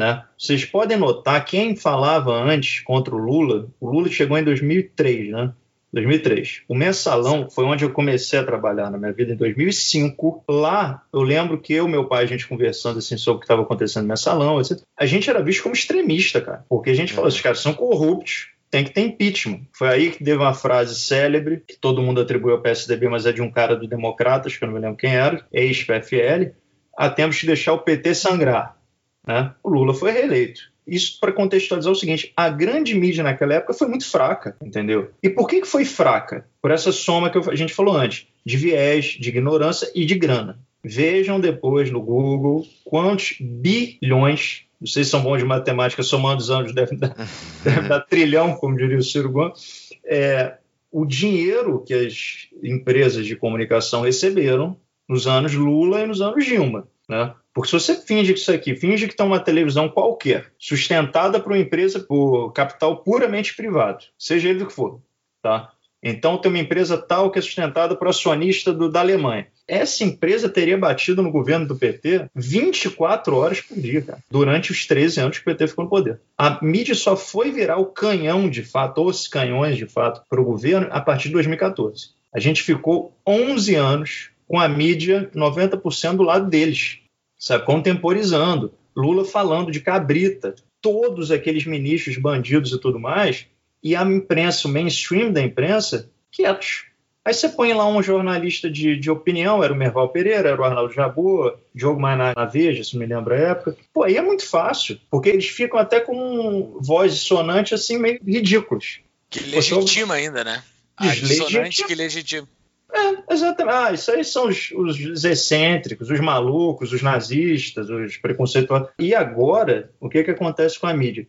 Né? 0.00 0.24
Vocês 0.38 0.64
podem 0.64 0.96
notar, 0.96 1.44
quem 1.44 1.76
falava 1.76 2.32
antes 2.32 2.80
contra 2.80 3.14
o 3.14 3.18
Lula, 3.18 3.68
o 3.78 3.90
Lula 3.90 4.08
chegou 4.08 4.38
em 4.38 4.42
2003, 4.42 5.30
né? 5.30 5.52
2003. 5.92 6.62
O 6.66 6.74
Mensalão 6.74 7.50
foi 7.50 7.66
onde 7.66 7.84
eu 7.84 7.90
comecei 7.90 8.38
a 8.38 8.44
trabalhar 8.44 8.90
na 8.90 8.96
minha 8.96 9.12
vida 9.12 9.34
em 9.34 9.36
2005. 9.36 10.42
Lá, 10.48 11.02
eu 11.12 11.20
lembro 11.20 11.60
que 11.60 11.74
eu 11.74 11.86
e 11.86 11.90
meu 11.90 12.06
pai, 12.06 12.24
a 12.24 12.26
gente 12.26 12.48
conversando 12.48 12.98
assim 12.98 13.18
sobre 13.18 13.36
o 13.36 13.40
que 13.40 13.44
estava 13.44 13.60
acontecendo 13.60 14.04
no 14.04 14.08
Mensalão, 14.08 14.58
etc. 14.58 14.80
a 14.96 15.04
gente 15.04 15.28
era 15.28 15.42
visto 15.42 15.64
como 15.64 15.74
extremista, 15.74 16.40
cara. 16.40 16.64
Porque 16.66 16.88
a 16.88 16.94
gente 16.94 17.12
falou, 17.12 17.24
uhum. 17.24 17.28
esses 17.28 17.42
caras 17.42 17.60
são 17.60 17.74
corruptos, 17.74 18.48
tem 18.70 18.84
que 18.84 18.94
ter 18.94 19.02
impeachment. 19.02 19.66
Foi 19.76 19.88
aí 19.88 20.10
que 20.12 20.24
teve 20.24 20.38
uma 20.38 20.54
frase 20.54 20.98
célebre, 20.98 21.62
que 21.68 21.76
todo 21.78 22.00
mundo 22.00 22.22
atribuiu 22.22 22.54
ao 22.54 22.62
PSDB, 22.62 23.06
mas 23.10 23.26
é 23.26 23.32
de 23.32 23.42
um 23.42 23.50
cara 23.50 23.76
do 23.76 23.86
Democratas, 23.86 24.56
que 24.56 24.64
eu 24.64 24.68
não 24.68 24.74
me 24.74 24.80
lembro 24.80 24.96
quem 24.96 25.14
era, 25.14 25.44
ex-PFL. 25.52 26.52
Ah, 26.96 27.10
temos 27.10 27.38
que 27.38 27.46
deixar 27.46 27.74
o 27.74 27.80
PT 27.80 28.14
sangrar. 28.14 28.79
Né? 29.26 29.52
O 29.62 29.70
Lula 29.70 29.94
foi 29.94 30.12
reeleito. 30.12 30.70
Isso 30.86 31.18
para 31.20 31.32
contextualizar 31.32 31.92
o 31.92 31.96
seguinte: 31.96 32.32
a 32.36 32.48
grande 32.48 32.94
mídia 32.94 33.22
naquela 33.22 33.54
época 33.54 33.74
foi 33.74 33.86
muito 33.86 34.08
fraca, 34.08 34.56
entendeu? 34.62 35.10
E 35.22 35.30
por 35.30 35.46
que, 35.46 35.60
que 35.60 35.66
foi 35.66 35.84
fraca? 35.84 36.46
Por 36.60 36.70
essa 36.70 36.90
soma 36.90 37.30
que 37.30 37.38
a 37.38 37.54
gente 37.54 37.72
falou 37.72 37.96
antes, 37.96 38.26
de 38.44 38.56
viés, 38.56 39.16
de 39.18 39.28
ignorância 39.28 39.90
e 39.94 40.04
de 40.04 40.14
grana. 40.16 40.58
Vejam 40.82 41.38
depois 41.38 41.90
no 41.90 42.00
Google 42.00 42.66
quantos 42.84 43.36
bilhões, 43.38 44.64
não 44.80 44.86
sei 44.86 45.04
se 45.04 45.10
são 45.10 45.22
bons 45.22 45.38
de 45.38 45.44
matemática, 45.44 46.02
somando 46.02 46.40
os 46.40 46.50
anos 46.50 46.74
deve 46.74 46.96
dar, 46.96 47.14
deve 47.62 47.88
dar 47.88 48.00
trilhão, 48.00 48.54
como 48.54 48.76
diria 48.76 48.98
o 48.98 49.02
Ciro 49.02 49.30
Gomes, 49.30 49.90
é, 50.04 50.54
o 50.90 51.04
dinheiro 51.04 51.84
que 51.86 51.94
as 51.94 52.48
empresas 52.62 53.26
de 53.26 53.36
comunicação 53.36 54.00
receberam 54.00 54.76
nos 55.08 55.26
anos 55.26 55.54
Lula 55.54 56.00
e 56.00 56.06
nos 56.06 56.20
anos 56.20 56.44
Dilma. 56.44 56.88
Né? 57.10 57.34
Porque 57.52 57.68
se 57.68 57.72
você 57.72 57.96
finge 57.96 58.32
que 58.32 58.38
isso 58.38 58.52
aqui, 58.52 58.76
finge 58.76 59.08
que 59.08 59.12
está 59.12 59.24
uma 59.24 59.40
televisão 59.40 59.88
qualquer, 59.88 60.52
sustentada 60.56 61.40
por 61.40 61.50
uma 61.50 61.58
empresa 61.58 61.98
por 61.98 62.52
capital 62.52 62.98
puramente 62.98 63.56
privado, 63.56 64.04
seja 64.16 64.48
ele 64.48 64.60
do 64.60 64.66
que 64.66 64.72
for, 64.72 65.00
tá? 65.42 65.72
Então 66.00 66.38
tem 66.38 66.48
uma 66.50 66.60
empresa 66.60 66.96
tal 66.96 67.28
que 67.32 67.40
é 67.40 67.42
sustentada 67.42 67.96
por 67.96 68.06
acionista 68.06 68.72
do, 68.72 68.88
da 68.88 69.00
Alemanha. 69.00 69.48
Essa 69.66 70.04
empresa 70.04 70.48
teria 70.48 70.78
batido 70.78 71.20
no 71.20 71.32
governo 71.32 71.66
do 71.66 71.76
PT 71.76 72.30
24 72.32 73.36
horas 73.36 73.60
por 73.60 73.76
dia, 73.76 74.02
cara, 74.02 74.20
durante 74.30 74.70
os 74.70 74.86
13 74.86 75.20
anos 75.20 75.38
que 75.38 75.42
o 75.42 75.52
PT 75.52 75.66
ficou 75.66 75.84
no 75.84 75.90
poder. 75.90 76.20
A 76.38 76.64
mídia 76.64 76.94
só 76.94 77.16
foi 77.16 77.50
virar 77.50 77.78
o 77.78 77.86
canhão 77.86 78.48
de 78.48 78.62
fato, 78.62 78.98
ou 78.98 79.08
os 79.08 79.26
canhões 79.26 79.76
de 79.76 79.86
fato, 79.86 80.22
para 80.30 80.40
o 80.40 80.44
governo 80.44 80.86
a 80.92 81.00
partir 81.00 81.26
de 81.26 81.34
2014. 81.34 82.10
A 82.32 82.38
gente 82.38 82.62
ficou 82.62 83.12
11 83.26 83.74
anos 83.74 84.30
com 84.50 84.58
a 84.58 84.68
mídia 84.68 85.30
90% 85.32 86.16
do 86.16 86.24
lado 86.24 86.50
deles 86.50 86.98
sabe, 87.38 87.64
contemporizando. 87.64 88.74
Lula 88.96 89.24
falando 89.24 89.70
de 89.70 89.78
cabrita, 89.78 90.56
todos 90.82 91.30
aqueles 91.30 91.64
ministros 91.64 92.18
bandidos 92.18 92.72
e 92.72 92.80
tudo 92.80 92.98
mais, 92.98 93.46
e 93.80 93.94
a 93.94 94.02
imprensa, 94.02 94.66
o 94.66 94.70
mainstream 94.70 95.30
da 95.30 95.40
imprensa, 95.40 96.10
quietos. 96.32 96.86
Aí 97.24 97.32
você 97.32 97.48
põe 97.48 97.72
lá 97.72 97.86
um 97.86 98.02
jornalista 98.02 98.68
de, 98.68 98.96
de 98.96 99.08
opinião, 99.08 99.62
era 99.62 99.72
o 99.72 99.76
Merval 99.76 100.08
Pereira, 100.08 100.48
era 100.48 100.60
o 100.60 100.64
Arnaldo 100.64 100.92
Jabor, 100.92 101.56
Diogo 101.72 102.00
Maná 102.00 102.32
na 102.34 102.44
Veja, 102.44 102.82
se 102.82 102.98
me 102.98 103.06
lembra 103.06 103.36
a 103.36 103.50
época. 103.50 103.76
Pô, 103.92 104.02
aí 104.02 104.16
é 104.16 104.22
muito 104.22 104.44
fácil, 104.44 104.98
porque 105.08 105.28
eles 105.28 105.46
ficam 105.46 105.78
até 105.78 106.00
com 106.00 106.76
voz 106.80 107.14
dissonante 107.14 107.72
assim, 107.72 107.98
meio 107.98 108.18
ridículos. 108.26 108.98
Que 109.28 109.44
legitima 109.44 110.14
ainda, 110.14 110.42
né? 110.42 110.60
A 110.96 111.14
dissonante 111.14 111.86
que 111.86 111.94
legitima. 111.94 112.48
É, 112.92 113.34
exatamente. 113.34 113.76
Ah, 113.76 113.92
isso 113.92 114.10
aí 114.10 114.24
são 114.24 114.48
os, 114.48 114.70
os, 114.72 115.24
excêntricos, 115.24 116.10
os 116.10 116.20
malucos, 116.20 116.92
os 116.92 117.02
nazistas, 117.02 117.88
os 117.88 118.16
preconceituosos. 118.16 118.88
E 118.98 119.14
agora, 119.14 119.90
o 120.00 120.08
que, 120.08 120.24
que 120.24 120.30
acontece 120.30 120.78
com 120.78 120.86
a 120.86 120.94
mídia? 120.94 121.26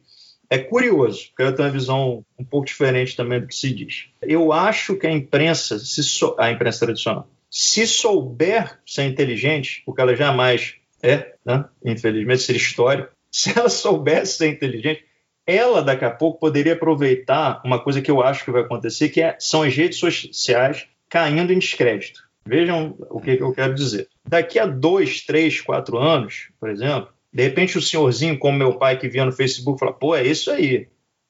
É 0.50 0.58
curioso, 0.58 1.30
porque 1.30 1.44
eu 1.44 1.56
tenho 1.56 1.68
uma 1.68 1.74
visão 1.74 2.26
um 2.38 2.44
pouco 2.44 2.66
diferente 2.66 3.16
também 3.16 3.40
do 3.40 3.48
que 3.48 3.56
se 3.56 3.74
diz. 3.74 4.08
Eu 4.22 4.52
acho 4.52 4.98
que 4.98 5.08
a 5.08 5.12
imprensa, 5.12 5.80
se 5.80 6.04
so... 6.04 6.36
a 6.38 6.52
imprensa 6.52 6.86
tradicional, 6.86 7.30
se 7.50 7.88
souber 7.88 8.80
ser 8.86 9.04
inteligente, 9.04 9.82
o 9.86 9.94
que 9.94 10.02
ela 10.02 10.16
jamais 10.16 10.76
é, 11.02 11.34
né? 11.46 11.66
infelizmente 11.84 12.42
seria 12.42 12.62
histórico, 12.62 13.12
se 13.32 13.58
ela 13.58 13.70
soubesse 13.70 14.38
ser 14.38 14.50
inteligente, 14.50 15.06
ela 15.46 15.82
daqui 15.82 16.06
a 16.06 16.12
pouco 16.12 16.40
poderia 16.40 16.74
aproveitar 16.74 17.62
uma 17.66 17.80
coisa 17.80 18.02
que 18.02 18.12
eu 18.12 18.22
acho 18.22 18.46
que 18.46 18.52
vai 18.52 18.62
acontecer, 18.62 19.10
que 19.10 19.22
é, 19.22 19.36
são 19.40 19.64
as 19.64 19.76
redes 19.76 19.98
sociais 19.98 20.88
caindo 21.12 21.52
em 21.52 21.60
descrédito. 21.60 22.22
Vejam 22.46 22.96
o 23.10 23.20
que, 23.20 23.38
que 23.38 23.44
eu 23.44 23.54
quero 23.54 23.76
dizer. 23.76 24.08
Daqui 24.28 24.58
a 24.58 24.66
dois, 24.66 25.22
três, 25.22 25.62
quatro 25.62 25.98
anos, 25.98 26.50
por 26.60 26.70
exemplo, 26.70 27.10
de 27.32 27.44
repente 27.44 27.78
o 27.78 27.82
senhorzinho, 27.82 28.40
como 28.40 28.58
meu 28.58 28.80
pai 28.80 28.98
que 28.98 29.10
via 29.10 29.26
no 29.26 29.32
Facebook, 29.32 29.80
fala: 29.80 29.94
pô, 29.94 30.16
é 30.16 30.26
isso 30.26 30.50
aí. 30.50 30.88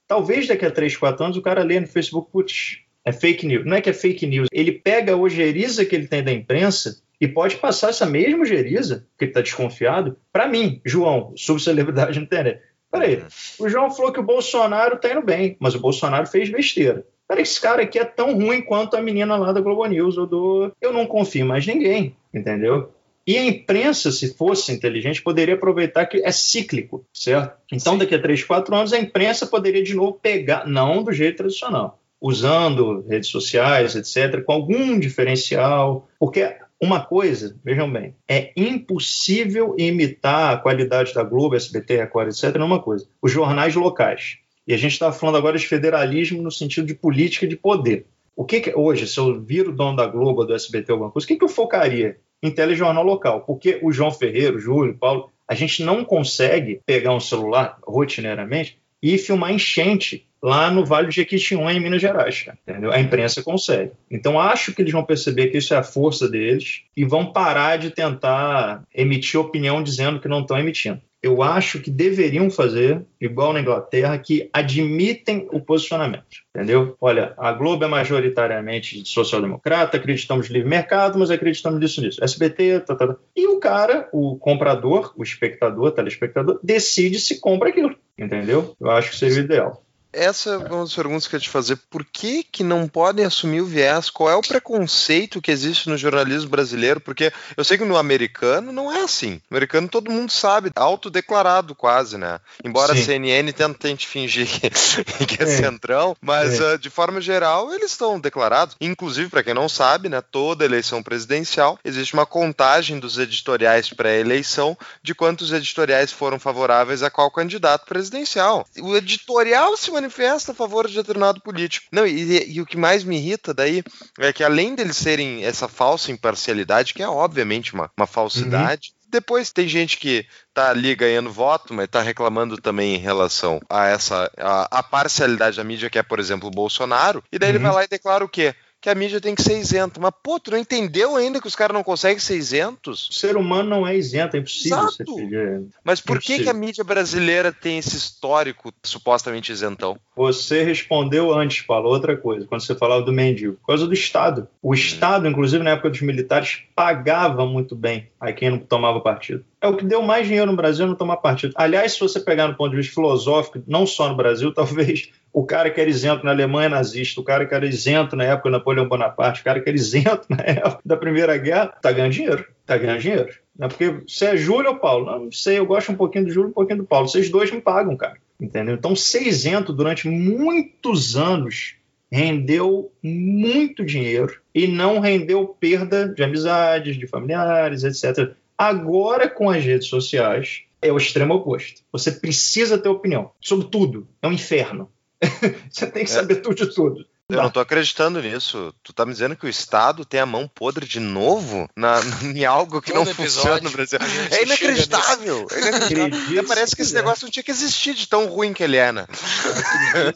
Talvez 0.08 0.48
daqui 0.48 0.65
a 0.65 0.72
três, 0.72 0.96
quatro 0.96 1.26
anos 1.26 1.36
o 1.36 1.41
cara 1.41 1.63
lê 1.63 1.80
no 1.80 1.88
Facebook, 1.88 2.32
putz, 2.32 2.80
é 3.04 3.12
fake 3.12 3.46
news. 3.46 3.65
Não 3.65 3.76
é 3.76 3.82
que 3.82 3.89
é 3.89 3.94
fake 3.94 4.26
news. 4.26 4.48
Ele 4.52 4.72
pega 4.72 5.13
a 5.13 5.17
ojeriza 5.17 5.84
que 5.84 5.96
ele 5.96 6.08
tem 6.08 6.24
da 6.24 6.32
imprensa 6.32 7.02
e 7.20 7.28
pode 7.28 7.58
passar 7.58 7.89
essa 7.89 8.06
mesma 8.06 8.41
ojeriza, 8.41 9.08
que 9.17 9.26
ele 9.26 9.32
está 9.32 9.41
desconfiado, 9.41 10.17
para 10.32 10.48
mim, 10.48 10.82
João, 10.86 11.34
subcelebridade 11.36 12.17
na 12.17 12.26
internet. 12.26 12.62
Peraí, 12.91 13.24
o 13.60 13.70
João 13.70 13.89
falou 13.89 14.12
que 14.12 14.20
o 14.20 14.24
Bolsonaro 14.24 14.96
está 14.96 15.12
indo 15.12 15.22
bem, 15.22 15.56
mas 15.60 15.76
o 15.76 15.80
Bolsonaro 15.80 16.28
fez 16.28 16.50
besteira. 16.50 17.06
Cara, 17.32 17.41
esse 17.41 17.62
cara 17.62 17.84
aqui 17.84 17.98
é 17.98 18.04
tão 18.04 18.34
ruim 18.34 18.62
quanto 18.62 18.98
a 18.98 19.02
menina 19.02 19.38
lá 19.38 19.54
da 19.54 19.62
Globo 19.62 19.86
News 19.86 20.17
ou 20.17 20.28
do. 20.28 20.72
Eu 20.82 20.91
não 20.91 21.08
confio 21.08 21.46
mais 21.46 21.65
ninguém, 21.65 22.13
entendeu? 22.34 22.91
E 23.26 23.38
a 23.38 23.46
imprensa, 23.46 24.12
se 24.12 24.34
fosse 24.34 24.74
inteligente, 24.74 25.22
poderia 25.22 25.54
aproveitar 25.54 26.06
que 26.08 26.17
é 26.17 26.32
cíclico, 26.34 27.06
certo? 27.13 27.56
Então, 27.72 27.94
Sim. 27.94 28.00
daqui 28.00 28.15
a 28.15 28.22
três, 28.22 28.44
quatro 28.44 28.76
anos, 28.76 28.91
a 28.91 29.00
imprensa 29.00 29.48
poderia 29.48 29.82
de 29.82 29.96
novo 29.96 30.20
pegar, 30.22 30.67
não 30.67 31.02
do 31.02 31.13
jeito 31.13 31.38
tradicional, 31.38 32.02
usando 32.20 33.06
redes 33.08 33.30
sociais, 33.30 33.96
etc., 33.96 34.44
com 34.44 34.52
algum 34.52 35.00
diferencial, 35.00 36.10
porque 36.20 36.54
uma 36.82 37.00
coisa, 37.00 37.56
vejam 37.63 37.89
bem, 37.89 38.13
é 38.28 38.52
impossível 38.58 39.74
imitar 39.78 40.54
a 40.54 40.58
qualidade 40.58 41.13
da 41.13 41.24
Globo, 41.24 41.56
SBT, 41.56 41.96
Record, 41.96 42.28
etc., 42.28 42.58
numa 42.58 42.82
coisa. 42.82 43.08
Os 43.22 43.32
jornais 43.32 43.74
locais. 43.74 44.39
E 44.67 44.74
a 44.74 44.78
gente 44.78 44.93
está 44.93 45.12
falando 45.12 45.38
agora 45.38 45.58
de 45.58 45.67
federalismo 45.67 46.41
no 46.41 46.52
sentido 46.52 46.86
de 46.86 46.93
política 46.93 47.47
de 47.47 47.56
poder. 47.56 48.06
O 48.36 48.45
que, 48.45 48.62
que 48.62 48.74
hoje, 48.76 49.08
se 49.08 49.17
eu 49.17 49.41
vir 49.41 49.67
o 49.67 49.71
dono 49.71 49.97
da 49.97 50.08
Globo, 50.08 50.45
do 50.45 50.54
SBT, 50.54 50.91
alguma 50.91 51.12
coisa, 51.12 51.26
o 51.26 51.28
que, 51.28 51.36
que 51.36 51.43
eu 51.43 51.50
focaria? 51.50 52.17
Em 52.41 52.50
telejornal 52.50 53.04
local. 53.04 53.41
Porque 53.41 53.80
o 53.82 53.91
João 53.91 54.12
Ferreira, 54.12 54.56
o 54.56 54.60
Júlio, 54.60 54.93
o 54.93 54.97
Paulo, 54.97 55.30
a 55.47 55.54
gente 55.54 55.84
não 55.84 56.04
consegue 56.04 56.82
pegar 56.86 57.13
um 57.13 57.19
celular 57.19 57.78
rotineiramente 57.84 58.80
e 59.02 59.17
filmar 59.17 59.52
enchente 59.52 60.28
lá 60.41 60.71
no 60.71 60.86
Vale 60.86 61.10
de 61.10 61.15
Jequitinhonha, 61.15 61.78
em 61.78 61.82
Minas 61.82 62.02
Gerais. 62.02 62.45
Entendeu? 62.67 62.91
A 62.91 63.00
imprensa 63.00 63.43
consegue. 63.43 63.91
Então, 64.10 64.39
acho 64.39 64.74
que 64.74 64.82
eles 64.82 64.93
vão 64.93 65.04
perceber 65.04 65.47
que 65.47 65.58
isso 65.58 65.74
é 65.74 65.78
a 65.78 65.84
força 65.84 66.28
deles 66.28 66.84
e 66.95 67.06
vão 67.06 67.32
parar 67.32 67.78
de 67.78 67.91
tentar 67.91 68.84
emitir 68.93 69.39
opinião 69.39 69.84
dizendo 69.84 70.19
que 70.19 70.28
não 70.28 70.41
estão 70.41 70.58
emitindo 70.58 71.02
eu 71.22 71.44
acho 71.44 71.80
que 71.80 71.92
deveriam 71.92 72.50
fazer, 72.50 73.06
igual 73.20 73.54
na 73.54 73.62
Inglaterra, 73.62 74.18
que 74.18 74.50
admitem 74.52 75.48
o 75.52 75.60
posicionamento, 75.62 76.26
entendeu? 76.56 76.96
Olha, 77.00 77.34
a 77.38 77.52
Globo 77.52 77.84
é 77.86 77.88
majoritariamente 77.88 79.08
social-democrata, 79.08 79.98
acreditamos 79.98 80.50
no 80.50 80.54
livre 80.54 80.70
mercado, 80.70 81.20
mas 81.20 81.30
acreditamos 81.30 81.80
nisso, 81.80 82.02
nisso. 82.02 82.24
SBT, 82.24 82.82
tá, 82.82 82.96
tá, 82.96 83.08
tá. 83.08 83.16
E 83.36 83.48
o 83.48 83.60
cara, 83.60 84.10
o 84.12 84.36
comprador, 84.38 85.14
o 85.16 85.22
espectador, 85.22 85.92
telespectador, 85.92 86.60
decide 86.64 87.20
se 87.20 87.40
compra 87.40 87.70
aquilo, 87.70 87.96
entendeu? 88.18 88.76
Eu 88.80 88.90
acho 88.90 89.12
que 89.12 89.18
seria 89.18 89.42
o 89.42 89.46
ideal 89.46 89.84
essa 90.13 90.52
é 90.52 90.58
uma 90.58 90.84
das 90.84 90.93
perguntas 90.93 91.28
que 91.28 91.36
eu 91.36 91.38
ia 91.38 91.41
te 91.41 91.50
fazer. 91.50 91.78
Por 91.89 92.04
que, 92.04 92.43
que 92.43 92.63
não 92.63 92.88
podem 92.88 93.26
assumir 93.26 93.62
o 93.62 93.65
viés? 93.65 94.10
Qual 94.10 94.30
é 94.30 94.36
o 94.36 94.41
preconceito 94.41 95.41
que 95.41 95.52
existe 95.52 95.89
no 95.89 95.97
jornalismo 95.97 96.50
brasileiro? 96.50 97.00
Porque 97.00 97.32
eu 97.56 97.63
sei 97.63 97.78
que 97.78 97.86
no 97.86 97.97
americano 97.97 98.71
não 98.71 98.91
é 98.91 99.02
assim. 99.02 99.41
No 99.50 99.58
americano 99.58 99.88
todo 99.88 100.12
mundo 100.12 100.32
sabe, 100.32 100.71
autodeclarado 100.76 101.74
quase, 101.76 102.17
né? 102.17 102.39
Embora 102.63 102.93
Sim. 102.93 103.02
a 103.02 103.06
CNN 103.06 103.54
tente 103.80 104.08
fingir 104.08 104.47
que 105.28 105.41
é, 105.41 105.43
é 105.43 105.45
centrão, 105.45 106.15
mas 106.21 106.60
é. 106.60 106.76
Uh, 106.76 106.78
de 106.78 106.89
forma 106.89 107.21
geral 107.21 107.74
eles 107.74 107.91
estão 107.91 108.19
declarados. 108.19 108.76
Inclusive, 108.82 109.30
para 109.30 109.43
quem 109.43 109.54
não 109.54 109.69
sabe, 109.69 110.10
né, 110.10 110.21
toda 110.21 110.65
eleição 110.65 111.02
presidencial 111.02 111.80
existe 111.84 112.13
uma 112.13 112.26
contagem 112.26 113.00
dos 113.00 113.17
editoriais 113.17 113.89
pré-eleição 113.89 114.78
de 115.02 115.15
quantos 115.15 115.52
editoriais 115.52 116.12
foram 116.12 116.39
favoráveis 116.39 117.04
a 117.04 117.10
qual 117.10 117.32
candidato 117.32 117.86
presidencial. 117.86 118.65
O 118.80 118.95
editorial 118.95 119.76
se 119.78 119.91
manifesta 120.02 120.52
a 120.52 120.56
favor 120.56 120.88
de 120.88 120.96
determinado 120.96 121.42
político. 121.42 121.88
Não, 121.92 122.06
e, 122.06 122.54
e, 122.54 122.62
o 122.62 122.66
que 122.66 122.78
mais 122.78 123.04
me 123.04 123.18
irrita 123.18 123.54
daí 123.54 123.84
é 124.20 124.34
que 124.34 124.44
além 124.44 124.76
deles 124.76 124.98
serem 124.98 125.44
essa 125.44 125.68
falsa 125.68 126.12
imparcialidade, 126.12 126.94
que 126.94 127.04
é 127.04 127.08
obviamente 127.08 127.74
uma, 127.74 127.90
uma 127.98 128.08
falsidade, 128.08 128.90
uhum. 128.94 129.02
Depois 129.12 129.52
tem 129.52 129.68
gente 129.68 129.98
que 129.98 130.26
tá 130.54 130.70
ali 130.70 130.96
ganhando 130.96 131.30
voto, 131.30 131.74
mas 131.74 131.90
tá 131.90 132.02
reclamando 132.02 132.56
também 132.56 132.96
em 132.96 132.98
relação 132.98 133.60
a 133.70 133.86
essa 133.86 134.32
a, 134.38 134.80
a 134.80 134.82
parcialidade 134.82 135.58
da 135.58 135.66
mídia, 135.66 135.90
que 135.90 136.00
é, 136.00 136.04
por 136.04 136.18
exemplo, 136.18 136.48
o 136.48 136.52
Bolsonaro, 136.52 137.22
e 137.30 137.38
daí 137.38 137.50
uhum. 137.50 137.56
ele 137.56 137.64
vai 137.64 137.74
lá 137.74 137.84
e 137.84 137.90
declara 137.90 138.24
o 138.24 138.30
quê? 138.30 138.56
Que 138.82 138.89
a 138.89 138.96
mídia 138.96 139.22
tem 139.22 139.36
que 139.36 139.44
ser 139.44 139.60
isenta. 139.60 140.00
Mas, 140.00 140.12
pô, 140.24 140.39
tu 140.39 140.50
não 140.50 140.58
entendeu 140.58 141.15
ainda 141.15 141.39
que 141.39 141.48
os 141.48 141.56
caras 141.56 141.74
não 141.76 141.84
conseguem 141.84 142.17
ser 142.17 142.36
isentos? 142.36 143.10
O 143.10 143.13
ser 143.13 143.38
humano 143.38 143.70
não 143.70 143.88
é 143.88 143.96
isento, 143.96 144.36
é 144.36 144.39
impossível 144.39 144.80
Exato. 144.80 145.15
ser 145.15 145.62
Mas 145.84 146.02
por 146.02 146.17
é 146.17 146.20
que, 146.20 146.44
que 146.44 146.50
a 146.50 146.54
mídia 146.54 146.84
brasileira 146.84 147.52
tem 147.52 147.78
esse 147.78 147.96
histórico 147.96 148.74
supostamente 148.84 149.52
isentão? 149.52 149.98
Você 150.15 150.63
respondeu 150.63 151.32
antes, 151.32 151.62
Paulo, 151.62 151.89
outra 151.89 152.17
coisa, 152.17 152.48
quando 152.48 152.62
você 152.62 152.74
falava 152.74 153.04
do 153.04 153.13
mendigo. 153.13 153.54
Por 153.54 153.67
causa 153.67 153.86
do 153.86 153.94
Estado. 153.94 154.48
O 154.62 154.72
hum. 154.72 154.74
Estado, 154.74 155.28
inclusive 155.28 155.63
na 155.63 155.72
época 155.72 155.91
dos 155.91 156.02
militares, 156.02 156.63
pagava 156.76 157.46
muito 157.46 157.76
bem 157.76 158.10
a 158.20 158.34
quem 158.34 158.50
não 158.50 158.58
tomava 158.58 159.00
partido. 159.00 159.46
É 159.62 159.67
o 159.67 159.78
que 159.78 159.86
deu 159.86 160.02
mais 160.02 160.26
dinheiro 160.26 160.50
no 160.50 160.58
Brasil 160.58 160.88
não 160.88 160.96
tomar 160.96 161.17
partido. 161.17 161.54
Aliás, 161.56 161.94
se 161.94 162.00
você 162.00 162.20
pegar 162.20 162.48
no 162.48 162.56
ponto 162.56 162.72
de 162.72 162.78
vista 162.78 162.96
filosófico, 162.96 163.62
não 163.67 163.86
só 163.86 164.10
no 164.10 164.15
Brasil, 164.15 164.52
talvez 164.56 165.12
o 165.34 165.46
cara 165.46 165.70
que 165.70 165.80
era 165.80 165.89
isento 165.89 166.26
na 166.26 166.32
Alemanha 166.32 166.70
nazista, 166.70 167.22
o 167.22 167.24
cara 167.24 167.46
que 167.46 167.54
era 167.54 167.65
isento 167.65 168.15
na 168.15 168.24
época 168.26 168.50
do 168.50 168.58
Napoleão 168.58 168.88
Bonaparte, 168.88 169.41
o 169.41 169.44
cara 169.44 169.62
que 169.62 169.70
era 169.70 169.78
isento 169.78 170.26
na 170.30 170.44
época 170.44 170.82
da 170.86 170.98
Primeira 170.98 171.38
Guerra, 171.38 171.67
tá 171.82 171.91
ganhando 171.91 172.12
dinheiro, 172.12 172.46
tá 172.65 172.78
ganhando 172.78 173.00
dinheiro. 173.00 173.34
Não 173.58 173.67
é 173.67 173.70
porque 173.70 174.02
você 174.08 174.26
é 174.26 174.38
Júlio 174.38 174.72
ou 174.72 174.76
Paulo? 174.78 175.06
Não, 175.06 175.26
não 175.26 175.32
sei, 175.32 175.60
eu 175.60 175.65
gosto 175.65 175.91
um 175.91 175.96
pouquinho 175.96 176.26
do 176.26 176.32
Júlio, 176.32 176.50
um 176.50 176.54
pouquinho 176.54 176.80
do 176.80 176.86
Paulo. 176.86 177.08
Vocês 177.08 177.30
dois 177.30 177.52
me 177.52 177.62
pagam, 177.62 177.96
cara. 177.96 178.17
Entendeu? 178.39 178.76
Então, 178.76 178.96
ser 178.96 179.22
isento 179.22 179.72
durante 179.72 180.10
muitos 180.10 181.15
anos 181.15 181.76
rendeu 182.12 182.91
muito 183.02 183.86
dinheiro 183.86 184.41
e 184.54 184.67
não 184.67 185.00
rendeu 185.00 185.48
perda 185.48 186.10
de 186.10 186.24
amizades, 186.24 186.98
de 186.98 187.08
familiares, 187.08 187.84
etc. 187.84 188.34
Agora, 188.58 189.30
com 189.30 189.50
as 189.50 189.63
redes 189.63 189.88
sociais, 189.88 190.63
é 190.82 190.91
o 190.91 190.98
extremo 190.98 191.36
oposto. 191.36 191.82
Você 191.91 192.12
precisa 192.12 192.78
ter 192.78 192.89
opinião 192.89 193.32
sobre 193.39 193.67
tudo. 193.67 194.08
É 194.22 194.28
um 194.28 194.32
inferno. 194.32 194.89
você 195.70 195.88
tem 195.88 196.04
que 196.06 196.12
é. 196.12 196.14
saber 196.14 196.38
é. 196.38 196.42
tudo 196.42 196.56
de 196.56 196.74
tudo. 196.74 197.06
Eu 197.36 197.44
não 197.44 197.50
tô 197.50 197.60
acreditando 197.60 198.22
nisso. 198.22 198.74
Tu 198.84 198.94
tá 198.94 199.06
me 199.06 199.14
dizendo 199.14 199.36
que 199.36 199.46
o 199.46 199.50
Estado 199.50 200.04
tem 200.04 200.20
a 200.20 200.26
mão 200.26 200.48
podre 200.54 200.86
de 200.86 201.00
novo 201.00 201.70
na, 201.76 202.00
em 202.36 202.44
algo 202.44 202.82
que 202.82 202.92
Todo 202.92 203.06
não 203.06 203.14
funciona 203.14 203.62
no 203.62 203.70
Brasil. 203.70 204.00
É 204.32 204.44
inacreditável. 204.44 205.48
É 205.52 205.60
inacreditável. 205.60 206.48
Parece 206.48 206.76
que 206.76 206.82
esse 206.82 206.94
negócio 206.94 207.26
não 207.26 207.32
tinha 207.32 207.44
que 207.44 207.52
existir 207.52 207.94
de 207.94 208.08
tão 208.08 208.28
ruim 208.28 208.54
que 208.54 208.64
ele 208.64 208.78
é, 208.78 208.92
né? 208.92 209.06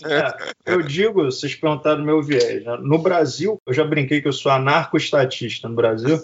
É, 0.04 0.74
eu 0.74 0.82
digo, 0.82 1.24
vocês 1.24 1.56
perguntaram 1.56 2.04
meu 2.04 2.22
viés. 2.22 2.63
Né? 2.65 2.78
No 2.82 2.98
Brasil, 2.98 3.58
eu 3.65 3.74
já 3.74 3.84
brinquei 3.84 4.22
que 4.22 4.28
eu 4.28 4.34
sou 4.34 4.52
anarco-estatista 4.52 5.70
no 5.70 5.76
Brasil. 5.76 6.22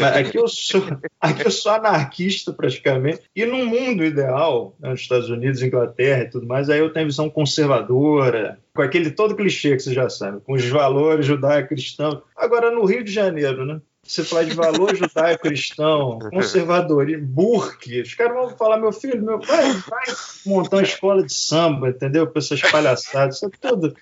Aqui 0.00 0.36
eu, 0.36 0.48
sou, 0.48 0.82
aqui 1.20 1.46
eu 1.46 1.50
sou 1.50 1.72
anarquista 1.72 2.52
praticamente. 2.52 3.22
E 3.34 3.46
no 3.46 3.64
mundo 3.64 4.04
ideal, 4.04 4.76
né, 4.80 4.90
nos 4.90 5.00
Estados 5.00 5.30
Unidos, 5.30 5.62
Inglaterra 5.62 6.22
e 6.22 6.30
tudo 6.30 6.46
mais, 6.46 6.68
aí 6.68 6.80
eu 6.80 6.92
tenho 6.92 7.06
visão 7.06 7.30
conservadora, 7.30 8.58
com 8.74 8.82
aquele 8.82 9.10
todo 9.10 9.36
clichê 9.36 9.76
que 9.76 9.82
você 9.82 9.94
já 9.94 10.08
sabe, 10.08 10.40
com 10.40 10.54
os 10.54 10.64
valores 10.68 11.26
judaico-cristãos. 11.26 12.20
Agora, 12.36 12.70
no 12.70 12.84
Rio 12.84 13.04
de 13.04 13.12
Janeiro, 13.12 13.64
né? 13.64 13.80
Você 14.02 14.24
fala 14.24 14.44
de 14.44 14.54
valor 14.54 14.96
judaico-cristão, 14.96 16.18
conservadorismo, 16.32 17.26
burque. 17.26 18.00
Os 18.00 18.14
caras 18.14 18.34
vão 18.34 18.56
falar, 18.56 18.78
meu 18.78 18.90
filho, 18.90 19.22
meu 19.22 19.38
pai, 19.38 19.72
vai 19.86 20.04
montar 20.46 20.76
uma 20.78 20.82
escola 20.82 21.22
de 21.22 21.34
samba, 21.34 21.90
entendeu? 21.90 22.26
Com 22.26 22.38
essas 22.38 22.60
palhaçadas, 22.62 23.36
isso 23.36 23.46
é 23.46 23.50
tudo. 23.60 23.94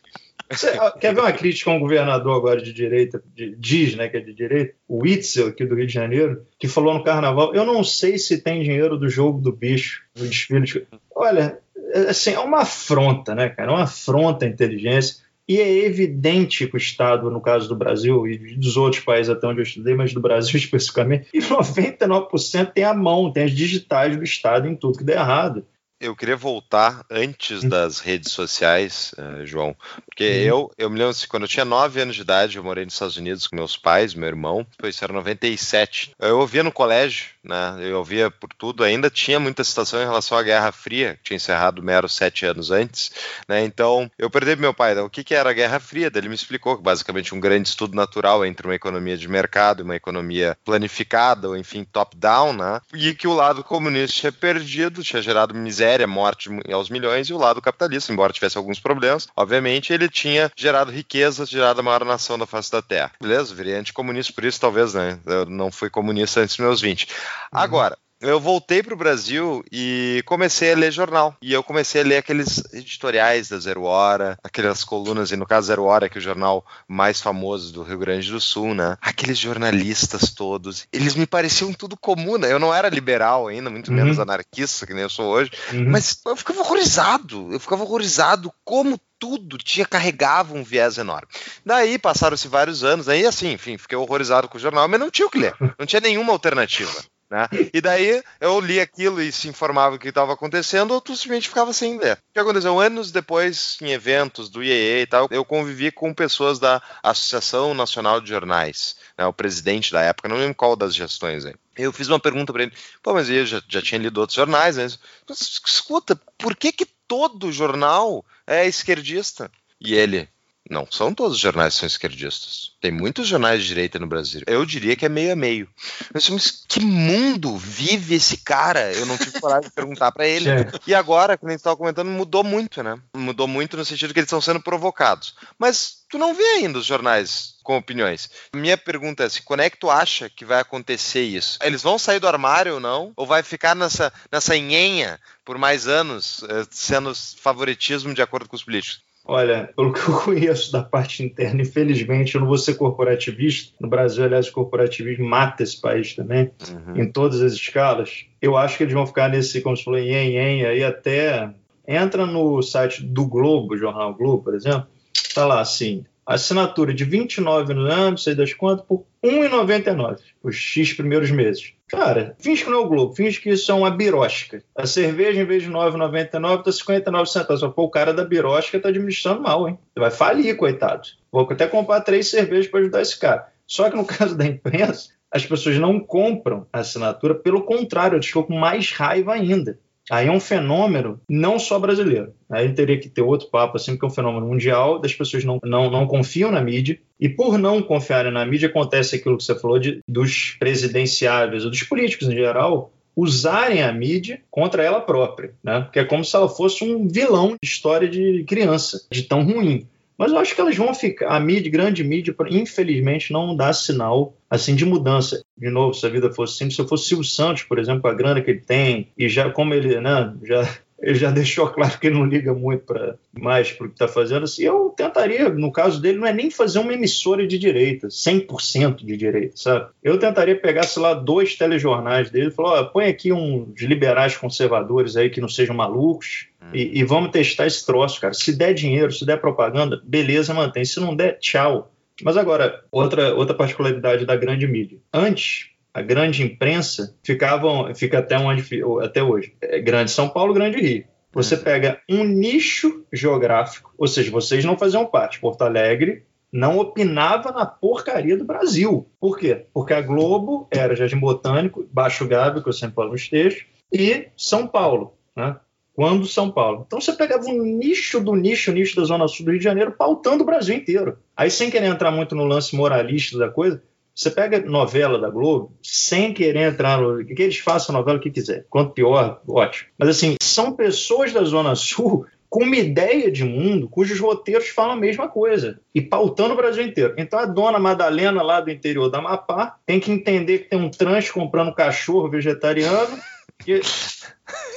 Quer 1.00 1.14
ver 1.14 1.20
uma 1.20 1.32
crítica 1.32 1.70
a 1.70 1.74
um 1.74 1.80
governador 1.80 2.36
agora 2.36 2.62
de 2.62 2.72
direita, 2.72 3.22
de, 3.34 3.56
diz 3.56 3.96
né, 3.96 4.08
que 4.08 4.16
é 4.16 4.20
de 4.20 4.32
direita, 4.32 4.74
o 4.86 5.02
Witzel, 5.02 5.48
aqui 5.48 5.66
do 5.66 5.74
Rio 5.74 5.86
de 5.86 5.92
Janeiro, 5.92 6.46
que 6.58 6.68
falou 6.68 6.94
no 6.94 7.02
carnaval: 7.02 7.54
eu 7.54 7.64
não 7.64 7.82
sei 7.82 8.16
se 8.18 8.40
tem 8.40 8.62
dinheiro 8.62 8.96
do 8.96 9.08
jogo 9.08 9.40
do 9.40 9.52
bicho, 9.52 10.02
no 10.16 10.26
desfile. 10.26 10.64
De... 10.64 10.86
Olha, 11.14 11.58
é, 11.92 11.98
assim, 12.10 12.32
é 12.32 12.38
uma 12.38 12.60
afronta, 12.60 13.34
né, 13.34 13.48
cara? 13.48 13.70
É 13.70 13.74
uma 13.74 13.84
afronta 13.84 14.44
à 14.44 14.48
inteligência. 14.48 15.24
E 15.48 15.60
é 15.60 15.84
evidente 15.84 16.66
que 16.66 16.74
o 16.74 16.76
Estado, 16.76 17.30
no 17.30 17.40
caso 17.40 17.68
do 17.68 17.76
Brasil 17.76 18.26
e 18.26 18.56
dos 18.56 18.76
outros 18.76 19.04
países 19.04 19.30
até 19.30 19.46
onde 19.46 19.60
eu 19.60 19.64
estudei, 19.64 19.94
mas 19.94 20.12
do 20.12 20.20
Brasil 20.20 20.56
especificamente, 20.58 21.28
e 21.32 21.38
99% 21.38 22.72
tem 22.72 22.84
a 22.84 22.92
mão, 22.92 23.32
tem 23.32 23.44
as 23.44 23.52
digitais 23.52 24.16
do 24.16 24.24
Estado 24.24 24.68
em 24.68 24.74
tudo 24.74 24.98
que 24.98 25.04
der 25.04 25.18
errado 25.18 25.64
eu 25.98 26.14
queria 26.14 26.36
voltar 26.36 27.04
antes 27.10 27.64
hum. 27.64 27.68
das 27.68 28.00
redes 28.00 28.32
sociais, 28.32 29.14
uh, 29.18 29.46
João, 29.46 29.74
porque 30.04 30.24
uhum. 30.24 30.44
eu, 30.44 30.70
eu 30.76 30.90
me 30.90 30.98
lembro 30.98 31.10
assim, 31.10 31.26
quando 31.26 31.44
eu 31.44 31.48
tinha 31.48 31.64
9 31.64 32.00
anos 32.00 32.16
de 32.16 32.22
idade, 32.22 32.56
eu 32.56 32.64
morei 32.64 32.84
nos 32.84 32.94
Estados 32.94 33.16
Unidos 33.16 33.46
com 33.46 33.56
meus 33.56 33.76
pais, 33.76 34.14
meu 34.14 34.28
irmão, 34.28 34.66
foi 34.78 34.90
isso 34.90 35.02
era 35.02 35.12
97. 35.12 36.12
Eu 36.18 36.38
ouvia 36.38 36.62
no 36.62 36.70
colégio, 36.70 37.28
né? 37.42 37.76
Eu 37.80 37.98
ouvia 37.98 38.30
por 38.30 38.50
tudo, 38.52 38.84
ainda 38.84 39.08
tinha 39.08 39.40
muita 39.40 39.64
citação 39.64 40.00
em 40.00 40.04
relação 40.04 40.36
à 40.36 40.42
Guerra 40.42 40.70
Fria, 40.70 41.14
que 41.16 41.24
tinha 41.24 41.36
encerrado 41.36 41.82
mero 41.82 42.08
sete 42.08 42.44
anos 42.44 42.70
antes, 42.70 43.10
né? 43.48 43.64
Então, 43.64 44.10
eu 44.18 44.28
perdi 44.30 44.56
meu 44.56 44.74
pai, 44.74 44.92
então, 44.92 45.06
o 45.06 45.10
que, 45.10 45.24
que 45.24 45.34
era 45.34 45.50
a 45.50 45.54
Guerra 45.54 45.80
Fria? 45.80 46.10
Ele 46.14 46.28
me 46.28 46.34
explicou 46.34 46.76
que 46.76 46.82
basicamente 46.82 47.34
um 47.34 47.40
grande 47.40 47.68
estudo 47.68 47.94
natural 47.94 48.44
entre 48.44 48.66
uma 48.66 48.74
economia 48.74 49.16
de 49.16 49.28
mercado 49.28 49.80
e 49.80 49.84
uma 49.84 49.96
economia 49.96 50.56
planificada, 50.64 51.48
ou 51.48 51.56
enfim, 51.56 51.84
top-down, 51.84 52.52
né? 52.52 52.80
E 52.92 53.14
que 53.14 53.26
o 53.26 53.34
lado 53.34 53.64
comunista 53.64 54.20
tinha 54.20 54.32
perdido, 54.32 55.02
tinha 55.02 55.22
gerado 55.22 55.54
miséria 55.54 55.85
miséria, 55.86 56.06
morte 56.06 56.50
aos 56.72 56.90
milhões, 56.90 57.28
e 57.28 57.32
o 57.32 57.38
lado 57.38 57.62
capitalista, 57.62 58.12
embora 58.12 58.32
tivesse 58.32 58.58
alguns 58.58 58.80
problemas, 58.80 59.28
obviamente 59.36 59.92
ele 59.92 60.08
tinha 60.08 60.50
gerado 60.56 60.90
riqueza, 60.90 61.46
gerado 61.46 61.80
a 61.80 61.82
maior 61.82 62.04
nação 62.04 62.38
da 62.38 62.46
face 62.46 62.70
da 62.70 62.82
Terra. 62.82 63.12
Beleza? 63.20 63.54
Virei 63.54 63.74
anticomunista 63.74 64.32
por 64.32 64.44
isso, 64.44 64.60
talvez, 64.60 64.94
né? 64.94 65.18
Eu 65.24 65.46
não 65.46 65.70
fui 65.70 65.88
comunista 65.88 66.40
antes 66.40 66.56
dos 66.56 66.64
meus 66.64 66.80
20. 66.80 67.04
Uhum. 67.04 67.08
Agora, 67.52 67.96
eu 68.28 68.40
voltei 68.40 68.82
para 68.82 68.94
o 68.94 68.96
Brasil 68.96 69.64
e 69.70 70.22
comecei 70.26 70.72
a 70.72 70.76
ler 70.76 70.92
jornal. 70.92 71.36
E 71.40 71.52
eu 71.52 71.62
comecei 71.62 72.00
a 72.00 72.04
ler 72.04 72.16
aqueles 72.18 72.62
editoriais 72.72 73.48
da 73.48 73.58
Zero 73.58 73.84
Hora, 73.84 74.38
aquelas 74.42 74.84
colunas, 74.84 75.30
e 75.30 75.36
no 75.36 75.46
caso 75.46 75.68
Zero 75.68 75.84
Hora, 75.84 76.08
que 76.08 76.18
é 76.18 76.20
o 76.20 76.22
jornal 76.22 76.64
mais 76.88 77.20
famoso 77.20 77.72
do 77.72 77.82
Rio 77.82 77.98
Grande 77.98 78.30
do 78.30 78.40
Sul, 78.40 78.74
né? 78.74 78.96
Aqueles 79.00 79.38
jornalistas 79.38 80.30
todos, 80.30 80.86
eles 80.92 81.14
me 81.14 81.26
pareciam 81.26 81.72
tudo 81.72 81.96
comum, 81.96 82.38
né? 82.38 82.52
Eu 82.52 82.58
não 82.58 82.74
era 82.74 82.88
liberal 82.88 83.48
ainda, 83.48 83.70
muito 83.70 83.90
uhum. 83.90 83.96
menos 83.96 84.18
anarquista, 84.18 84.86
que 84.86 84.94
nem 84.94 85.02
eu 85.02 85.10
sou 85.10 85.26
hoje, 85.26 85.50
uhum. 85.72 85.90
mas 85.90 86.20
eu 86.26 86.36
ficava 86.36 86.60
horrorizado, 86.60 87.52
eu 87.52 87.60
ficava 87.60 87.82
horrorizado 87.82 88.52
como 88.64 89.00
tudo 89.18 89.56
tinha 89.56 89.86
carregava 89.86 90.54
um 90.54 90.62
viés 90.62 90.98
enorme. 90.98 91.28
Daí 91.64 91.98
passaram-se 91.98 92.48
vários 92.48 92.84
anos, 92.84 93.08
aí 93.08 93.24
assim, 93.24 93.52
enfim, 93.52 93.78
fiquei 93.78 93.96
horrorizado 93.96 94.48
com 94.48 94.58
o 94.58 94.60
jornal, 94.60 94.86
mas 94.88 95.00
não 95.00 95.10
tinha 95.10 95.26
o 95.26 95.30
que 95.30 95.38
ler, 95.38 95.54
não 95.78 95.86
tinha 95.86 96.00
nenhuma 96.00 96.32
alternativa. 96.32 96.92
Né? 97.28 97.48
E 97.72 97.80
daí 97.80 98.22
eu 98.40 98.60
li 98.60 98.80
aquilo 98.80 99.20
e 99.20 99.32
se 99.32 99.48
informava 99.48 99.96
o 99.96 99.98
que 99.98 100.08
estava 100.08 100.32
acontecendo, 100.32 100.92
ou 100.92 101.00
tu 101.00 101.16
simplesmente 101.16 101.48
ficava 101.48 101.72
sem 101.72 101.98
ler. 101.98 102.14
O 102.14 102.32
que 102.32 102.38
aconteceu? 102.38 102.78
Anos 102.78 103.10
depois, 103.10 103.76
em 103.82 103.90
eventos 103.90 104.48
do 104.48 104.62
IEE 104.62 105.02
e 105.02 105.06
tal, 105.06 105.26
eu 105.30 105.44
convivi 105.44 105.90
com 105.90 106.14
pessoas 106.14 106.58
da 106.58 106.80
Associação 107.02 107.74
Nacional 107.74 108.20
de 108.20 108.28
Jornais, 108.28 108.96
né? 109.18 109.26
o 109.26 109.32
presidente 109.32 109.92
da 109.92 110.02
época, 110.02 110.28
não 110.28 110.36
lembro 110.36 110.54
qual 110.54 110.76
das 110.76 110.94
gestões 110.94 111.44
aí. 111.44 111.54
Eu 111.76 111.92
fiz 111.92 112.08
uma 112.08 112.20
pergunta 112.20 112.52
para 112.52 112.62
ele, 112.62 112.72
pô, 113.02 113.12
mas 113.12 113.28
eu 113.28 113.44
já, 113.44 113.60
já 113.68 113.82
tinha 113.82 114.00
lido 114.00 114.18
outros 114.18 114.36
jornais, 114.36 114.76
né? 114.76 114.86
Escuta, 115.28 116.18
por 116.38 116.56
que 116.56 116.72
que 116.72 116.86
todo 117.06 117.52
jornal 117.52 118.24
é 118.46 118.66
esquerdista? 118.66 119.50
E 119.80 119.94
ele, 119.94 120.28
não 120.70 120.86
são 120.90 121.14
todos 121.14 121.36
os 121.36 121.40
jornais 121.40 121.74
que 121.74 121.80
são 121.80 121.86
esquerdistas. 121.86 122.72
Tem 122.80 122.90
muitos 122.90 123.28
jornais 123.28 123.62
de 123.62 123.68
direita 123.68 123.98
no 123.98 124.06
Brasil. 124.06 124.42
Eu 124.46 124.64
diria 124.64 124.96
que 124.96 125.06
é 125.06 125.08
meio 125.08 125.32
a 125.32 125.36
meio. 125.36 125.68
Mas, 126.12 126.28
mas 126.28 126.64
que 126.68 126.80
mundo 126.80 127.56
vive 127.56 128.14
esse 128.14 128.38
cara? 128.38 128.92
Eu 128.92 129.06
não 129.06 129.16
tive 129.16 129.40
coragem 129.40 129.68
de 129.68 129.74
perguntar 129.74 130.12
para 130.12 130.26
ele. 130.26 130.50
E 130.86 130.94
agora, 130.94 131.36
como 131.36 131.50
a 131.50 131.52
gente 131.52 131.60
estava 131.60 131.76
comentando, 131.76 132.10
mudou 132.10 132.42
muito, 132.42 132.82
né? 132.82 132.98
Mudou 133.14 133.46
muito 133.46 133.76
no 133.76 133.84
sentido 133.84 134.12
que 134.12 134.20
eles 134.20 134.26
estão 134.26 134.40
sendo 134.40 134.60
provocados. 134.60 135.34
Mas 135.58 136.04
tu 136.08 136.18
não 136.18 136.34
vê 136.34 136.44
ainda 136.44 136.78
os 136.78 136.86
jornais 136.86 137.56
com 137.62 137.76
opiniões. 137.76 138.30
Minha 138.54 138.76
pergunta 138.76 139.24
é: 139.24 139.26
assim, 139.26 139.42
quando 139.44 139.60
é 139.60 139.70
que 139.70 139.78
tu 139.78 139.90
acha 139.90 140.30
que 140.30 140.44
vai 140.44 140.60
acontecer 140.60 141.22
isso? 141.22 141.58
Eles 141.62 141.82
vão 141.82 141.98
sair 141.98 142.20
do 142.20 142.28
armário 142.28 142.74
ou 142.74 142.80
não? 142.80 143.12
Ou 143.16 143.26
vai 143.26 143.42
ficar 143.42 143.74
nessa, 143.74 144.12
nessa 144.30 144.56
enhenha 144.56 145.20
por 145.44 145.58
mais 145.58 145.86
anos, 145.86 146.42
eh, 146.42 146.66
sendo 146.70 147.14
favoritismo 147.14 148.12
de 148.12 148.20
acordo 148.20 148.48
com 148.48 148.56
os 148.56 148.64
políticos? 148.64 149.05
Olha, 149.28 149.68
pelo 149.74 149.92
que 149.92 150.08
eu 150.08 150.14
conheço 150.22 150.70
da 150.70 150.82
parte 150.82 151.22
interna, 151.22 151.62
infelizmente 151.62 152.34
eu 152.34 152.40
não 152.40 152.48
vou 152.48 152.56
ser 152.56 152.74
corporativista. 152.74 153.72
No 153.80 153.88
Brasil, 153.88 154.24
aliás, 154.24 154.48
o 154.48 154.52
corporativismo 154.52 155.28
mata 155.28 155.62
esse 155.62 155.80
país 155.80 156.14
também, 156.14 156.50
uhum. 156.70 157.02
em 157.02 157.10
todas 157.10 157.42
as 157.42 157.54
escalas. 157.54 158.26
Eu 158.40 158.56
acho 158.56 158.76
que 158.76 158.84
eles 158.84 158.94
vão 158.94 159.06
ficar 159.06 159.28
nesse, 159.28 159.60
como 159.60 159.76
você 159.76 159.82
falou, 159.82 159.98
em 159.98 160.10
em 160.10 160.64
aí 160.64 160.84
até. 160.84 161.50
Entra 161.88 162.26
no 162.26 162.60
site 162.62 163.04
do 163.04 163.26
Globo, 163.26 163.76
Jornal 163.76 164.12
Globo, 164.12 164.42
por 164.42 164.54
exemplo, 164.56 164.88
tá 165.32 165.46
lá 165.46 165.60
assim: 165.60 166.04
assinatura 166.24 166.92
de 166.92 167.04
29 167.04 167.72
anos, 167.74 168.24
sei 168.24 168.34
das 168.34 168.52
quantas, 168.52 168.84
por 168.84 169.04
R$ 169.22 169.48
1,99, 169.48 170.18
os 170.42 170.56
X 170.56 170.92
primeiros 170.92 171.30
meses. 171.30 171.75
Cara, 171.88 172.34
finge 172.40 172.64
que 172.64 172.70
não 172.70 172.78
é 172.78 172.84
o 172.84 172.88
Globo, 172.88 173.14
finge 173.14 173.40
que 173.40 173.50
isso 173.50 173.70
é 173.70 173.74
uma 173.74 173.90
birosca. 173.90 174.62
A 174.76 174.86
cerveja, 174.86 175.40
em 175.40 175.44
vez 175.44 175.62
de 175.62 175.68
R$ 175.68 175.74
9,99, 175.74 176.64
tá 176.64 176.72
59 176.72 177.30
centavos. 177.30 177.74
Pô, 177.74 177.84
o 177.84 177.90
cara 177.90 178.12
da 178.12 178.24
birosca 178.24 178.80
tá 178.80 178.88
administrando 178.88 179.42
mal, 179.42 179.68
hein? 179.68 179.78
Vai 179.96 180.10
falir, 180.10 180.56
coitado. 180.56 181.02
Vou 181.30 181.46
até 181.48 181.68
comprar 181.68 182.00
três 182.00 182.28
cervejas 182.28 182.66
para 182.66 182.80
ajudar 182.80 183.02
esse 183.02 183.16
cara. 183.18 183.46
Só 183.66 183.88
que 183.88 183.96
no 183.96 184.04
caso 184.04 184.36
da 184.36 184.44
imprensa, 184.44 185.10
as 185.30 185.46
pessoas 185.46 185.78
não 185.78 186.00
compram 186.00 186.66
a 186.72 186.80
assinatura, 186.80 187.34
pelo 187.34 187.62
contrário, 187.62 188.16
eles 188.16 188.26
ficam 188.26 188.42
com 188.42 188.58
mais 188.58 188.90
raiva 188.90 189.34
ainda. 189.34 189.78
Aí 190.10 190.28
é 190.28 190.30
um 190.30 190.40
fenômeno 190.40 191.20
não 191.28 191.58
só 191.58 191.78
brasileiro. 191.78 192.32
Aí 192.48 192.72
teria 192.72 192.98
que 192.98 193.08
ter 193.08 193.22
outro 193.22 193.48
papo, 193.48 193.76
assim, 193.76 193.96
que 193.96 194.04
é 194.04 194.08
um 194.08 194.10
fenômeno 194.10 194.46
mundial, 194.46 194.98
das 195.00 195.12
pessoas 195.12 195.44
não, 195.44 195.58
não, 195.64 195.90
não 195.90 196.06
confiam 196.06 196.50
na 196.50 196.60
mídia, 196.60 196.98
e 197.18 197.28
por 197.28 197.58
não 197.58 197.82
confiarem 197.82 198.32
na 198.32 198.46
mídia, 198.46 198.68
acontece 198.68 199.16
aquilo 199.16 199.36
que 199.36 199.44
você 199.44 199.58
falou 199.58 199.78
de, 199.78 200.00
dos 200.06 200.56
presidenciáveis, 200.58 201.64
ou 201.64 201.70
dos 201.70 201.82
políticos 201.82 202.28
em 202.28 202.34
geral, 202.34 202.92
usarem 203.16 203.82
a 203.82 203.92
mídia 203.92 204.40
contra 204.50 204.84
ela 204.84 205.00
própria, 205.00 205.54
né? 205.64 205.80
Porque 205.80 205.98
é 205.98 206.04
como 206.04 206.22
se 206.22 206.36
ela 206.36 206.48
fosse 206.48 206.84
um 206.84 207.08
vilão 207.08 207.56
de 207.60 207.68
história 207.68 208.06
de 208.06 208.44
criança, 208.44 209.06
de 209.10 209.22
tão 209.22 209.42
ruim. 209.42 209.88
Mas 210.18 210.32
eu 210.32 210.38
acho 210.38 210.54
que 210.54 210.60
elas 210.60 210.76
vão 210.76 210.94
ficar. 210.94 211.28
A 211.28 211.38
mídia, 211.38 211.70
grande 211.70 212.02
mídia, 212.02 212.34
infelizmente, 212.50 213.32
não 213.32 213.54
dá 213.54 213.72
sinal 213.72 214.36
assim 214.48 214.74
de 214.74 214.84
mudança. 214.84 215.42
De 215.56 215.70
novo, 215.70 215.94
se 215.94 216.06
a 216.06 216.08
vida 216.08 216.32
fosse 216.32 216.54
assim, 216.54 216.70
se 216.70 216.80
eu 216.80 216.88
fosse 216.88 217.08
Silvio 217.08 217.24
Santos, 217.24 217.64
por 217.64 217.78
exemplo, 217.78 218.02
com 218.02 218.08
a 218.08 218.14
grana 218.14 218.40
que 218.40 218.50
ele 218.50 218.60
tem, 218.60 219.08
e 219.16 219.28
já 219.28 219.50
como 219.50 219.74
ele, 219.74 220.00
né, 220.00 220.34
já 220.42 220.68
ele 221.06 221.14
já 221.14 221.30
deixou 221.32 221.68
claro 221.68 221.98
que 221.98 222.08
ele 222.08 222.18
não 222.18 222.24
liga 222.24 222.52
muito 222.52 222.84
para 222.84 223.16
mais 223.38 223.70
para 223.70 223.86
o 223.86 223.88
que 223.88 223.94
está 223.94 224.08
fazendo. 224.08 224.42
Assim, 224.44 224.64
eu 224.64 224.92
tentaria, 224.96 225.48
no 225.48 225.70
caso 225.70 226.00
dele, 226.00 226.18
não 226.18 226.26
é 226.26 226.32
nem 226.32 226.50
fazer 226.50 226.80
uma 226.80 226.92
emissora 226.92 227.46
de 227.46 227.56
direita, 227.58 228.08
100% 228.08 229.04
de 229.04 229.16
direita, 229.16 229.56
sabe? 229.56 229.86
Eu 230.02 230.18
tentaria 230.18 230.58
pegar, 230.58 230.82
sei 230.82 231.02
lá, 231.02 231.14
dois 231.14 231.54
telejornais 231.54 232.30
dele 232.30 232.48
e 232.48 232.50
falar: 232.52 232.84
põe 232.86 233.06
aqui 233.06 233.32
uns 233.32 233.80
liberais 233.80 234.36
conservadores 234.36 235.16
aí 235.16 235.30
que 235.30 235.40
não 235.40 235.48
sejam 235.48 235.76
malucos 235.76 236.48
e, 236.74 236.98
e 236.98 237.04
vamos 237.04 237.30
testar 237.30 237.66
esse 237.66 237.86
troço, 237.86 238.20
cara. 238.20 238.34
Se 238.34 238.52
der 238.52 238.74
dinheiro, 238.74 239.12
se 239.12 239.24
der 239.24 239.40
propaganda, 239.40 240.00
beleza, 240.04 240.52
mantém. 240.52 240.84
Se 240.84 240.98
não 240.98 241.14
der, 241.14 241.38
tchau. 241.38 241.92
Mas 242.22 242.36
agora, 242.36 242.82
outra, 242.90 243.34
outra 243.34 243.54
particularidade 243.54 244.24
da 244.24 244.36
grande 244.36 244.66
mídia. 244.66 244.98
Antes, 245.12 245.70
a 245.96 246.02
grande 246.02 246.42
imprensa 246.42 247.16
ficavam, 247.24 247.94
fica 247.94 248.18
até, 248.18 248.38
onde, 248.38 248.62
até 249.02 249.22
hoje. 249.22 249.54
É 249.62 249.80
grande 249.80 250.10
São 250.10 250.28
Paulo, 250.28 250.52
Grande 250.52 250.78
Rio. 250.78 251.04
Você 251.32 251.54
uhum. 251.54 251.62
pega 251.62 252.00
um 252.06 252.22
nicho 252.22 253.06
geográfico, 253.10 253.94
ou 253.96 254.06
seja, 254.06 254.30
vocês 254.30 254.62
não 254.62 254.76
faziam 254.76 255.06
parte. 255.06 255.40
Porto 255.40 255.62
Alegre 255.62 256.24
não 256.52 256.78
opinava 256.78 257.50
na 257.50 257.64
porcaria 257.64 258.36
do 258.36 258.44
Brasil. 258.44 259.08
Por 259.18 259.38
quê? 259.38 259.64
Porque 259.72 259.94
a 259.94 260.02
Globo 260.02 260.68
era 260.70 260.94
Jardim 260.94 261.18
Botânico, 261.18 261.88
Baixo 261.90 262.28
Gávea, 262.28 262.62
que 262.62 262.68
eu 262.68 262.74
sempre 262.74 262.96
falo 262.96 263.12
nos 263.12 263.26
textos, 263.26 263.64
e 263.90 264.28
São 264.36 264.66
Paulo. 264.66 265.14
Né? 265.34 265.56
Quando 265.94 266.26
São 266.26 266.50
Paulo. 266.50 266.84
Então 266.86 267.00
você 267.00 267.14
pegava 267.14 267.46
um 267.46 267.62
nicho 267.62 268.20
do 268.20 268.34
nicho, 268.34 268.70
nicho 268.70 268.96
da 268.96 269.04
Zona 269.04 269.26
Sul 269.28 269.46
do 269.46 269.52
Rio 269.52 269.60
de 269.60 269.64
Janeiro, 269.64 269.92
pautando 269.92 270.42
o 270.42 270.46
Brasil 270.46 270.76
inteiro. 270.76 271.16
Aí, 271.34 271.50
sem 271.50 271.70
querer 271.70 271.86
entrar 271.86 272.10
muito 272.10 272.34
no 272.34 272.44
lance 272.44 272.76
moralista 272.76 273.38
da 273.38 273.48
coisa, 273.48 273.82
você 274.16 274.30
pega 274.30 274.58
novela 274.60 275.18
da 275.18 275.28
Globo, 275.28 275.76
sem 275.82 276.32
querer 276.32 276.72
entrar 276.72 276.98
no. 276.98 277.22
Que 277.22 277.42
eles 277.42 277.58
façam 277.58 277.94
a 277.94 277.98
novela 277.98 278.18
que 278.18 278.30
quiser. 278.30 278.64
Quanto 278.70 278.92
pior, 278.92 279.42
ótimo. 279.46 279.90
Mas 279.98 280.08
assim, 280.08 280.36
são 280.40 280.72
pessoas 280.72 281.34
da 281.34 281.44
Zona 281.44 281.74
Sul 281.74 282.24
com 282.48 282.64
uma 282.64 282.76
ideia 282.76 283.30
de 283.30 283.44
mundo 283.44 283.88
cujos 283.88 284.18
roteiros 284.18 284.68
falam 284.68 284.92
a 284.92 284.96
mesma 284.96 285.28
coisa 285.28 285.80
e 285.94 286.00
pautando 286.00 286.54
o 286.54 286.56
Brasil 286.56 286.82
inteiro. 286.82 287.12
Então 287.18 287.38
a 287.38 287.44
dona 287.44 287.78
Madalena, 287.78 288.42
lá 288.42 288.60
do 288.62 288.70
interior 288.70 289.10
da 289.10 289.18
Amapá, 289.18 289.76
tem 289.84 290.00
que 290.00 290.10
entender 290.10 290.60
que 290.60 290.70
tem 290.70 290.78
um 290.78 290.90
trans 290.90 291.30
comprando 291.30 291.74
cachorro 291.74 292.30
vegetariano. 292.30 293.18
E, 293.66 293.80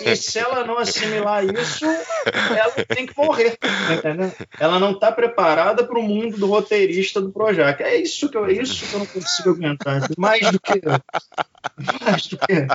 e 0.02 0.16
se 0.16 0.40
ela 0.40 0.64
não 0.64 0.78
assimilar 0.78 1.44
isso, 1.44 1.86
ela 1.86 2.86
tem 2.86 3.06
que 3.06 3.18
morrer. 3.18 3.58
Entendeu? 3.92 4.32
Ela 4.60 4.80
não 4.80 4.92
está 4.92 5.12
preparada 5.12 5.84
para 5.84 6.00
o 6.00 6.04
mundo 6.04 6.38
do 6.38 6.48
roteirista 6.48 7.20
do 7.20 7.32
Projac. 7.32 7.82
É 7.82 7.98
isso 7.98 8.30
que 8.30 8.38
eu, 8.38 8.46
é 8.46 8.54
isso 8.54 8.86
que 8.88 8.94
eu 8.94 9.00
não 9.00 9.06
consigo 9.06 9.52
aguentar. 9.52 10.02
Mais 10.18 10.52
do 10.52 10.60
que. 10.60 10.82
Mais 12.04 12.28
do 12.28 12.38
que. 12.38 12.68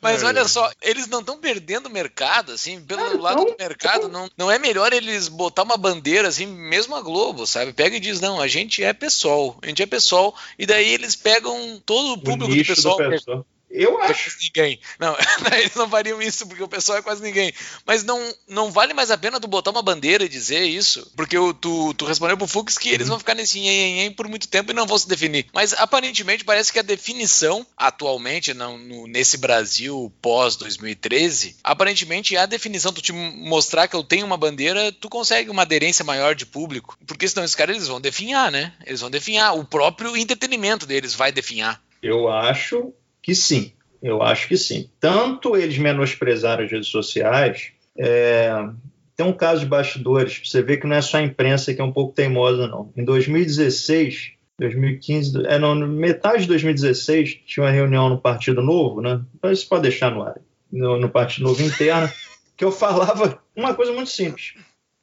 Mas 0.00 0.22
olha 0.22 0.44
só, 0.46 0.70
eles 0.80 1.06
não 1.08 1.20
estão 1.20 1.38
perdendo 1.38 1.90
mercado, 1.90 2.52
assim, 2.52 2.80
pelo 2.80 3.00
é, 3.00 3.14
lado 3.14 3.38
não, 3.38 3.46
do 3.46 3.56
mercado, 3.58 4.08
não, 4.08 4.30
não 4.36 4.50
é 4.50 4.58
melhor 4.58 4.92
eles 4.92 5.28
botar 5.28 5.62
uma 5.62 5.76
bandeira, 5.76 6.28
assim, 6.28 6.46
mesmo 6.46 6.94
a 6.94 7.02
Globo, 7.02 7.46
sabe? 7.46 7.72
Pega 7.72 7.96
e 7.96 8.00
diz, 8.00 8.20
não, 8.20 8.40
a 8.40 8.46
gente 8.46 8.82
é 8.82 8.92
pessoal, 8.92 9.58
a 9.62 9.66
gente 9.66 9.82
é 9.82 9.86
pessoal, 9.86 10.34
e 10.58 10.64
daí 10.64 10.92
eles 10.92 11.16
pegam 11.16 11.82
todo 11.84 12.12
o 12.12 12.18
público 12.18 12.52
o 12.52 12.56
do 12.56 12.64
pessoal. 12.64 12.96
Do 12.96 13.10
pessoal. 13.10 13.46
Eu 13.74 14.00
acho. 14.00 14.36
Ninguém. 14.40 14.78
Não, 15.00 15.16
eles 15.58 15.74
não 15.74 15.88
fariam 15.90 16.22
isso 16.22 16.46
porque 16.46 16.62
o 16.62 16.68
pessoal 16.68 16.98
é 16.98 17.02
quase 17.02 17.20
ninguém. 17.20 17.52
Mas 17.84 18.04
não, 18.04 18.34
não 18.48 18.70
vale 18.70 18.94
mais 18.94 19.10
a 19.10 19.18
pena 19.18 19.40
tu 19.40 19.48
botar 19.48 19.72
uma 19.72 19.82
bandeira 19.82 20.24
e 20.24 20.28
dizer 20.28 20.62
isso, 20.62 21.10
porque 21.16 21.36
o, 21.36 21.52
tu, 21.52 21.92
tu 21.94 22.04
respondeu 22.04 22.36
pro 22.36 22.46
Fux 22.46 22.78
que 22.78 22.90
eles 22.90 23.08
vão 23.08 23.18
ficar 23.18 23.34
nesse 23.34 23.58
nhen, 23.58 24.12
por 24.12 24.28
muito 24.28 24.46
tempo 24.46 24.70
e 24.70 24.74
não 24.74 24.86
vão 24.86 24.96
se 24.96 25.08
definir. 25.08 25.46
Mas 25.52 25.72
aparentemente 25.72 26.44
parece 26.44 26.72
que 26.72 26.78
a 26.78 26.82
definição 26.82 27.66
atualmente 27.76 28.54
não, 28.54 28.78
no, 28.78 29.08
nesse 29.08 29.36
Brasil 29.36 30.12
pós 30.22 30.54
2013, 30.56 31.56
aparentemente 31.64 32.36
a 32.36 32.46
definição 32.46 32.92
tu 32.92 33.02
te 33.02 33.12
mostrar 33.12 33.88
que 33.88 33.96
eu 33.96 34.04
tenho 34.04 34.24
uma 34.24 34.36
bandeira, 34.36 34.92
tu 34.92 35.08
consegue 35.08 35.50
uma 35.50 35.62
aderência 35.62 36.04
maior 36.04 36.36
de 36.36 36.46
público, 36.46 36.96
porque 37.06 37.26
senão 37.26 37.44
esses 37.44 37.56
caras 37.56 37.74
eles 37.74 37.88
vão 37.88 38.00
definhar, 38.00 38.52
né? 38.52 38.72
Eles 38.86 39.00
vão 39.00 39.10
definhar, 39.10 39.56
o 39.56 39.64
próprio 39.64 40.16
entretenimento 40.16 40.86
deles 40.86 41.14
vai 41.14 41.32
definhar. 41.32 41.82
Eu 42.00 42.28
acho 42.28 42.92
que 43.24 43.34
sim, 43.34 43.72
eu 44.02 44.22
acho 44.22 44.46
que 44.46 44.56
sim. 44.56 44.90
Tanto 45.00 45.56
eles 45.56 45.78
menosprezaram 45.78 46.62
as 46.62 46.70
redes 46.70 46.88
sociais, 46.88 47.72
é, 47.98 48.52
tem 49.16 49.24
um 49.24 49.32
caso 49.32 49.60
de 49.60 49.66
bastidores, 49.66 50.42
você 50.44 50.62
vê 50.62 50.76
que 50.76 50.86
não 50.86 50.94
é 50.94 51.00
só 51.00 51.16
a 51.16 51.22
imprensa 51.22 51.72
que 51.72 51.80
é 51.80 51.84
um 51.84 51.90
pouco 51.90 52.14
teimosa, 52.14 52.68
não. 52.68 52.92
Em 52.94 53.02
2016, 53.02 54.32
2015, 54.58 55.46
é, 55.46 55.58
não, 55.58 55.74
metade 55.74 56.42
de 56.42 56.48
2016, 56.48 57.40
tinha 57.46 57.64
uma 57.64 57.72
reunião 57.72 58.10
no 58.10 58.20
Partido 58.20 58.60
Novo, 58.60 59.00
né? 59.00 59.22
Então 59.34 59.50
isso 59.50 59.66
pode 59.66 59.84
deixar 59.84 60.10
no 60.10 60.22
ar, 60.22 60.38
no, 60.70 61.00
no 61.00 61.08
Partido 61.08 61.44
Novo 61.44 61.62
interno, 61.62 62.12
que 62.58 62.64
eu 62.64 62.70
falava 62.70 63.42
uma 63.56 63.72
coisa 63.72 63.90
muito 63.90 64.10
simples. 64.10 64.52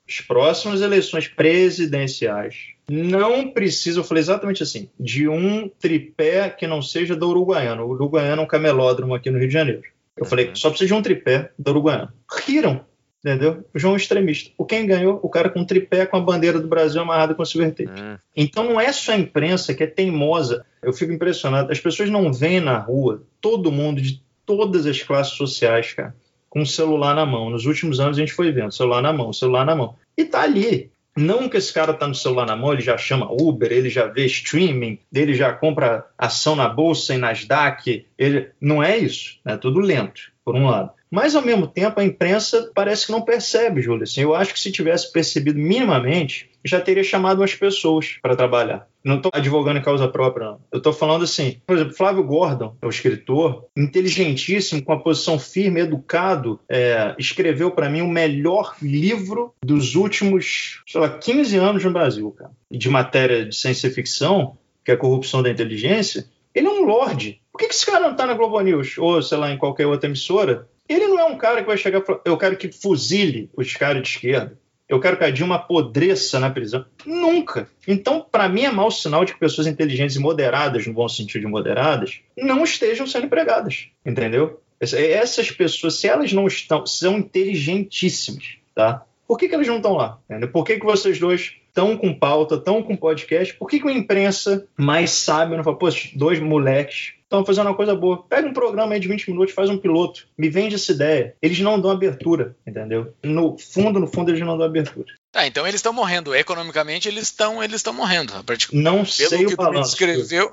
As 0.08 0.22
próximas 0.22 0.80
eleições 0.80 1.28
presidenciais 1.28 2.76
não 2.92 3.50
precisam, 3.52 4.04
eu 4.04 4.08
falei 4.08 4.22
exatamente 4.22 4.62
assim, 4.62 4.90
de 5.00 5.28
um 5.28 5.70
tripé 5.70 6.50
que 6.50 6.68
não 6.68 6.82
seja 6.82 7.16
da 7.16 7.26
Uruguaiana. 7.26 7.84
O 7.84 7.90
Uruguaiana 7.90 8.42
é 8.42 8.46
um 8.46 8.48
camelódromo 8.48 9.16
aqui 9.16 9.30
no 9.30 9.40
Rio 9.40 9.48
de 9.48 9.54
Janeiro. 9.54 9.84
Eu 10.18 10.26
falei, 10.26 10.50
uhum. 10.50 10.56
só 10.56 10.70
precisa 10.70 10.90
de 10.90 10.94
um 10.94 11.02
tripé 11.02 11.52
da 11.58 11.72
Uruguaiana. 11.72 12.14
Riram, 12.46 12.86
entendeu? 13.24 13.66
O 13.74 13.80
João 13.80 13.94
é 13.94 13.98
extremista. 13.98 14.52
O 14.58 14.66
quem 14.66 14.86
ganhou? 14.86 15.20
O 15.24 15.30
cara 15.30 15.50
com 15.50 15.64
tripé 15.64 16.06
com 16.06 16.18
a 16.18 16.22
bandeira 16.22 16.60
do 16.60 16.68
Brasil 16.68 17.02
amarrada 17.02 17.34
com 17.34 17.46
silver 17.46 17.74
tape. 17.74 17.90
Uhum. 17.90 18.18
Então 18.36 18.64
não 18.64 18.80
é 18.80 18.92
só 18.92 19.14
a 19.14 19.18
imprensa 19.18 19.74
que 19.74 19.84
é 19.84 19.88
teimosa. 19.88 20.66
Eu 20.82 20.92
fico 20.92 21.14
impressionado. 21.14 21.72
As 21.72 21.80
pessoas 21.80 22.10
não 22.10 22.34
veem 22.34 22.60
na 22.60 22.78
rua 22.78 23.24
todo 23.40 23.72
mundo 23.72 24.02
de 24.02 24.22
todas 24.46 24.86
as 24.86 25.02
classes 25.02 25.34
sociais, 25.34 25.94
cara, 25.94 26.16
com 26.50 26.62
o 26.62 26.68
celular 26.68 27.16
na 27.16 27.26
mão. 27.26 27.50
Nos 27.50 27.66
últimos 27.66 28.00
anos 28.00 28.18
a 28.18 28.20
gente 28.20 28.34
foi 28.34 28.52
vendo 28.52 28.74
celular 28.74 29.02
na 29.02 29.14
mão, 29.14 29.32
celular 29.32 29.66
na 29.66 29.76
mão. 29.76 29.96
E 30.18 30.26
tá 30.26 30.42
ali. 30.42 30.92
Não 31.22 31.48
que 31.48 31.58
esse 31.58 31.72
cara 31.72 31.94
tá 31.94 32.08
no 32.08 32.16
celular 32.16 32.48
na 32.48 32.56
mão, 32.56 32.74
ele 32.74 32.82
já 32.82 32.98
chama 32.98 33.32
Uber, 33.32 33.72
ele 33.72 33.90
já 33.90 34.08
vê 34.08 34.26
streaming, 34.26 34.98
ele 35.14 35.36
já 35.36 35.54
compra 35.54 36.08
ação 36.18 36.56
na 36.56 36.68
bolsa 36.68 37.14
e 37.14 37.18
Nasdaq. 37.18 38.08
Ele 38.18 38.50
não 38.60 38.82
é 38.82 38.98
isso, 38.98 39.40
é 39.46 39.56
tudo 39.56 39.80
lento, 39.80 40.32
por 40.44 40.56
um 40.56 40.68
lado. 40.68 40.92
Mas, 41.12 41.36
ao 41.36 41.42
mesmo 41.42 41.68
tempo, 41.68 42.00
a 42.00 42.06
imprensa 42.06 42.72
parece 42.74 43.06
que 43.06 43.12
não 43.12 43.22
percebe, 43.22 43.82
Júlio. 43.82 44.04
Assim, 44.04 44.22
eu 44.22 44.34
acho 44.34 44.54
que 44.54 44.60
se 44.60 44.72
tivesse 44.72 45.12
percebido 45.12 45.60
minimamente, 45.60 46.50
já 46.64 46.80
teria 46.80 47.04
chamado 47.04 47.42
umas 47.42 47.54
pessoas 47.54 48.18
para 48.22 48.36
trabalhar. 48.36 48.88
Não 49.04 49.18
estou 49.18 49.32
advogando 49.34 49.80
em 49.80 49.84
causa 49.84 50.08
própria, 50.08 50.46
não. 50.46 50.62
Eu 50.72 50.78
estou 50.78 50.94
falando 50.94 51.24
assim, 51.24 51.60
por 51.66 51.76
exemplo, 51.76 51.96
Flávio 51.96 52.24
Gordon, 52.24 52.78
é 52.82 52.86
o 52.86 52.90
escritor, 52.90 53.66
inteligentíssimo, 53.76 54.84
com 54.84 54.94
a 54.94 55.00
posição 55.00 55.38
firme, 55.38 55.82
educado, 55.82 56.60
é, 56.70 57.14
escreveu 57.18 57.72
para 57.72 57.90
mim 57.90 58.02
o 58.02 58.08
melhor 58.08 58.76
livro 58.82 59.54
dos 59.62 59.96
últimos, 59.96 60.82
sei 60.88 61.02
lá, 61.02 61.10
15 61.10 61.58
anos 61.58 61.84
no 61.84 61.92
Brasil, 61.92 62.32
cara. 62.32 62.52
De 62.72 62.90
matéria 62.90 63.46
de 63.46 63.56
ciência 63.56 63.92
ficção, 63.92 64.58
que 64.86 64.92
é 64.92 64.94
a 64.94 64.98
corrupção 64.98 65.44
da 65.44 65.50
inteligência. 65.50 66.26
Ele 66.54 66.68
é 66.68 66.70
um 66.70 66.86
lorde. 66.86 67.42
Por 67.52 67.58
que, 67.58 67.68
que 67.68 67.74
esse 67.74 67.86
cara 67.86 68.02
não 68.02 68.12
está 68.12 68.26
na 68.26 68.34
Globo 68.34 68.60
News? 68.62 68.98
Ou, 68.98 69.22
sei 69.22 69.38
lá, 69.38 69.52
em 69.52 69.58
qualquer 69.58 69.88
outra 69.88 70.08
emissora? 70.08 70.68
Ele 70.92 71.08
não 71.08 71.20
é 71.20 71.24
um 71.24 71.38
cara 71.38 71.62
que 71.62 71.68
vai 71.68 71.78
chegar 71.78 72.00
e 72.00 72.06
falar, 72.06 72.20
eu 72.26 72.38
quero 72.38 72.58
que 72.58 72.70
fuzile 72.72 73.50
os 73.56 73.74
caras 73.76 74.02
de 74.04 74.10
esquerda. 74.10 74.60
Eu 74.90 75.00
quero 75.00 75.16
que 75.16 75.24
a 75.24 75.32
Dilma 75.32 75.56
apodreça 75.56 76.38
na 76.38 76.50
prisão. 76.50 76.84
Nunca. 77.06 77.70
Então, 77.88 78.26
para 78.30 78.50
mim, 78.50 78.66
é 78.66 78.72
mau 78.72 78.92
sinal 78.92 79.24
de 79.24 79.34
que 79.34 79.40
pessoas 79.40 79.68
inteligentes 79.68 80.18
e 80.18 80.20
moderadas, 80.20 80.86
no 80.86 80.94
bom 80.94 81.08
sentido 81.08 81.44
de 81.44 81.48
moderadas, 81.48 82.20
não 82.38 82.62
estejam 82.66 83.08
sendo 83.08 83.28
empregadas. 83.28 83.88
Entendeu? 84.06 84.62
Essas 84.82 85.50
pessoas, 85.50 85.96
se 85.96 86.10
elas 86.10 86.34
não 86.34 86.46
estão, 86.46 86.86
são 86.86 87.20
inteligentíssimas, 87.20 88.58
tá? 88.76 89.06
Por 89.26 89.38
que, 89.38 89.48
que 89.48 89.56
elas 89.56 89.68
não 89.68 89.78
estão 89.78 89.94
lá? 89.94 90.20
Entendeu? 90.30 90.50
Por 90.50 90.66
que, 90.66 90.78
que 90.78 90.86
vocês 90.86 91.18
dois 91.18 91.54
estão 91.68 91.96
com 91.96 92.14
pauta, 92.14 92.56
estão 92.56 92.84
com 92.84 92.98
podcast? 92.98 93.54
Por 93.54 93.70
que, 93.70 93.80
que 93.80 93.88
a 93.88 93.94
imprensa 93.94 94.68
mais 94.76 95.12
sabe 95.12 95.56
não 95.56 95.64
fala, 95.64 95.78
pô, 95.78 95.88
dois 96.16 96.38
moleques 96.42 97.14
estão 97.32 97.46
fazendo 97.46 97.68
uma 97.68 97.76
coisa 97.76 97.96
boa. 97.96 98.24
Pega 98.24 98.48
um 98.48 98.54
programa 98.54 98.94
aí 98.94 99.00
de 99.00 99.08
20 99.08 99.32
minutos, 99.32 99.56
faz 99.56 99.70
um 99.70 99.78
piloto, 99.78 100.28
me 100.38 100.50
vende 100.50 100.76
essa 100.76 100.92
ideia. 100.92 101.34
Eles 101.42 101.60
não 101.62 101.80
dão 101.80 101.90
abertura, 101.90 102.56
entendeu? 102.68 103.14
No 103.24 103.58
fundo, 103.58 104.00
no 104.00 104.08
fundo, 104.08 104.30
eles 104.30 104.42
não 104.42 104.58
dão 104.58 104.68
abertura. 104.68 105.14
Tá, 105.32 105.48
então 105.48 105.66
eles 105.66 105.80
estão 105.80 105.94
morrendo. 105.94 106.36
Economicamente, 106.36 107.08
eles 107.08 107.24
estão 107.24 107.64
eles 107.64 107.78
estão 107.78 107.94
morrendo. 107.94 108.34
Não 108.74 109.06
sei 109.06 109.30
Pelo 109.30 109.48
que 109.48 109.54
o 109.54 109.58
balanço. 109.58 109.92
descreveu. 109.92 110.52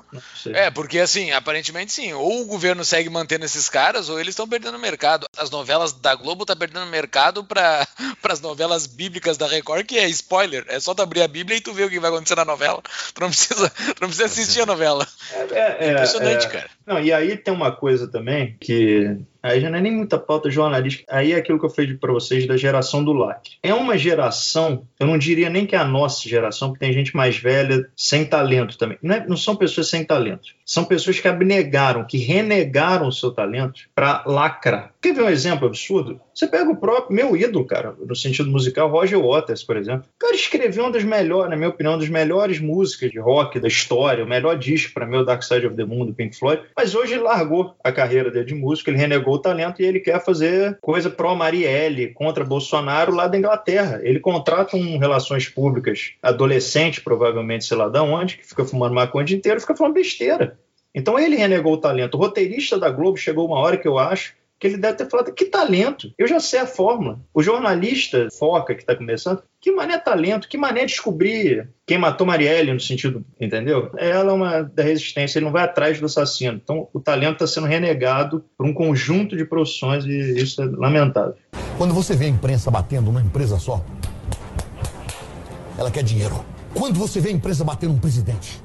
É, 0.53 0.71
porque 0.71 0.99
assim, 0.99 1.31
aparentemente 1.31 1.91
sim. 1.91 2.13
Ou 2.13 2.41
o 2.41 2.45
governo 2.45 2.85
segue 2.85 3.09
mantendo 3.09 3.43
esses 3.43 3.67
caras, 3.67 4.07
ou 4.07 4.19
eles 4.19 4.31
estão 4.31 4.47
perdendo 4.47 4.79
mercado. 4.79 5.27
As 5.37 5.49
novelas 5.49 5.91
da 5.91 6.15
Globo 6.15 6.43
estão 6.43 6.55
tá 6.55 6.59
perdendo 6.59 6.85
mercado 6.85 7.43
para 7.43 7.85
as 8.23 8.39
novelas 8.39 8.87
bíblicas 8.87 9.37
da 9.37 9.47
Record, 9.47 9.85
que 9.85 9.97
é 9.97 10.07
spoiler. 10.07 10.63
É 10.69 10.79
só 10.79 10.93
tu 10.93 11.01
abrir 11.01 11.23
a 11.23 11.27
Bíblia 11.27 11.57
e 11.57 11.61
tu 11.61 11.73
ver 11.73 11.83
o 11.83 11.89
que 11.89 11.99
vai 11.99 12.09
acontecer 12.09 12.35
na 12.35 12.45
novela. 12.45 12.81
Tu 13.13 13.21
não 13.21 13.29
precisa, 13.29 13.69
tu 13.69 14.01
não 14.01 14.07
precisa 14.07 14.25
assistir 14.25 14.61
a 14.61 14.65
novela. 14.65 15.05
É, 15.33 15.39
é, 15.39 15.77
é 15.79 15.91
impressionante, 15.91 16.45
é, 16.45 16.49
cara. 16.49 16.69
Não, 16.85 16.99
e 17.01 17.11
aí 17.11 17.35
tem 17.35 17.53
uma 17.53 17.71
coisa 17.71 18.07
também 18.07 18.55
que 18.61 19.17
Aí 19.41 19.61
já 19.61 19.69
não 19.69 19.77
é 19.77 19.81
nem 19.81 19.95
muita 19.95 20.17
pauta 20.17 20.49
jornalística. 20.49 21.05
Aí 21.09 21.33
é 21.33 21.35
aquilo 21.35 21.59
que 21.59 21.65
eu 21.65 21.69
falei 21.69 21.93
para 21.95 22.11
vocês 22.11 22.45
da 22.45 22.57
geração 22.57 23.03
do 23.03 23.13
lacre. 23.13 23.53
É 23.63 23.73
uma 23.73 23.97
geração, 23.97 24.85
eu 24.99 25.07
não 25.07 25.17
diria 25.17 25.49
nem 25.49 25.65
que 25.65 25.75
é 25.75 25.79
a 25.79 25.85
nossa 25.85 26.27
geração, 26.27 26.69
porque 26.69 26.85
tem 26.85 26.93
gente 26.93 27.15
mais 27.15 27.37
velha, 27.37 27.87
sem 27.95 28.25
talento 28.25 28.77
também. 28.77 28.97
Não, 29.01 29.15
é, 29.15 29.25
não 29.27 29.37
são 29.37 29.55
pessoas 29.55 29.89
sem 29.89 30.03
talento. 30.03 30.49
São 30.65 30.83
pessoas 30.83 31.19
que 31.19 31.27
abnegaram, 31.27 32.05
que 32.05 32.17
renegaram 32.17 33.07
o 33.07 33.11
seu 33.11 33.31
talento 33.31 33.81
para 33.95 34.23
lacrar. 34.25 34.93
Quer 35.01 35.13
ver 35.13 35.23
um 35.23 35.29
exemplo 35.29 35.67
absurdo? 35.67 36.19
Você 36.33 36.45
pega 36.47 36.69
o 36.69 36.75
próprio 36.75 37.15
meu 37.15 37.35
ídolo, 37.35 37.65
cara, 37.65 37.95
no 37.99 38.15
sentido 38.15 38.49
musical, 38.49 38.89
Roger 38.89 39.19
Waters, 39.19 39.63
por 39.63 39.77
exemplo. 39.77 40.05
O 40.15 40.19
cara 40.19 40.35
escreveu 40.35 40.83
uma 40.83 40.91
das 40.91 41.03
melhores, 41.03 41.49
na 41.49 41.55
minha 41.55 41.69
opinião, 41.69 41.93
uma 41.93 41.99
das 41.99 42.09
melhores 42.09 42.59
músicas 42.59 43.11
de 43.11 43.19
rock 43.19 43.59
da 43.59 43.67
história, 43.67 44.23
o 44.23 44.27
melhor 44.27 44.57
disco 44.57 44.93
para 44.93 45.05
mim, 45.05 45.17
o 45.17 45.23
Dark 45.23 45.43
Side 45.43 45.67
of 45.67 45.75
the 45.75 45.85
Moon, 45.85 46.05
do 46.05 46.13
Pink 46.13 46.37
Floyd. 46.37 46.63
Mas 46.75 46.95
hoje 46.95 47.13
ele 47.13 47.23
largou 47.23 47.75
a 47.83 47.91
carreira 47.91 48.29
dele 48.29 48.45
de 48.45 48.55
músico, 48.55 48.89
ele 48.89 48.97
renegou 48.97 49.28
o 49.33 49.39
talento 49.39 49.81
e 49.81 49.85
ele 49.85 49.99
quer 49.99 50.23
fazer 50.23 50.77
coisa 50.81 51.09
pró 51.09 51.35
Marielle, 51.35 52.13
contra 52.13 52.43
Bolsonaro 52.43 53.13
lá 53.13 53.27
da 53.27 53.37
Inglaterra. 53.37 53.99
Ele 54.03 54.19
contrata 54.19 54.75
um 54.75 54.97
relações 54.97 55.47
públicas 55.47 56.13
adolescente, 56.21 57.01
provavelmente, 57.01 57.65
sei 57.65 57.77
lá 57.77 57.89
de 57.89 57.99
onde, 57.99 58.37
que 58.37 58.47
fica 58.47 58.65
fumando 58.65 58.93
maconha 58.93 59.23
o 59.23 59.25
dia 59.25 59.37
inteiro 59.37 59.61
fica 59.61 59.75
falando 59.75 59.93
besteira. 59.93 60.57
Então 60.93 61.19
ele 61.19 61.35
renegou 61.35 61.73
o 61.73 61.77
talento. 61.77 62.15
O 62.15 62.17
roteirista 62.17 62.79
da 62.79 62.89
Globo 62.89 63.17
chegou 63.17 63.45
uma 63.45 63.59
hora 63.59 63.77
que 63.77 63.87
eu 63.87 63.97
acho 63.97 64.33
que 64.59 64.67
ele 64.67 64.77
deve 64.77 64.97
ter 64.97 65.09
falado: 65.09 65.33
que 65.33 65.45
talento, 65.45 66.11
eu 66.17 66.27
já 66.27 66.39
sei 66.39 66.59
a 66.59 66.67
fórmula. 66.67 67.19
O 67.33 67.41
jornalista 67.41 68.27
foca 68.37 68.75
que 68.75 68.81
está 68.81 68.95
começando, 68.95 69.41
que 69.61 69.71
mané 69.71 69.97
talento, 69.97 70.49
que 70.49 70.57
mané 70.57 70.85
descobrir 70.85 71.69
quem 71.87 71.97
matou 71.97 72.27
Marielle, 72.27 72.73
no 72.73 72.79
sentido, 72.79 73.23
entendeu? 73.39 73.91
Ela 73.97 74.31
é 74.31 74.35
uma 74.35 74.61
da 74.63 74.83
resistência, 74.83 75.39
ele 75.39 75.45
não 75.45 75.53
vai 75.53 75.63
atrás 75.63 75.99
do 75.99 76.05
assassino. 76.05 76.59
Então 76.61 76.87
o 76.93 76.99
talento 76.99 77.43
está 77.43 77.47
sendo 77.47 77.67
renegado 77.67 78.43
por 78.57 78.65
um 78.65 78.73
conjunto 78.73 79.37
de 79.37 79.45
profissões 79.45 80.05
e 80.05 80.41
isso 80.41 80.61
é 80.61 80.65
lamentável. 80.65 81.35
Quando 81.77 81.93
você 81.93 82.15
vê 82.15 82.25
a 82.25 82.29
imprensa 82.29 82.69
batendo 82.69 83.09
uma 83.09 83.21
empresa 83.21 83.57
só, 83.57 83.83
ela 85.77 85.89
quer 85.89 86.03
dinheiro. 86.03 86.43
Quando 86.73 86.99
você 86.99 87.19
vê 87.21 87.29
a 87.29 87.31
imprensa 87.31 87.63
batendo 87.63 87.93
um 87.93 87.97
presidente, 87.97 88.61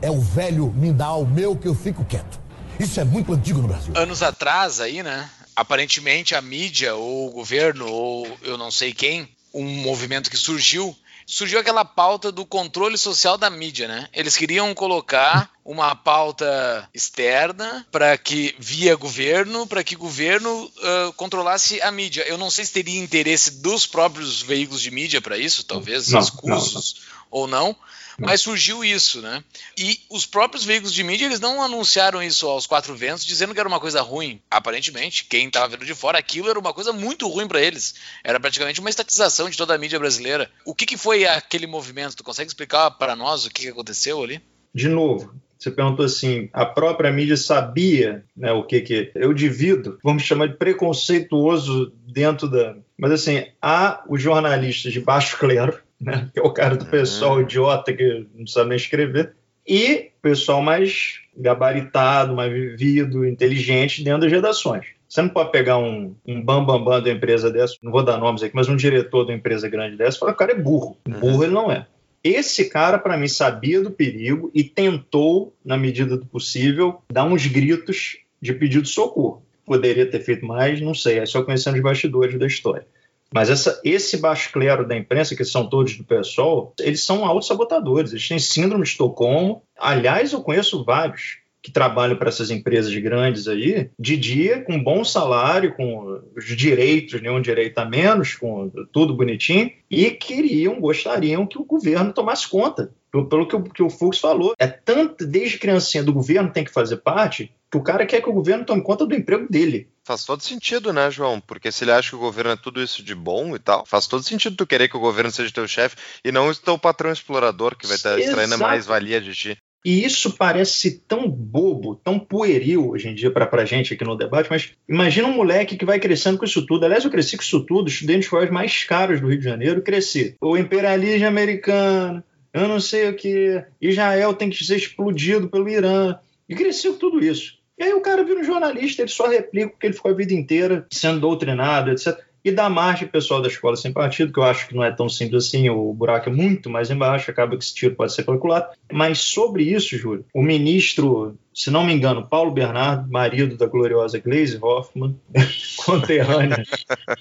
é 0.00 0.10
o 0.10 0.18
velho 0.18 0.72
me 0.72 0.92
dá 0.92 1.12
o 1.12 1.26
meu 1.26 1.54
que 1.54 1.68
eu 1.68 1.74
fico 1.74 2.04
quieto. 2.04 2.43
Isso 2.78 3.00
é 3.00 3.04
muito 3.04 3.32
antigo 3.32 3.60
no 3.60 3.68
Brasil. 3.68 3.92
Anos 3.96 4.22
atrás 4.22 4.80
aí, 4.80 5.02
né? 5.02 5.28
Aparentemente 5.54 6.34
a 6.34 6.42
mídia 6.42 6.94
ou 6.94 7.28
o 7.28 7.30
governo 7.30 7.86
ou 7.86 8.38
eu 8.42 8.58
não 8.58 8.70
sei 8.70 8.92
quem, 8.92 9.28
um 9.52 9.64
movimento 9.64 10.30
que 10.30 10.36
surgiu 10.36 10.96
surgiu 11.26 11.58
aquela 11.58 11.84
pauta 11.84 12.30
do 12.30 12.44
controle 12.44 12.98
social 12.98 13.38
da 13.38 13.48
mídia, 13.48 13.88
né? 13.88 14.08
Eles 14.12 14.36
queriam 14.36 14.74
colocar 14.74 15.50
uma 15.64 15.94
pauta 15.94 16.88
externa 16.92 17.86
para 17.90 18.16
que 18.18 18.54
via 18.58 18.94
governo, 18.96 19.66
para 19.66 19.82
que 19.82 19.96
governo 19.96 20.64
uh, 20.64 21.12
controlasse 21.14 21.80
a 21.80 21.90
mídia. 21.90 22.24
Eu 22.28 22.36
não 22.36 22.50
sei 22.50 22.64
se 22.64 22.72
teria 22.72 23.00
interesse 23.00 23.62
dos 23.62 23.86
próprios 23.86 24.42
veículos 24.42 24.82
de 24.82 24.90
mídia 24.90 25.22
para 25.22 25.38
isso, 25.38 25.64
talvez 25.64 26.08
não, 26.08 26.20
escusos 26.20 26.94
não, 26.94 27.02
não. 27.02 27.26
ou 27.30 27.46
não, 27.46 27.76
mas 28.18 28.42
surgiu 28.42 28.84
isso, 28.84 29.20
né? 29.20 29.42
E 29.76 30.00
os 30.10 30.26
próprios 30.26 30.64
veículos 30.64 30.92
de 30.92 31.02
mídia, 31.02 31.26
eles 31.26 31.40
não 31.40 31.62
anunciaram 31.62 32.22
isso 32.22 32.46
aos 32.46 32.66
quatro 32.66 32.94
ventos, 32.94 33.24
dizendo 33.24 33.54
que 33.54 33.60
era 33.60 33.68
uma 33.68 33.80
coisa 33.80 34.00
ruim. 34.02 34.40
Aparentemente, 34.50 35.24
quem 35.24 35.46
estava 35.46 35.68
vendo 35.68 35.84
de 35.84 35.94
fora, 35.94 36.18
aquilo 36.18 36.48
era 36.48 36.58
uma 36.58 36.72
coisa 36.72 36.92
muito 36.92 37.26
ruim 37.28 37.48
para 37.48 37.60
eles. 37.60 37.94
Era 38.22 38.38
praticamente 38.38 38.80
uma 38.80 38.90
estatização 38.90 39.50
de 39.50 39.56
toda 39.56 39.74
a 39.74 39.78
mídia 39.78 39.98
brasileira. 39.98 40.50
O 40.64 40.74
que, 40.74 40.86
que 40.86 40.96
foi 40.96 41.26
aquele 41.26 41.66
movimento? 41.66 42.16
Tu 42.16 42.24
consegue 42.24 42.48
explicar 42.48 42.90
para 42.92 43.16
nós 43.16 43.46
o 43.46 43.50
que, 43.50 43.62
que 43.62 43.68
aconteceu 43.68 44.22
ali? 44.22 44.40
De 44.72 44.88
novo, 44.88 45.32
você 45.64 45.70
perguntou 45.70 46.04
assim, 46.04 46.48
a 46.52 46.64
própria 46.64 47.10
mídia 47.10 47.36
sabia 47.36 48.24
né, 48.36 48.52
o 48.52 48.62
que 48.62 48.80
que 48.80 49.10
eu 49.14 49.32
divido, 49.32 49.98
vamos 50.04 50.22
chamar 50.22 50.48
de 50.48 50.56
preconceituoso 50.56 51.92
dentro 52.06 52.48
da, 52.48 52.76
mas 52.96 53.12
assim 53.12 53.46
há 53.60 54.04
os 54.08 54.22
jornalistas 54.22 54.92
de 54.92 55.00
baixo 55.00 55.38
clero 55.38 55.78
né? 56.00 56.28
que 56.32 56.40
é 56.40 56.42
o 56.42 56.50
cara 56.50 56.76
do 56.76 56.86
pessoal 56.86 57.36
uhum. 57.36 57.42
idiota 57.42 57.92
que 57.92 58.26
não 58.34 58.46
sabe 58.46 58.70
nem 58.70 58.76
escrever, 58.76 59.34
e 59.66 60.10
pessoal 60.20 60.60
mais 60.60 61.20
gabaritado, 61.36 62.34
mais 62.34 62.52
vivido, 62.52 63.26
inteligente 63.26 64.04
dentro 64.04 64.22
das 64.22 64.30
redações. 64.30 64.86
Você 65.08 65.22
não 65.22 65.28
pode 65.28 65.52
pegar 65.52 65.78
um, 65.78 66.14
um 66.26 66.42
bambambam 66.42 66.84
bam, 66.84 66.84
bam 66.84 67.02
da 67.02 67.10
empresa 67.10 67.50
dessa, 67.50 67.76
não 67.82 67.90
vou 67.90 68.02
dar 68.02 68.18
nomes 68.18 68.42
aqui, 68.42 68.54
mas 68.54 68.68
um 68.68 68.76
diretor 68.76 69.24
da 69.24 69.32
empresa 69.32 69.68
grande 69.68 69.96
dessa, 69.96 70.16
e 70.16 70.20
falar, 70.20 70.32
o 70.32 70.36
cara 70.36 70.52
é 70.52 70.56
burro. 70.56 70.98
Uhum. 71.08 71.20
Burro 71.20 71.44
ele 71.44 71.52
não 71.52 71.70
é. 71.70 71.86
Esse 72.24 72.70
cara, 72.70 72.98
para 72.98 73.18
mim, 73.18 73.28
sabia 73.28 73.82
do 73.82 73.90
perigo 73.90 74.50
e 74.54 74.64
tentou, 74.64 75.54
na 75.62 75.76
medida 75.76 76.16
do 76.16 76.24
possível, 76.24 77.02
dar 77.12 77.24
uns 77.24 77.46
gritos 77.46 78.16
de 78.40 78.54
pedido 78.54 78.84
de 78.84 78.88
socorro. 78.88 79.42
Poderia 79.66 80.10
ter 80.10 80.20
feito 80.20 80.46
mais, 80.46 80.80
não 80.80 80.94
sei, 80.94 81.18
é 81.18 81.26
só 81.26 81.42
conhecendo 81.42 81.74
os 81.74 81.82
bastidores 81.82 82.38
da 82.38 82.46
história. 82.46 82.86
Mas 83.32 83.50
essa, 83.50 83.78
esse 83.84 84.16
baixo 84.16 84.52
clero 84.52 84.86
da 84.86 84.96
imprensa, 84.96 85.36
que 85.36 85.44
são 85.44 85.68
todos 85.68 85.96
do 85.96 86.04
PSOL, 86.04 86.72
eles 86.80 87.02
são 87.02 87.26
autossabotadores, 87.26 88.12
eles 88.12 88.26
têm 88.26 88.38
síndrome 88.38 88.84
de 88.84 88.90
Estocolmo. 88.90 89.62
Aliás, 89.78 90.32
eu 90.32 90.40
conheço 90.40 90.84
vários 90.84 91.38
que 91.64 91.72
trabalham 91.72 92.14
para 92.14 92.28
essas 92.28 92.50
empresas 92.50 92.94
grandes 92.94 93.48
aí, 93.48 93.88
de 93.98 94.18
dia, 94.18 94.60
com 94.60 94.84
bom 94.84 95.02
salário, 95.02 95.74
com 95.74 96.20
os 96.36 96.44
direitos, 96.44 97.22
nenhum 97.22 97.40
direito 97.40 97.78
a 97.78 97.86
menos, 97.86 98.34
com 98.34 98.70
tudo 98.92 99.16
bonitinho, 99.16 99.72
e 99.90 100.10
queriam, 100.10 100.78
gostariam 100.78 101.46
que 101.46 101.56
o 101.56 101.64
governo 101.64 102.12
tomasse 102.12 102.46
conta. 102.46 102.92
Pelo 103.10 103.48
que 103.48 103.56
o, 103.56 103.62
que 103.62 103.82
o 103.82 103.88
Fux 103.88 104.18
falou, 104.18 104.52
é 104.58 104.66
tanto, 104.66 105.24
desde 105.26 105.58
criancinha 105.58 106.04
do 106.04 106.12
governo 106.12 106.52
tem 106.52 106.64
que 106.64 106.72
fazer 106.72 106.98
parte, 106.98 107.50
que 107.70 107.78
o 107.78 107.82
cara 107.82 108.04
quer 108.04 108.20
que 108.20 108.28
o 108.28 108.34
governo 108.34 108.66
tome 108.66 108.82
conta 108.82 109.06
do 109.06 109.14
emprego 109.14 109.46
dele. 109.48 109.88
Faz 110.04 110.22
todo 110.22 110.42
sentido, 110.42 110.92
né, 110.92 111.10
João? 111.10 111.40
Porque 111.40 111.72
se 111.72 111.82
ele 111.82 111.92
acha 111.92 112.10
que 112.10 112.16
o 112.16 112.20
governo 112.20 112.50
é 112.50 112.56
tudo 112.56 112.82
isso 112.82 113.02
de 113.02 113.14
bom 113.14 113.56
e 113.56 113.58
tal, 113.58 113.86
faz 113.86 114.06
todo 114.06 114.22
sentido 114.22 114.54
tu 114.54 114.66
querer 114.66 114.88
que 114.88 114.96
o 114.98 115.00
governo 115.00 115.30
seja 115.30 115.50
teu 115.50 115.66
chefe 115.66 115.96
e 116.22 116.30
não 116.30 116.48
o 116.48 116.54
teu 116.54 116.78
patrão 116.78 117.10
explorador 117.10 117.74
que 117.74 117.86
vai 117.86 117.96
estar 117.96 118.18
extraindo 118.18 118.58
mais 118.58 118.84
valia 118.84 119.18
de 119.18 119.32
ti. 119.32 119.58
E 119.84 120.02
isso 120.02 120.32
parece 120.32 121.02
tão 121.06 121.28
bobo, 121.28 121.94
tão 121.94 122.18
pueril 122.18 122.88
hoje 122.88 123.08
em 123.08 123.14
dia 123.14 123.30
para 123.30 123.48
a 123.52 123.64
gente 123.66 123.92
aqui 123.92 124.02
no 124.02 124.16
debate, 124.16 124.48
mas 124.48 124.72
imagina 124.88 125.28
um 125.28 125.34
moleque 125.34 125.76
que 125.76 125.84
vai 125.84 126.00
crescendo 126.00 126.38
com 126.38 126.46
isso 126.46 126.64
tudo. 126.64 126.86
Aliás, 126.86 127.04
eu 127.04 127.10
cresci 127.10 127.36
com 127.36 127.42
isso 127.42 127.60
tudo, 127.60 127.88
estudei 127.88 128.16
nos 128.16 128.26
colégios 128.26 128.54
mais 128.54 128.84
caros 128.84 129.20
do 129.20 129.28
Rio 129.28 129.38
de 129.38 129.44
Janeiro, 129.44 129.82
cresci. 129.82 130.36
O 130.40 130.56
imperialismo 130.56 131.26
americano, 131.26 132.24
eu 132.54 132.66
não 132.66 132.80
sei 132.80 133.10
o 133.10 133.14
que, 133.14 133.62
Israel 133.78 134.32
tem 134.32 134.48
que 134.48 134.64
ser 134.64 134.76
explodido 134.76 135.50
pelo 135.50 135.68
Irã. 135.68 136.16
E 136.48 136.54
cresci 136.54 136.88
com 136.88 136.98
tudo 136.98 137.22
isso. 137.22 137.58
E 137.78 137.84
aí 137.84 137.92
o 137.92 138.00
cara 138.00 138.24
vira 138.24 138.40
um 138.40 138.44
jornalista, 138.44 139.02
ele 139.02 139.10
só 139.10 139.28
replica 139.28 139.74
o 139.74 139.78
que 139.78 139.86
ele 139.86 139.94
ficou 139.94 140.10
a 140.10 140.14
vida 140.14 140.32
inteira 140.32 140.86
sendo 140.90 141.20
doutrinado, 141.20 141.90
etc 141.90 142.18
e 142.44 142.52
dá 142.52 142.68
margem 142.68 143.08
pessoal 143.08 143.40
da 143.40 143.48
escola 143.48 143.74
sem 143.74 143.92
partido, 143.92 144.32
que 144.32 144.38
eu 144.38 144.44
acho 144.44 144.68
que 144.68 144.74
não 144.74 144.84
é 144.84 144.92
tão 144.92 145.08
simples 145.08 145.46
assim, 145.46 145.70
o 145.70 145.92
buraco 145.94 146.28
é 146.28 146.32
muito 146.32 146.68
mais 146.68 146.90
embaixo, 146.90 147.30
acaba 147.30 147.56
que 147.56 147.64
esse 147.64 147.74
tiro 147.74 147.94
pode 147.94 148.12
ser 148.12 148.24
calculado. 148.24 148.68
Mas 148.92 149.18
sobre 149.18 149.64
isso, 149.64 149.96
Júlio, 149.96 150.26
o 150.34 150.42
ministro, 150.42 151.38
se 151.54 151.70
não 151.70 151.84
me 151.84 151.94
engano, 151.94 152.28
Paulo 152.28 152.50
Bernardo, 152.50 153.10
marido 153.10 153.56
da 153.56 153.66
gloriosa 153.66 154.18
Glaze 154.18 154.58
Hoffman, 154.60 155.18
conterrânea 155.86 156.62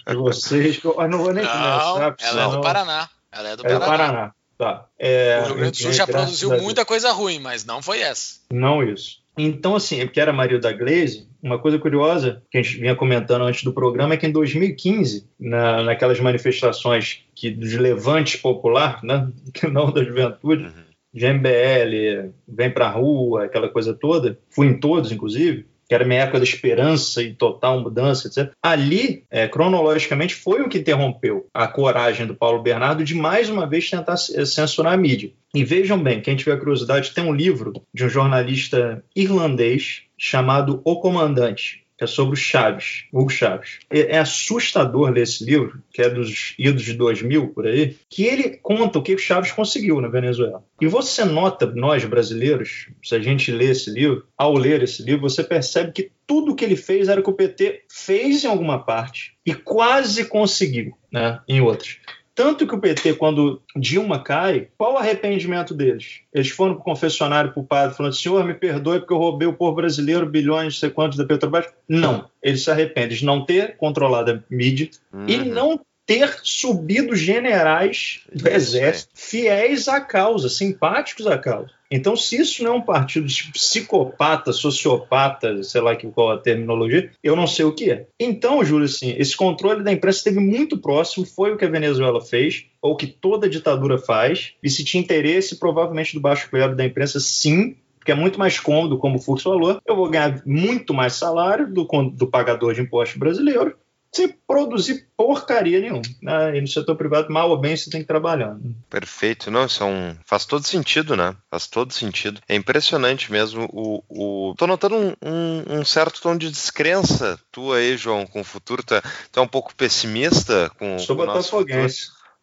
de 0.07 0.15
vocês, 0.15 0.80
eu 0.84 1.07
não 1.07 1.19
vou 1.19 1.34
nem 1.34 1.45
não, 1.45 1.51
começar. 1.51 2.15
Ela 2.19 2.43
é 2.43 2.49
do 2.49 2.61
Paraná. 2.61 3.09
Ela 3.32 3.49
é 3.49 3.55
do 3.55 3.63
Paraná. 3.63 3.76
É 3.76 3.80
do 3.80 3.86
Paraná. 3.86 4.34
Tá. 4.57 4.86
É, 4.99 5.41
o 5.41 5.45
Rio 5.47 5.55
Grande 5.55 5.71
do 5.71 5.78
Sul 5.78 5.93
já 5.93 6.05
produziu 6.05 6.61
muita 6.61 6.86
coisa 6.86 7.11
ruim, 7.11 7.39
mas 7.39 7.65
não 7.65 7.82
foi 7.82 8.01
essa. 8.01 8.39
Não 8.51 8.84
isso. 8.84 9.22
Então, 9.38 9.76
assim, 9.76 10.00
é 10.00 10.06
porque 10.06 10.20
era 10.20 10.32
marido 10.32 10.62
da 10.62 10.72
Glaze, 10.72 11.28
uma 11.42 11.58
coisa 11.58 11.80
curiosa 11.80 12.42
que 12.52 12.58
a 12.58 12.62
gente 12.62 12.80
vinha 12.80 12.96
comentando 12.96 13.44
antes 13.44 13.64
do 13.64 13.74
programa 13.74 14.14
é 14.14 14.18
que 14.18 14.28
em 14.28 14.32
2015, 14.32 15.28
na, 15.40 15.84
naquelas 15.84 16.20
manifestações 16.20 17.26
que, 17.36 17.50
de 17.50 17.78
levante 17.78 18.38
popular, 18.38 19.04
né, 19.04 19.30
que 19.54 19.68
não 19.68 19.92
da 19.92 20.04
juventude, 20.04 20.66
uhum. 20.66 20.72
de 21.14 21.34
MBL, 21.34 22.32
vem 22.48 22.72
pra 22.72 22.90
rua, 22.90 23.46
aquela 23.46 23.68
coisa 23.68 23.94
toda, 23.94 24.38
fui 24.50 24.68
em 24.68 24.80
todos, 24.80 25.12
inclusive, 25.12 25.66
que 25.94 25.96
era 25.96 26.06
minha 26.06 26.22
época 26.22 26.39
da 26.39 26.44
esperança 26.44 27.22
e 27.22 27.36
total 27.36 27.80
mudança, 27.80 28.28
etc. 28.28 28.52
Ali, 28.64 29.26
é, 29.30 29.48
cronologicamente, 29.48 30.34
foi 30.34 30.64
o 30.64 30.68
que 30.68 30.80
interrompeu 30.80 31.48
a 31.54 31.68
coragem 31.68 32.26
do 32.26 32.34
Paulo 32.34 32.64
Bernardo 32.64 33.04
de 33.04 33.14
mais 33.14 33.48
uma 33.48 33.68
vez 33.68 33.88
tentar 33.88 34.18
censurar 34.18 34.94
a 34.94 34.98
mídia. 34.98 35.32
E 35.54 35.64
vejam 35.64 36.02
bem, 36.02 36.20
quem 36.20 36.36
tiver 36.36 36.58
curiosidade, 36.58 37.14
tem 37.14 37.24
um 37.24 37.32
livro 37.32 37.74
de 37.94 38.06
um 38.06 38.10
jornalista 38.10 39.04
irlandês 39.16 40.02
chamado 40.18 40.82
O 40.84 41.00
Comandante, 41.00 41.83
é 42.04 42.08
sobre 42.08 42.34
o 42.34 42.38
Chaves, 42.38 43.06
Hugo 43.12 43.30
Chaves. 43.30 43.80
É, 43.89 44.16
é 44.16 44.20
assustador 44.20 45.10
ler 45.10 45.24
esse 45.24 45.43
livro, 45.43 45.82
que 45.91 46.01
é 46.01 46.10
dos 46.10 46.54
idos 46.58 46.84
de 46.84 46.93
2000, 46.93 47.49
por 47.49 47.68
aí, 47.68 47.95
que 48.10 48.26
ele 48.26 48.58
conta 48.62 48.99
o 48.99 49.04
que 49.04 49.14
o 49.14 49.18
Chaves 49.18 49.51
conseguiu 49.51 49.99
na 50.01 50.08
Venezuela. 50.08 50.64
E 50.80 50.88
você 50.88 51.24
nota, 51.24 51.66
nós 51.66 52.04
brasileiros, 52.06 52.88
se 53.04 53.16
a 53.16 53.20
gente 53.20 53.51
lê 53.51 53.72
esse 53.72 53.89
livro, 53.89 54.26
ao 54.38 54.54
ler 54.54 54.84
esse 54.84 55.01
livro, 55.04 55.22
você 55.22 55.43
percebe 55.43 55.91
que 55.91 56.12
tudo 56.28 56.56
que 56.56 56.64
ele 56.64 56.76
fez 56.76 57.10
era 57.10 57.20
o 57.20 57.24
que 57.24 57.30
o 57.30 57.34
PT 57.34 57.84
fez 57.89 58.43
em 58.43 58.47
alguma 58.47 58.84
parte 58.84 59.34
e 59.45 59.54
quase 59.54 60.26
conseguiu 60.26 60.97
né, 61.12 61.39
em 61.47 61.62
outras. 61.62 61.97
Tanto 62.36 62.66
que 62.66 62.74
o 62.74 62.80
PT, 62.80 63.14
quando 63.14 63.62
Dilma 63.76 64.20
cai, 64.20 64.68
qual 64.78 64.94
o 64.94 64.98
arrependimento 64.98 65.74
deles? 65.74 66.22
Eles 66.34 66.50
foram 66.50 66.74
para 66.74 66.82
o 66.82 66.84
confessionário 66.84 67.52
para 67.52 67.62
o 67.62 67.66
padre 67.66 67.96
falando: 67.96 68.16
senhor, 68.16 68.44
me 68.44 68.54
perdoe 68.54 69.00
porque 69.00 69.14
eu 69.14 69.18
roubei 69.18 69.48
o 69.48 69.54
povo 69.54 69.76
brasileiro 69.76 70.26
bilhões, 70.26 70.74
não 70.74 70.80
sei 70.80 70.90
quantos 70.90 71.18
da 71.18 71.26
Petrobras. 71.26 71.68
Não, 71.88 72.28
eles 72.42 72.64
se 72.64 72.72
arrependem 72.72 73.18
de 73.18 73.26
não 73.26 73.46
ter 73.46 73.78
controlado 73.78 74.32
a 74.32 74.40
mídia 74.50 74.90
uhum. 75.14 75.26
e 75.28 75.38
não 75.38 75.80
ter 76.06 76.40
subido 76.44 77.16
generais 77.16 78.22
do 78.34 78.48
exército 78.50 79.12
fiéis 79.14 79.88
à 79.88 80.02
causa, 80.02 80.50
simpáticos 80.50 81.28
à 81.28 81.38
causa. 81.38 81.70
Então, 81.96 82.16
se 82.16 82.38
isso 82.41 82.64
não 82.64 82.74
é 82.74 82.76
um 82.78 82.82
partido 82.82 83.28
de 83.28 83.52
psicopata, 83.52 84.52
sociopata, 84.52 85.62
sei 85.62 85.80
lá 85.80 85.96
qual 85.96 86.32
a 86.32 86.39
terminologia, 86.39 87.12
eu 87.22 87.36
não 87.36 87.46
sei 87.46 87.66
o 87.66 87.72
que 87.72 87.91
é. 87.91 88.08
Então, 88.20 88.66
Júlio, 88.66 88.86
assim, 88.86 89.14
esse 89.16 89.38
controle 89.38 89.84
da 89.84 89.91
imprensa 89.91 90.18
esteve 90.18 90.39
muito 90.39 90.76
próximo, 90.76 91.24
foi 91.24 91.54
o 91.54 91.58
que 91.58 91.66
a 91.66 91.70
Venezuela 91.70 92.20
fez, 92.20 92.66
ou 92.82 92.98
que 92.98 93.06
toda 93.06 93.48
ditadura 93.48 94.00
faz, 94.00 94.54
e 94.64 94.72
se 94.72 94.84
tinha 94.84 95.04
interesse, 95.04 95.60
provavelmente, 95.60 96.16
do 96.16 96.20
baixo 96.20 96.50
clero 96.50 96.76
da 96.76 96.84
imprensa, 96.84 97.20
sim, 97.20 97.76
porque 98.00 98.12
é 98.12 98.16
muito 98.16 98.39
mais 98.39 98.60
cômodo, 98.60 98.98
como 98.98 99.18
o 99.18 99.22
Fux 99.22 99.44
falou, 99.44 99.80
eu 99.86 99.96
vou 99.96 100.10
ganhar 100.10 100.41
muito 100.48 100.96
mais 100.96 101.14
salário 101.14 101.72
do, 101.72 101.88
do 102.10 102.28
pagador 102.28 102.74
de 102.74 102.82
impostos 102.82 103.18
brasileiro, 103.20 103.76
sem 104.14 104.30
produzir 104.47 105.07
porcaria 105.18 105.80
nenhuma. 105.80 106.01
Né? 106.22 106.57
E 106.57 106.61
no 106.61 106.68
setor 106.68 106.95
privado, 106.95 107.32
mal 107.32 107.49
ou 107.49 107.57
bem, 107.57 107.76
você 107.76 107.89
tem 107.89 108.01
que 108.01 108.07
trabalhar. 108.07 108.53
Né? 108.55 108.72
Perfeito. 108.89 109.49
Não, 109.49 109.66
isso 109.66 109.84
é 109.84 109.86
um... 109.86 110.16
faz 110.26 110.45
todo 110.45 110.66
sentido, 110.66 111.16
né? 111.16 111.36
Faz 111.49 111.68
todo 111.68 111.91
sentido. 111.91 112.39
É 112.47 112.55
impressionante 112.55 113.32
mesmo. 113.32 113.68
O, 113.74 114.03
o... 114.07 114.55
Tô 114.55 114.68
notando 114.68 114.95
um, 114.95 115.14
um, 115.22 115.80
um 115.80 115.86
certo 115.86 116.22
tom 116.22 116.38
de 116.38 116.49
descrença 116.49 117.39
tua 117.51 117.78
aí, 117.78 117.97
João, 117.97 118.26
com 118.28 118.41
o 118.41 118.45
futuro. 118.45 118.84
Tu 118.84 118.93
tu 119.32 119.39
é 119.39 119.43
um 119.43 119.47
pouco 119.47 119.76
pessimista 119.76 120.70
com, 120.78 120.99
Sou 120.99 121.20
o 121.20 121.26
nosso 121.26 121.49
futuro. 121.49 121.88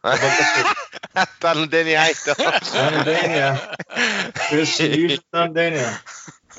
tá 1.38 1.54
no 1.54 1.66
DNA, 1.66 2.10
então. 2.10 2.34
Tá 2.34 2.90
no 2.90 3.04
DNA. 3.04 3.76
Pessimista 4.48 5.24
tá 5.30 5.46
no 5.46 5.52
DNA. 5.52 6.00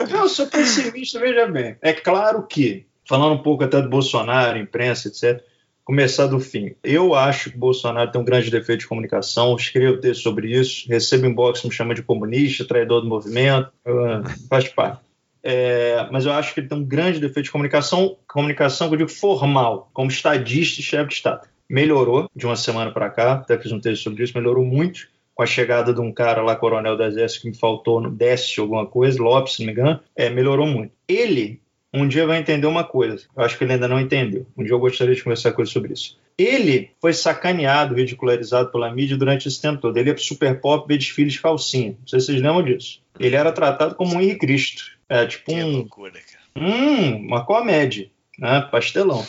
Eu 0.10 0.30
sou 0.30 0.48
pessimista, 0.48 1.20
veja 1.20 1.48
bem. 1.48 1.78
É 1.82 1.94
claro 1.94 2.46
que 2.48 2.88
falando 3.12 3.34
um 3.34 3.44
pouco 3.44 3.66
até 3.66 3.82
do 3.82 3.90
Bolsonaro, 3.90 4.58
imprensa, 4.58 5.10
etc. 5.10 5.44
Começar 5.84 6.28
do 6.28 6.40
fim. 6.40 6.74
Eu 6.82 7.14
acho 7.14 7.50
que 7.50 7.58
o 7.58 7.60
Bolsonaro 7.60 8.10
tem 8.10 8.22
um 8.22 8.24
grande 8.24 8.50
defeito 8.50 8.80
de 8.80 8.88
comunicação. 8.88 9.54
Escrevo 9.58 10.00
texto 10.00 10.22
sobre 10.22 10.58
isso. 10.58 10.88
Recebo 10.88 11.26
inbox 11.26 11.62
me 11.64 11.72
chama 11.72 11.94
de 11.94 12.02
comunista, 12.02 12.64
traidor 12.64 13.02
do 13.02 13.10
movimento. 13.10 13.70
Uh, 13.86 14.48
faz 14.48 14.70
parte. 14.70 15.02
É, 15.44 16.08
mas 16.10 16.26
eu 16.26 16.32
acho 16.32 16.54
que 16.54 16.62
ele 16.62 16.70
tem 16.70 16.78
um 16.78 16.86
grande 16.86 17.20
defeito 17.20 17.48
de 17.48 17.52
comunicação, 17.52 18.16
comunicação 18.26 18.88
que 18.88 18.94
eu 18.94 19.00
digo 19.00 19.10
formal, 19.10 19.90
como 19.92 20.10
estadista 20.10 20.80
e 20.80 20.84
chefe 20.84 21.10
de 21.10 21.16
Estado. 21.16 21.50
Melhorou 21.68 22.30
de 22.34 22.46
uma 22.46 22.56
semana 22.56 22.92
para 22.92 23.10
cá, 23.10 23.34
até 23.34 23.58
fiz 23.58 23.72
um 23.72 23.80
texto 23.82 24.04
sobre 24.04 24.24
isso, 24.24 24.38
melhorou 24.38 24.64
muito 24.64 25.10
com 25.34 25.44
a 25.44 25.48
chegada 25.48 25.94
de 25.94 26.00
um 26.00 26.14
cara 26.14 26.44
lá, 26.44 26.56
coronel 26.56 26.96
do 26.96 27.04
Exército, 27.04 27.42
que 27.42 27.50
me 27.50 27.58
faltou 27.58 28.00
no 28.00 28.12
Décio 28.12 28.64
alguma 28.64 28.86
coisa, 28.86 29.22
Lopes, 29.22 29.56
se 29.56 29.62
não 29.62 29.68
me 29.68 29.72
engano, 29.74 30.00
é, 30.16 30.30
melhorou 30.30 30.68
muito. 30.68 30.94
Ele 31.08 31.61
um 31.94 32.08
dia 32.08 32.26
vai 32.26 32.40
entender 32.40 32.68
uma 32.68 32.84
coisa. 32.84 33.26
Eu 33.36 33.44
acho 33.44 33.58
que 33.58 33.64
ele 33.64 33.74
ainda 33.74 33.88
não 33.88 34.00
entendeu. 34.00 34.46
Um 34.58 34.64
dia 34.64 34.74
eu 34.74 34.80
gostaria 34.80 35.14
de 35.14 35.24
conversar 35.24 35.52
com 35.52 35.62
ele 35.62 35.70
sobre 35.70 35.94
isso. 35.94 36.18
Ele 36.38 36.92
foi 37.02 37.14
sacaneado, 37.14 37.96
ridicularizado 37.96 38.72
pela 38.72 38.94
mídia 38.94 39.18
durante 39.18 39.48
esse 39.48 39.62
tempo 39.62 39.82
todo. 39.82 39.98
Ele 39.98 40.10
ia 40.10 40.14
pro 40.14 40.24
Super 40.24 40.60
Pop 40.60 40.88
ver 40.88 40.98
desfiles 40.98 41.34
de 41.34 41.42
calcinha. 41.42 41.96
Não 42.00 42.08
sei 42.08 42.20
se 42.20 42.28
vocês 42.28 42.42
lembram 42.42 42.64
disso. 42.64 43.02
Ele 43.20 43.36
era 43.36 43.52
tratado 43.52 43.96
como 43.96 44.16
um 44.16 44.22
Henrique 44.22 44.40
Cristo. 44.40 44.92
É 45.10 45.26
tipo 45.26 45.54
um. 45.54 45.72
Loucura, 45.72 46.12
cara. 46.12 46.44
Hum, 46.56 47.28
uma 47.28 47.46
comédia. 47.46 48.10
Né? 48.40 48.62
Pastelão. 48.72 49.26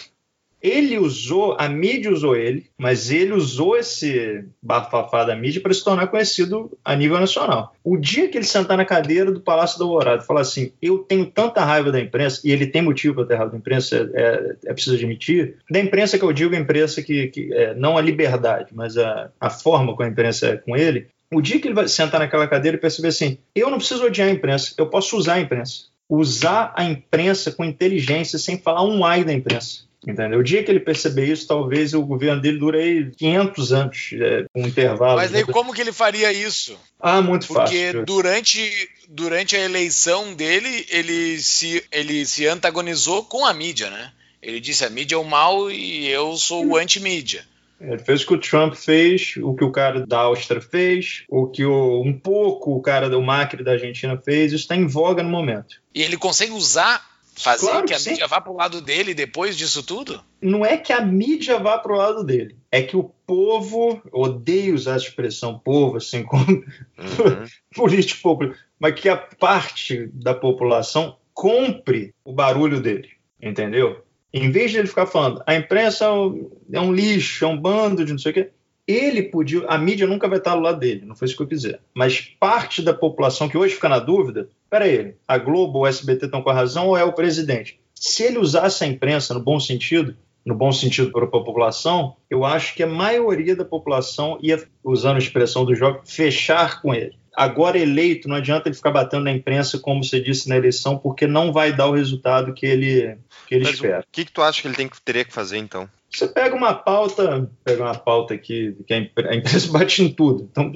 Ele 0.62 0.96
usou, 0.96 1.56
a 1.58 1.68
mídia 1.68 2.12
usou 2.12 2.36
ele, 2.36 2.66
mas 2.78 3.10
ele 3.10 3.32
usou 3.32 3.76
esse 3.76 4.44
bafafá 4.62 5.24
da 5.24 5.34
mídia 5.34 5.60
para 5.60 5.74
se 5.74 5.82
tornar 5.82 6.06
conhecido 6.06 6.70
a 6.84 6.94
nível 6.94 7.18
nacional. 7.18 7.74
O 7.82 7.96
dia 7.96 8.28
que 8.28 8.38
ele 8.38 8.44
sentar 8.44 8.76
na 8.76 8.84
cadeira 8.84 9.32
do 9.32 9.40
Palácio 9.40 9.78
do 9.78 9.84
Alvorada 9.84 10.22
e 10.22 10.26
falar 10.26 10.42
assim: 10.42 10.72
eu 10.80 10.98
tenho 10.98 11.26
tanta 11.26 11.64
raiva 11.64 11.90
da 11.90 12.00
imprensa, 12.00 12.40
e 12.44 12.52
ele 12.52 12.66
tem 12.66 12.80
motivo 12.80 13.16
para 13.16 13.26
ter 13.26 13.34
raiva 13.34 13.50
da 13.50 13.58
imprensa, 13.58 14.10
é, 14.14 14.56
é, 14.66 14.72
preciso 14.72 14.94
admitir, 14.94 15.56
da 15.68 15.80
imprensa 15.80 16.16
que 16.18 16.24
eu 16.24 16.32
digo, 16.32 16.54
a 16.54 16.58
imprensa 16.58 17.02
que, 17.02 17.26
que 17.28 17.52
é, 17.52 17.74
não 17.74 17.96
a 17.96 18.00
liberdade, 18.00 18.70
mas 18.72 18.96
a, 18.96 19.30
a 19.40 19.50
forma 19.50 19.96
como 19.96 20.08
a 20.08 20.12
imprensa 20.12 20.46
é 20.46 20.56
com 20.56 20.76
ele, 20.76 21.08
o 21.32 21.40
dia 21.40 21.58
que 21.58 21.66
ele 21.66 21.74
vai 21.74 21.88
sentar 21.88 22.20
naquela 22.20 22.46
cadeira 22.46 22.76
e 22.76 22.80
perceber 22.80 23.08
assim: 23.08 23.38
eu 23.54 23.70
não 23.70 23.78
preciso 23.78 24.04
odiar 24.04 24.28
a 24.28 24.32
imprensa, 24.32 24.74
eu 24.78 24.86
posso 24.86 25.16
usar 25.16 25.34
a 25.34 25.40
imprensa. 25.40 25.90
Usar 26.08 26.74
a 26.76 26.84
imprensa 26.84 27.50
com 27.50 27.64
inteligência 27.64 28.38
sem 28.38 28.58
falar 28.58 28.84
um 28.84 29.04
ai 29.04 29.24
da 29.24 29.32
imprensa. 29.32 29.84
Entendeu? 30.06 30.40
O 30.40 30.42
dia 30.42 30.64
que 30.64 30.70
ele 30.70 30.80
perceber 30.80 31.26
isso, 31.26 31.46
talvez 31.46 31.94
o 31.94 32.02
governo 32.02 32.40
dele 32.40 32.58
dure 32.58 32.78
aí 32.78 33.10
500 33.12 33.72
anos, 33.72 34.10
é, 34.14 34.44
um 34.54 34.66
intervalo. 34.66 35.16
Mas 35.16 35.32
aí 35.32 35.44
como 35.44 35.72
que 35.72 35.80
ele 35.80 35.92
faria 35.92 36.32
isso? 36.32 36.76
Ah, 36.98 37.22
muito 37.22 37.46
Porque 37.46 37.60
fácil. 37.60 37.92
Porque 37.92 38.04
durante, 38.04 38.88
durante 39.08 39.54
a 39.54 39.60
eleição 39.60 40.34
dele, 40.34 40.84
ele 40.90 41.38
se, 41.40 41.84
ele 41.92 42.26
se 42.26 42.46
antagonizou 42.46 43.24
com 43.24 43.46
a 43.46 43.54
mídia, 43.54 43.90
né? 43.90 44.12
Ele 44.42 44.58
disse 44.58 44.84
a 44.84 44.90
mídia 44.90 45.14
é 45.14 45.18
o 45.18 45.24
mal 45.24 45.70
e 45.70 46.08
eu 46.08 46.36
sou 46.36 46.66
o 46.66 46.76
anti-mídia. 46.76 47.44
Ele 47.80 47.98
fez 47.98 48.22
o 48.22 48.26
que 48.26 48.34
o 48.34 48.40
Trump 48.40 48.74
fez, 48.74 49.34
o 49.42 49.54
que 49.54 49.64
o 49.64 49.72
cara 49.72 50.06
da 50.06 50.20
Áustria 50.20 50.60
fez, 50.60 51.24
o 51.28 51.48
que 51.48 51.64
o, 51.64 52.00
um 52.00 52.12
pouco 52.12 52.76
o 52.76 52.80
cara 52.80 53.10
do 53.10 53.20
Macri 53.20 53.64
da 53.64 53.72
Argentina 53.72 54.16
fez. 54.16 54.52
Isso 54.52 54.62
está 54.62 54.76
em 54.76 54.86
voga 54.86 55.22
no 55.22 55.28
momento. 55.28 55.80
E 55.94 56.02
ele 56.02 56.16
consegue 56.16 56.52
usar, 56.52 57.04
fazer 57.34 57.68
Claro 57.68 57.86
que 57.86 57.94
a 57.94 57.98
sim. 57.98 58.10
mídia 58.10 58.26
vá 58.26 58.40
pro 58.40 58.54
lado 58.54 58.80
dele 58.80 59.14
depois 59.14 59.56
disso 59.56 59.82
tudo? 59.82 60.22
Não 60.40 60.64
é 60.64 60.76
que 60.76 60.92
a 60.92 61.00
mídia 61.00 61.58
vá 61.58 61.78
para 61.78 61.92
o 61.92 61.96
lado 61.96 62.24
dele, 62.24 62.56
é 62.70 62.82
que 62.82 62.96
o 62.96 63.10
povo, 63.26 64.02
odeio 64.12 64.74
usar 64.74 64.94
a 64.94 64.98
expressão 64.98 65.58
povo, 65.58 65.96
assim, 65.96 66.22
como 66.22 66.44
Uhum. 66.46 66.64
político 67.74 68.22
popular, 68.22 68.56
mas 68.78 69.00
que 69.00 69.08
a 69.08 69.16
parte 69.16 70.08
da 70.12 70.34
população 70.34 71.16
compre 71.32 72.14
o 72.24 72.32
barulho 72.32 72.80
dele, 72.80 73.10
entendeu? 73.40 74.04
Em 74.32 74.50
vez 74.50 74.70
de 74.70 74.78
ele 74.78 74.88
ficar 74.88 75.06
falando, 75.06 75.42
a 75.46 75.54
imprensa 75.54 76.06
é 76.06 76.10
um, 76.10 76.50
é 76.72 76.80
um 76.80 76.92
lixo, 76.92 77.44
é 77.44 77.48
um 77.48 77.56
bando 77.58 78.04
de 78.04 78.12
não 78.12 78.18
sei 78.18 78.30
o 78.32 78.34
quê, 78.34 78.50
ele 78.86 79.22
podia, 79.22 79.64
a 79.66 79.78
mídia 79.78 80.06
nunca 80.06 80.28
vai 80.28 80.38
estar 80.38 80.54
do 80.54 80.60
lado 80.60 80.78
dele, 80.78 81.04
não 81.04 81.14
foi 81.14 81.26
isso 81.26 81.36
que 81.36 81.42
eu 81.42 81.46
quiser. 81.46 81.80
Mas 81.94 82.20
parte 82.40 82.82
da 82.82 82.92
população 82.92 83.48
que 83.48 83.56
hoje 83.56 83.74
fica 83.74 83.88
na 83.88 83.98
dúvida, 83.98 84.48
peraí, 84.72 85.14
a 85.28 85.36
Globo, 85.36 85.80
o 85.80 85.86
SBT 85.86 86.24
estão 86.24 86.40
com 86.40 86.48
a 86.48 86.54
razão 86.54 86.88
ou 86.88 86.96
é 86.96 87.04
o 87.04 87.12
presidente? 87.12 87.78
Se 87.94 88.22
ele 88.22 88.38
usasse 88.38 88.82
a 88.82 88.86
imprensa 88.86 89.34
no 89.34 89.40
bom 89.40 89.60
sentido, 89.60 90.16
no 90.46 90.54
bom 90.54 90.72
sentido 90.72 91.12
para 91.12 91.26
a 91.26 91.30
população, 91.30 92.16
eu 92.30 92.42
acho 92.42 92.74
que 92.74 92.82
a 92.82 92.86
maioria 92.86 93.54
da 93.54 93.66
população 93.66 94.38
ia, 94.40 94.66
usando 94.82 95.16
a 95.16 95.18
expressão 95.18 95.66
do 95.66 95.74
jogo, 95.74 96.00
fechar 96.06 96.80
com 96.80 96.94
ele. 96.94 97.12
Agora 97.36 97.78
eleito, 97.78 98.28
não 98.28 98.36
adianta 98.36 98.68
ele 98.68 98.74
ficar 98.74 98.90
batendo 98.90 99.24
na 99.24 99.32
imprensa, 99.32 99.78
como 99.78 100.02
você 100.02 100.18
disse 100.18 100.48
na 100.48 100.56
eleição, 100.56 100.96
porque 100.96 101.26
não 101.26 101.52
vai 101.52 101.74
dar 101.74 101.88
o 101.88 101.94
resultado 101.94 102.54
que 102.54 102.64
ele, 102.64 103.18
que 103.46 103.54
ele 103.54 103.64
Mas 103.64 103.72
o 103.72 103.74
espera. 103.74 104.04
que, 104.10 104.24
que 104.24 104.32
tu 104.32 104.40
acha 104.40 104.62
que 104.62 104.68
ele 104.68 104.74
tem 104.74 104.90
teria 105.04 105.24
que 105.24 105.34
fazer 105.34 105.58
então? 105.58 105.86
Você 106.14 106.28
pega 106.28 106.54
uma 106.54 106.74
pauta, 106.74 107.50
pega 107.64 107.82
uma 107.82 107.94
pauta 107.94 108.34
aqui, 108.34 108.76
que 108.86 108.92
a 108.92 108.98
impre- 108.98 109.28
a 109.28 109.34
imprensa 109.34 109.70
bate 109.72 110.02
em 110.02 110.12
tudo. 110.12 110.48
Então, 110.50 110.70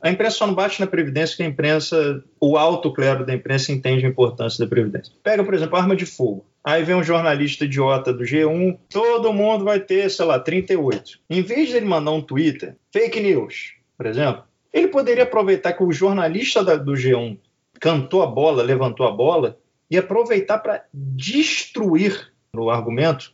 a 0.00 0.10
imprensa 0.10 0.38
só 0.38 0.46
não 0.46 0.54
bate 0.54 0.80
na 0.80 0.86
Previdência 0.86 1.36
que 1.36 1.42
a 1.42 1.46
imprensa, 1.46 2.22
o 2.40 2.56
alto 2.56 2.92
clero 2.92 3.24
da 3.24 3.32
imprensa 3.32 3.70
entende 3.72 4.04
a 4.04 4.08
importância 4.08 4.64
da 4.64 4.68
Previdência. 4.68 5.12
Pega, 5.22 5.44
por 5.44 5.54
exemplo, 5.54 5.76
arma 5.76 5.94
de 5.94 6.04
fogo. 6.04 6.44
Aí 6.64 6.82
vem 6.84 6.94
um 6.96 7.02
jornalista 7.02 7.64
idiota 7.64 8.12
do 8.12 8.24
G1, 8.24 8.78
todo 8.88 9.32
mundo 9.32 9.64
vai 9.64 9.80
ter, 9.80 10.08
sei 10.10 10.24
lá, 10.24 10.38
38. 10.38 11.18
Em 11.30 11.42
vez 11.42 11.68
de 11.68 11.76
ele 11.76 11.86
mandar 11.86 12.10
um 12.12 12.20
Twitter, 12.20 12.76
fake 12.92 13.20
news, 13.20 13.74
por 13.96 14.06
exemplo, 14.06 14.44
ele 14.72 14.88
poderia 14.88 15.24
aproveitar 15.24 15.72
que 15.72 15.82
o 15.82 15.92
jornalista 15.92 16.62
da- 16.64 16.76
do 16.76 16.92
G1 16.92 17.36
cantou 17.80 18.22
a 18.22 18.26
bola, 18.26 18.62
levantou 18.62 19.06
a 19.06 19.10
bola, 19.10 19.58
e 19.90 19.98
aproveitar 19.98 20.58
para 20.58 20.84
destruir 20.94 22.32
no 22.54 22.70
argumento 22.70 23.32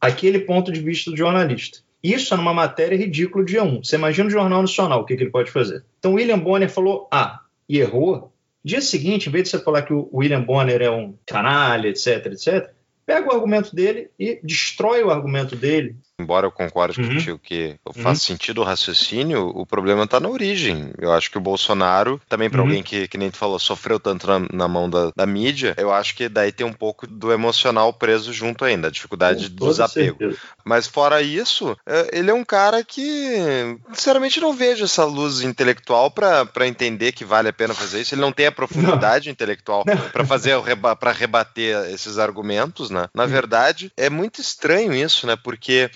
aquele 0.00 0.40
ponto 0.40 0.72
de 0.72 0.80
vista 0.80 1.10
do 1.10 1.16
jornalista. 1.16 1.80
Isso 2.02 2.32
é 2.32 2.36
numa 2.36 2.54
matéria 2.54 2.96
ridícula 2.96 3.44
de 3.44 3.56
G1. 3.56 3.84
Você 3.84 3.96
imagina 3.96 4.28
o 4.28 4.30
Jornal 4.30 4.62
Nacional, 4.62 5.00
o 5.00 5.04
que, 5.04 5.16
que 5.16 5.22
ele 5.22 5.30
pode 5.30 5.50
fazer? 5.50 5.84
Então, 5.98 6.14
William 6.14 6.38
Bonner 6.38 6.70
falou 6.70 7.06
A 7.12 7.40
e 7.68 7.78
errou. 7.78 8.32
Dia 8.64 8.80
seguinte, 8.80 9.28
em 9.28 9.32
vez 9.32 9.44
de 9.44 9.50
você 9.50 9.58
falar 9.62 9.82
que 9.82 9.92
o 9.92 10.08
William 10.12 10.42
Bonner 10.42 10.80
é 10.80 10.90
um 10.90 11.14
canalha, 11.26 11.88
etc, 11.88 12.26
etc, 12.26 12.70
pega 13.04 13.28
o 13.28 13.34
argumento 13.34 13.74
dele 13.74 14.10
e 14.18 14.40
destrói 14.42 15.02
o 15.02 15.10
argumento 15.10 15.56
dele. 15.56 15.96
Embora 16.20 16.46
eu 16.46 16.52
concorde 16.52 17.00
Uhum. 17.00 17.08
contigo 17.08 17.38
que 17.38 17.76
faz 18.02 18.22
sentido 18.22 18.60
o 18.60 18.64
raciocínio, 18.64 19.48
o 19.54 19.64
problema 19.64 20.04
está 20.04 20.20
na 20.20 20.28
origem. 20.28 20.92
Eu 20.98 21.12
acho 21.12 21.30
que 21.30 21.38
o 21.38 21.40
Bolsonaro, 21.40 22.20
também 22.28 22.50
para 22.50 22.60
Uhum. 22.60 22.66
alguém 22.66 22.82
que, 22.82 23.08
que 23.08 23.16
nem 23.18 23.30
tu 23.30 23.36
falou, 23.38 23.58
sofreu 23.58 23.98
tanto 23.98 24.26
na, 24.26 24.40
na 24.52 24.68
mão 24.68 24.88
da, 24.88 25.10
da 25.16 25.26
mídia, 25.26 25.74
eu 25.78 25.92
acho 25.92 26.14
que 26.14 26.28
daí 26.28 26.52
tem 26.52 26.66
um 26.66 26.72
pouco 26.72 27.06
do 27.06 27.32
emocional 27.32 27.92
preso 27.92 28.32
junto 28.32 28.64
ainda, 28.64 28.88
a 28.88 28.90
dificuldade 28.90 29.48
Com 29.48 29.54
do 29.56 29.66
desapego. 29.70 30.18
certeza. 30.18 30.38
Mas 30.64 30.86
fora 30.86 31.22
isso, 31.22 31.76
é, 31.86 32.18
ele 32.18 32.30
é 32.30 32.34
um 32.34 32.44
cara 32.44 32.84
que, 32.84 33.78
sinceramente, 33.92 34.40
não 34.40 34.52
vejo 34.54 34.84
essa 34.84 35.04
luz 35.04 35.40
intelectual 35.40 36.10
para 36.10 36.66
entender 36.66 37.12
que 37.12 37.24
vale 37.24 37.48
a 37.48 37.52
pena 37.52 37.74
fazer 37.74 38.00
isso. 38.00 38.14
Ele 38.14 38.20
não 38.20 38.32
tem 38.32 38.46
a 38.46 38.52
profundidade 38.52 39.30
intelectual 39.30 39.84
para 40.12 40.24
fazer 40.24 40.54
para 40.98 41.12
rebater 41.12 41.90
esses 41.92 42.18
argumentos, 42.18 42.90
né? 42.90 43.06
Na 43.14 43.26
verdade, 43.26 43.92
é 43.96 44.10
muito 44.10 44.40
estranho 44.40 44.92
isso, 44.94 45.26
né? 45.26 45.36
Porque 45.36 45.90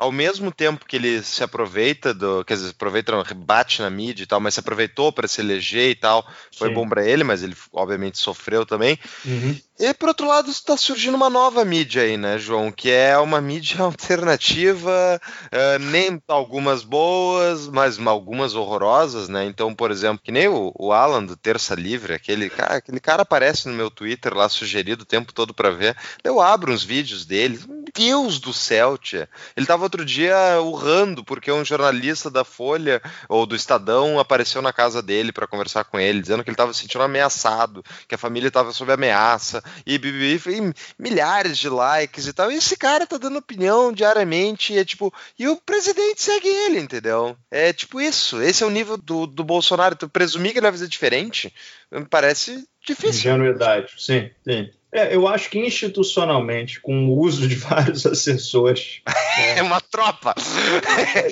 ao 0.00 0.10
mesmo 0.10 0.50
tempo 0.50 0.86
que 0.86 0.96
ele 0.96 1.22
se 1.22 1.44
aproveita 1.44 2.14
do, 2.14 2.42
quer 2.42 2.54
dizer, 2.54 2.70
aproveita, 2.70 3.12
não, 3.12 3.22
rebate 3.22 3.82
na 3.82 3.90
mídia 3.90 4.22
e 4.22 4.26
tal, 4.26 4.40
mas 4.40 4.54
se 4.54 4.60
aproveitou 4.60 5.12
para 5.12 5.28
se 5.28 5.42
eleger 5.42 5.90
e 5.90 5.94
tal, 5.94 6.26
foi 6.56 6.68
Sim. 6.68 6.74
bom 6.74 6.88
para 6.88 7.06
ele, 7.06 7.22
mas 7.22 7.42
ele 7.42 7.54
obviamente 7.70 8.16
sofreu 8.16 8.64
também. 8.64 8.98
Uhum. 9.26 9.60
E 9.82 9.94
por 9.94 10.10
outro 10.10 10.26
lado, 10.26 10.50
está 10.50 10.76
surgindo 10.76 11.14
uma 11.14 11.30
nova 11.30 11.64
mídia 11.64 12.02
aí, 12.02 12.18
né, 12.18 12.36
João? 12.36 12.70
Que 12.70 12.90
é 12.90 13.16
uma 13.16 13.40
mídia 13.40 13.80
alternativa, 13.82 15.18
eh, 15.50 15.78
nem 15.78 16.22
algumas 16.28 16.84
boas, 16.84 17.66
mas 17.66 17.98
algumas 17.98 18.54
horrorosas, 18.54 19.30
né? 19.30 19.46
Então, 19.46 19.74
por 19.74 19.90
exemplo, 19.90 20.20
que 20.22 20.30
nem 20.30 20.48
o, 20.48 20.70
o 20.78 20.92
Alan 20.92 21.24
do 21.24 21.34
Terça 21.34 21.74
Livre, 21.74 22.12
aquele 22.12 22.50
cara, 22.50 22.74
aquele 22.74 23.00
cara 23.00 23.22
aparece 23.22 23.68
no 23.68 23.74
meu 23.74 23.90
Twitter 23.90 24.34
lá 24.34 24.50
sugerido 24.50 25.04
o 25.04 25.06
tempo 25.06 25.32
todo 25.32 25.54
para 25.54 25.70
ver. 25.70 25.96
Eu 26.22 26.42
abro 26.42 26.74
uns 26.74 26.84
vídeos 26.84 27.24
dele. 27.24 27.58
Deus 27.96 28.38
do 28.38 28.52
céu, 28.52 28.98
tia. 28.98 29.30
Ele 29.56 29.66
tava 29.66 29.82
outro 29.82 30.04
dia 30.04 30.60
urrando 30.60 31.24
porque 31.24 31.50
um 31.50 31.64
jornalista 31.64 32.30
da 32.30 32.44
Folha 32.44 33.00
ou 33.28 33.46
do 33.46 33.56
Estadão 33.56 34.18
apareceu 34.18 34.60
na 34.60 34.74
casa 34.74 35.02
dele 35.02 35.32
para 35.32 35.46
conversar 35.46 35.84
com 35.84 35.98
ele, 35.98 36.20
dizendo 36.20 36.44
que 36.44 36.50
ele 36.50 36.54
estava 36.54 36.74
se 36.74 36.80
sentindo 36.80 37.02
ameaçado, 37.02 37.82
que 38.06 38.14
a 38.14 38.18
família 38.18 38.48
estava 38.48 38.72
sob 38.72 38.92
ameaça 38.92 39.62
e, 39.86 39.96
e 39.96 40.74
milhares 40.98 41.58
de 41.58 41.68
likes 41.68 42.26
e 42.26 42.32
tal. 42.32 42.50
E 42.50 42.56
esse 42.56 42.76
cara 42.76 43.06
tá 43.06 43.16
dando 43.16 43.38
opinião 43.38 43.92
diariamente, 43.92 44.72
e 44.72 44.78
é 44.78 44.84
tipo, 44.84 45.12
e 45.38 45.48
o 45.48 45.56
presidente 45.56 46.22
segue 46.22 46.48
ele, 46.48 46.80
entendeu? 46.80 47.36
É 47.50 47.72
tipo 47.72 48.00
isso. 48.00 48.40
Esse 48.40 48.62
é 48.62 48.66
o 48.66 48.70
nível 48.70 48.96
do, 48.96 49.26
do 49.26 49.44
Bolsonaro. 49.44 49.96
Tu 49.96 50.08
presumir 50.08 50.52
que 50.52 50.58
ele 50.58 50.66
vai 50.66 50.72
fazer 50.72 50.88
diferente, 50.88 51.52
me 51.90 52.04
parece 52.04 52.64
difícil. 52.84 53.30
Ingenuidade, 53.30 53.92
sim, 53.98 54.30
sim. 54.46 54.70
É, 54.92 55.14
eu 55.14 55.28
acho 55.28 55.48
que 55.50 55.58
institucionalmente, 55.58 56.80
com 56.80 57.06
o 57.06 57.18
uso 57.18 57.46
de 57.46 57.54
vários 57.56 58.06
assessores. 58.06 59.02
É 59.56 59.62
uma 59.62 59.80
tropa. 59.80 60.34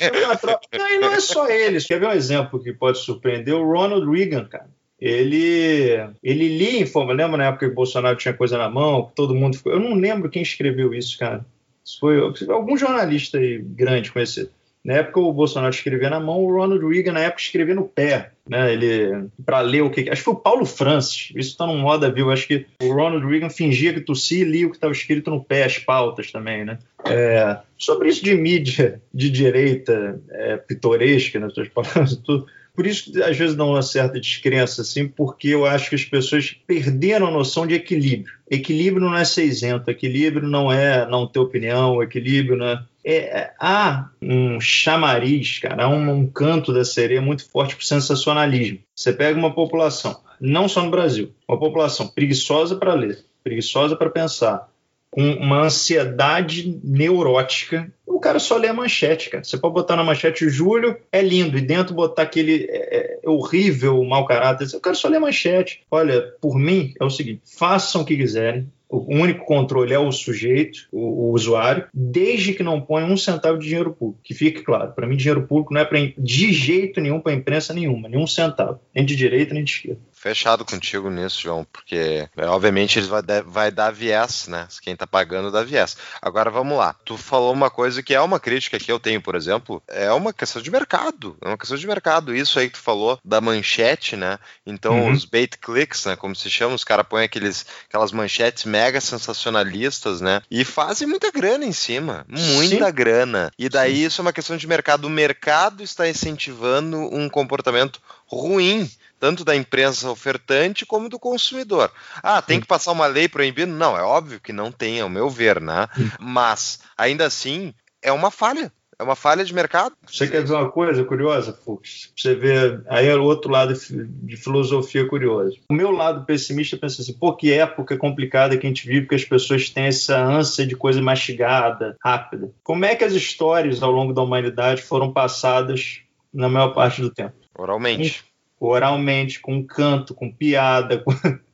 é 0.01 0.25
uma 0.25 0.37
troca. 0.37 0.67
Não, 0.73 0.89
e 0.89 0.99
não 0.99 1.13
é 1.13 1.21
só 1.21 1.47
eles. 1.49 1.85
Quer 1.85 2.01
ver 2.01 2.07
um 2.07 2.13
exemplo 2.13 2.63
que 2.63 2.73
pode 2.73 2.99
surpreender? 2.99 3.55
O 3.55 3.71
Ronald 3.71 4.11
Reagan, 4.11 4.47
cara. 4.47 4.71
Ele, 5.01 5.97
ele 6.23 6.59
lia 6.59 6.81
informa. 6.81 7.13
Lembra 7.13 7.37
na 7.37 7.47
época 7.47 7.67
que 7.67 7.73
o 7.73 7.75
Bolsonaro 7.75 8.17
tinha 8.17 8.35
coisa 8.35 8.59
na 8.59 8.69
mão, 8.69 9.11
todo 9.15 9.35
mundo 9.35 9.57
ficou. 9.57 9.73
Eu 9.73 9.81
não 9.81 9.95
lembro 9.95 10.31
quem 10.31 10.43
escreveu 10.43 10.93
isso, 10.93 11.17
cara. 11.19 11.45
Isso 11.85 12.01
foi 12.01 12.19
algum 12.49 12.77
jornalista 12.77 13.39
aí 13.39 13.59
grande 13.59 14.11
conhecido. 14.11 14.51
Na 14.85 14.95
época 14.95 15.21
o 15.21 15.33
Bolsonaro 15.33 15.75
escrevia 15.75 16.09
na 16.09 16.21
mão, 16.21 16.43
o 16.43 16.53
Ronald 16.53 16.87
Reagan 16.87 17.13
na 17.13 17.21
época 17.21 17.43
escrevia 17.43 17.75
no 17.75 17.85
pé, 17.85 18.31
né? 18.49 18.73
Ele 18.73 19.29
para 19.45 19.61
ler 19.61 19.83
o 19.83 19.91
que 19.91 20.09
acho 20.09 20.21
que 20.21 20.25
foi 20.25 20.35
o 20.35 20.39
Paulo 20.39 20.65
Francis. 20.65 21.31
Isso 21.35 21.51
está 21.51 21.67
num 21.67 21.79
moda 21.79 22.11
viu. 22.11 22.31
Acho 22.31 22.47
que 22.47 22.67
o 22.83 22.93
Ronald 22.93 23.27
Reagan 23.27 23.51
fingia 23.51 23.93
que 23.93 24.01
tossia 24.01 24.43
e 24.43 24.45
lia 24.45 24.67
o 24.67 24.71
que 24.71 24.77
estava 24.77 24.93
escrito 24.93 25.31
no 25.31 25.43
pé, 25.43 25.65
as 25.65 25.79
pautas 25.79 26.31
também, 26.33 26.65
né? 26.65 26.79
É, 27.05 27.59
sobre 27.77 28.09
isso 28.09 28.25
de 28.25 28.35
mídia 28.35 29.01
de 29.13 29.31
direita 29.31 30.21
é, 30.31 30.57
pitoresca, 30.57 31.39
nas 31.39 31.53
suas 31.55 31.69
palavras, 31.69 32.17
tudo. 32.17 32.47
Por 32.79 32.87
isso 32.87 33.11
que 33.11 33.21
às 33.21 33.37
vezes 33.37 33.57
dá 33.57 33.65
uma 33.65 33.83
certa 33.83 34.21
descrença, 34.21 34.83
assim, 34.83 35.09
porque 35.09 35.49
eu 35.49 35.67
acho 35.67 35.89
que 35.89 35.97
as 35.97 36.05
pessoas 36.05 36.57
perderam 36.65 37.27
a 37.27 37.31
noção 37.33 37.67
de 37.67 37.75
equilíbrio. 37.75 38.33
Equilíbrio 38.49 39.05
não 39.05 39.17
é 39.17 39.25
ser 39.25 39.47
isento, 39.47 39.91
equilíbrio 39.91 40.49
não 40.49 40.71
é 40.71 41.05
não 41.11 41.27
ter 41.27 41.41
opinião, 41.41 42.01
equilíbrio 42.01 42.57
não 42.57 42.67
é. 42.67 42.85
é, 43.05 43.17
é 43.17 43.55
há 43.59 44.11
um 44.23 44.61
chamariz, 44.61 45.59
cara, 45.59 45.87
há 45.87 45.89
um, 45.89 46.09
um 46.09 46.27
canto 46.29 46.73
da 46.73 46.85
sereia 46.85 47.21
muito 47.21 47.51
forte 47.51 47.75
para 47.75 47.83
o 47.83 47.85
sensacionalismo. 47.85 48.79
Você 48.95 49.13
pega 49.13 49.37
uma 49.37 49.53
população, 49.53 50.21
não 50.41 50.69
só 50.69 50.81
no 50.85 50.93
Brasil, 50.93 51.35
uma 51.49 51.59
população 51.59 52.07
preguiçosa 52.07 52.77
para 52.77 52.95
ler, 52.95 53.25
preguiçosa 53.43 53.97
para 53.97 54.09
pensar, 54.09 54.68
com 55.11 55.33
uma 55.33 55.63
ansiedade 55.63 56.79
neurótica. 56.83 57.91
O 58.07 58.21
cara 58.21 58.39
só 58.39 58.57
lê 58.57 58.69
a 58.69 58.75
manchete, 58.75 59.31
cara. 59.31 59.45
Você 59.45 59.57
pode 59.57 59.75
botar 59.75 59.97
na 59.97 60.05
manchete 60.05 60.49
Júlio 60.49 60.97
é 61.11 61.23
lindo 61.23 61.57
e 61.57 61.61
dentro 61.61 61.95
botar 61.95 62.23
aquele 62.23 62.67
é, 62.69 63.21
é 63.23 63.29
horrível 63.29 64.03
mau 64.05 64.27
caráter. 64.27 64.69
O 64.75 64.81
cara 64.81 64.97
só 64.97 65.09
lê 65.09 65.17
a 65.17 65.21
manchete. 65.21 65.83
Olha, 65.91 66.35
por 66.41 66.57
mim 66.59 66.95
é 67.01 67.05
o 67.05 67.11
seguinte: 67.11 67.43
façam 67.45 68.03
o 68.03 68.05
que 68.05 68.17
quiserem. 68.17 68.71
O 68.89 69.15
único 69.15 69.45
controle 69.45 69.93
é 69.93 69.99
o 69.99 70.11
sujeito, 70.11 70.89
o, 70.91 71.31
o 71.31 71.33
usuário, 71.35 71.87
desde 71.93 72.55
que 72.55 72.63
não 72.63 72.81
ponha 72.81 73.07
um 73.07 73.17
centavo 73.17 73.59
de 73.59 73.67
dinheiro 73.67 73.93
público. 73.93 74.21
Que 74.23 74.35
fique 74.35 74.63
claro, 74.63 74.93
para 74.93 75.07
mim, 75.07 75.17
dinheiro 75.17 75.47
público 75.47 75.75
não 75.75 75.81
é 75.81 75.85
pra, 75.85 75.99
de 76.17 76.53
jeito 76.53 77.01
nenhum 77.01 77.21
para 77.21 77.33
imprensa 77.33 77.75
nenhuma, 77.75 78.09
nenhum 78.09 78.27
centavo, 78.27 78.81
nem 78.95 79.05
de 79.05 79.15
direita 79.15 79.53
nem 79.53 79.65
de 79.65 79.71
esquerda. 79.71 80.01
Fechado 80.19 80.65
contigo 80.65 81.09
nisso, 81.11 81.41
João, 81.41 81.65
porque 81.73 82.29
é, 82.37 82.47
obviamente 82.47 82.99
eles 82.99 83.09
vai, 83.09 83.23
vai 83.47 83.71
dar 83.71 83.93
viés, 83.93 84.49
né? 84.49 84.67
Quem 84.83 84.97
tá 84.97 85.07
pagando 85.07 85.53
dá 85.53 85.63
viés. 85.63 85.97
Agora 86.21 86.51
vamos 86.51 86.77
lá. 86.77 86.97
Tu 87.05 87.17
falou 87.17 87.53
uma 87.53 87.71
coisa 87.71 88.03
que 88.03 88.15
é 88.15 88.21
uma 88.21 88.41
crítica 88.41 88.81
que 88.81 88.91
eu 88.91 88.99
tenho, 88.99 89.23
por 89.23 89.37
exemplo, 89.37 89.81
é 89.87 90.11
uma 90.11 90.33
questão 90.33 90.61
de 90.61 90.73
mercado. 90.73 91.37
É 91.41 91.47
uma 91.47 91.57
questão 91.57 91.77
de 91.77 91.87
mercado. 91.87 92.35
Isso 92.35 92.59
aí 92.59 92.67
que 92.67 92.75
tu 92.75 92.83
falou 92.83 93.17
da 93.25 93.41
manchete, 93.41 94.17
né? 94.17 94.41
Então, 94.67 95.05
uhum. 95.05 95.13
os 95.13 95.25
bait 95.25 95.57
clicks, 95.57 96.07
né? 96.07 96.17
Como 96.17 96.35
se 96.35 96.51
chama, 96.51 96.75
os 96.75 96.83
caras 96.83 97.07
põem 97.09 97.23
aqueles, 97.23 97.65
aquelas 97.89 98.11
manchetes 98.11 98.65
mega 98.79 99.01
sensacionalistas, 99.01 100.21
né? 100.21 100.41
E 100.49 100.65
fazem 100.65 101.09
muita 101.09 101.33
grana 101.33 101.65
em 101.65 101.73
cima, 101.73 102.25
muita 102.29 102.87
Sim. 102.87 102.93
grana. 102.93 103.51
E 103.59 103.69
daí 103.69 103.97
Sim. 103.97 104.07
isso 104.07 104.21
é 104.21 104.23
uma 104.23 104.33
questão 104.33 104.57
de 104.57 104.69
mercado. 104.69 105.07
O 105.07 105.11
mercado 105.11 105.83
está 105.83 106.09
incentivando 106.09 106.97
um 106.97 107.29
comportamento 107.29 108.01
ruim 108.25 108.89
tanto 109.19 109.45
da 109.45 109.57
imprensa 109.57 110.09
ofertante 110.09 110.87
como 110.87 111.09
do 111.09 111.19
consumidor. 111.19 111.91
Ah, 112.23 112.41
tem 112.41 112.61
que 112.61 112.69
passar 112.69 112.93
uma 112.93 113.07
lei 113.07 113.29
proibindo? 113.29 113.73
Não, 113.73 113.99
é 113.99 114.03
óbvio 114.03 114.39
que 114.39 114.53
não 114.53 114.71
tem, 114.71 115.01
ao 115.01 115.09
meu 115.09 115.29
ver, 115.29 115.61
né? 115.61 115.89
Mas, 116.21 116.79
ainda 116.97 117.27
assim, 117.27 117.75
é 118.01 118.13
uma 118.13 118.31
falha. 118.31 118.73
É 118.99 119.03
uma 119.03 119.15
falha 119.15 119.45
de 119.45 119.55
mercado. 119.55 119.95
Você 120.07 120.27
quer 120.27 120.43
dizer 120.43 120.55
uma 120.55 120.71
coisa 120.71 121.05
curiosa, 121.05 121.53
Fux? 121.53 122.13
Você 122.17 122.35
vê, 122.35 122.81
aí 122.89 123.07
é 123.07 123.15
o 123.15 123.23
outro 123.23 123.51
lado 123.51 123.73
de 123.73 124.37
filosofia 124.37 125.07
curiosa. 125.07 125.55
O 125.71 125.75
meu 125.75 125.91
lado 125.93 126.25
pessimista 126.25 126.77
pensa 126.77 127.03
assim, 127.03 127.13
pô, 127.13 127.35
que 127.35 127.53
época 127.53 127.97
complicada 127.97 128.57
que 128.57 128.67
a 128.67 128.71
gente 128.71 128.87
vive, 128.87 129.07
que 129.07 129.15
as 129.15 129.25
pessoas 129.25 129.71
têm 129.71 129.85
essa 129.85 130.19
ânsia 130.19 130.67
de 130.67 130.75
coisa 130.75 131.01
mastigada, 131.01 131.97
rápida. 132.03 132.51
Como 132.65 132.85
é 132.85 132.97
que 132.97 133.05
as 133.05 133.13
histórias 133.13 133.83
ao 133.83 133.93
longo 133.93 134.13
da 134.13 134.23
humanidade 134.23 134.83
foram 134.83 135.13
passadas 135.13 136.01
na 136.35 136.49
maior 136.49 136.75
parte 136.75 137.01
do 137.01 137.11
tempo? 137.11 137.37
Oralmente 137.57 138.29
oralmente, 138.61 139.41
com 139.41 139.65
canto, 139.65 140.15
com 140.15 140.31
piada. 140.31 140.99
Com... 140.99 141.13
Uhum. 141.13 141.39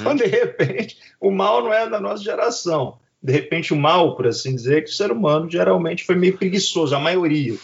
Então, 0.00 0.14
de 0.14 0.26
repente, 0.26 0.96
o 1.20 1.28
mal 1.28 1.60
não 1.64 1.74
é 1.74 1.90
da 1.90 2.00
nossa 2.00 2.22
geração. 2.22 2.99
De 3.22 3.32
repente, 3.32 3.72
o 3.72 3.76
mal, 3.76 4.16
por 4.16 4.26
assim 4.26 4.54
dizer, 4.54 4.84
que 4.84 4.90
o 4.90 4.94
ser 4.94 5.12
humano 5.12 5.50
geralmente 5.50 6.04
foi 6.04 6.14
meio 6.14 6.36
preguiçoso, 6.36 6.94
a 6.94 7.00
maioria. 7.00 7.54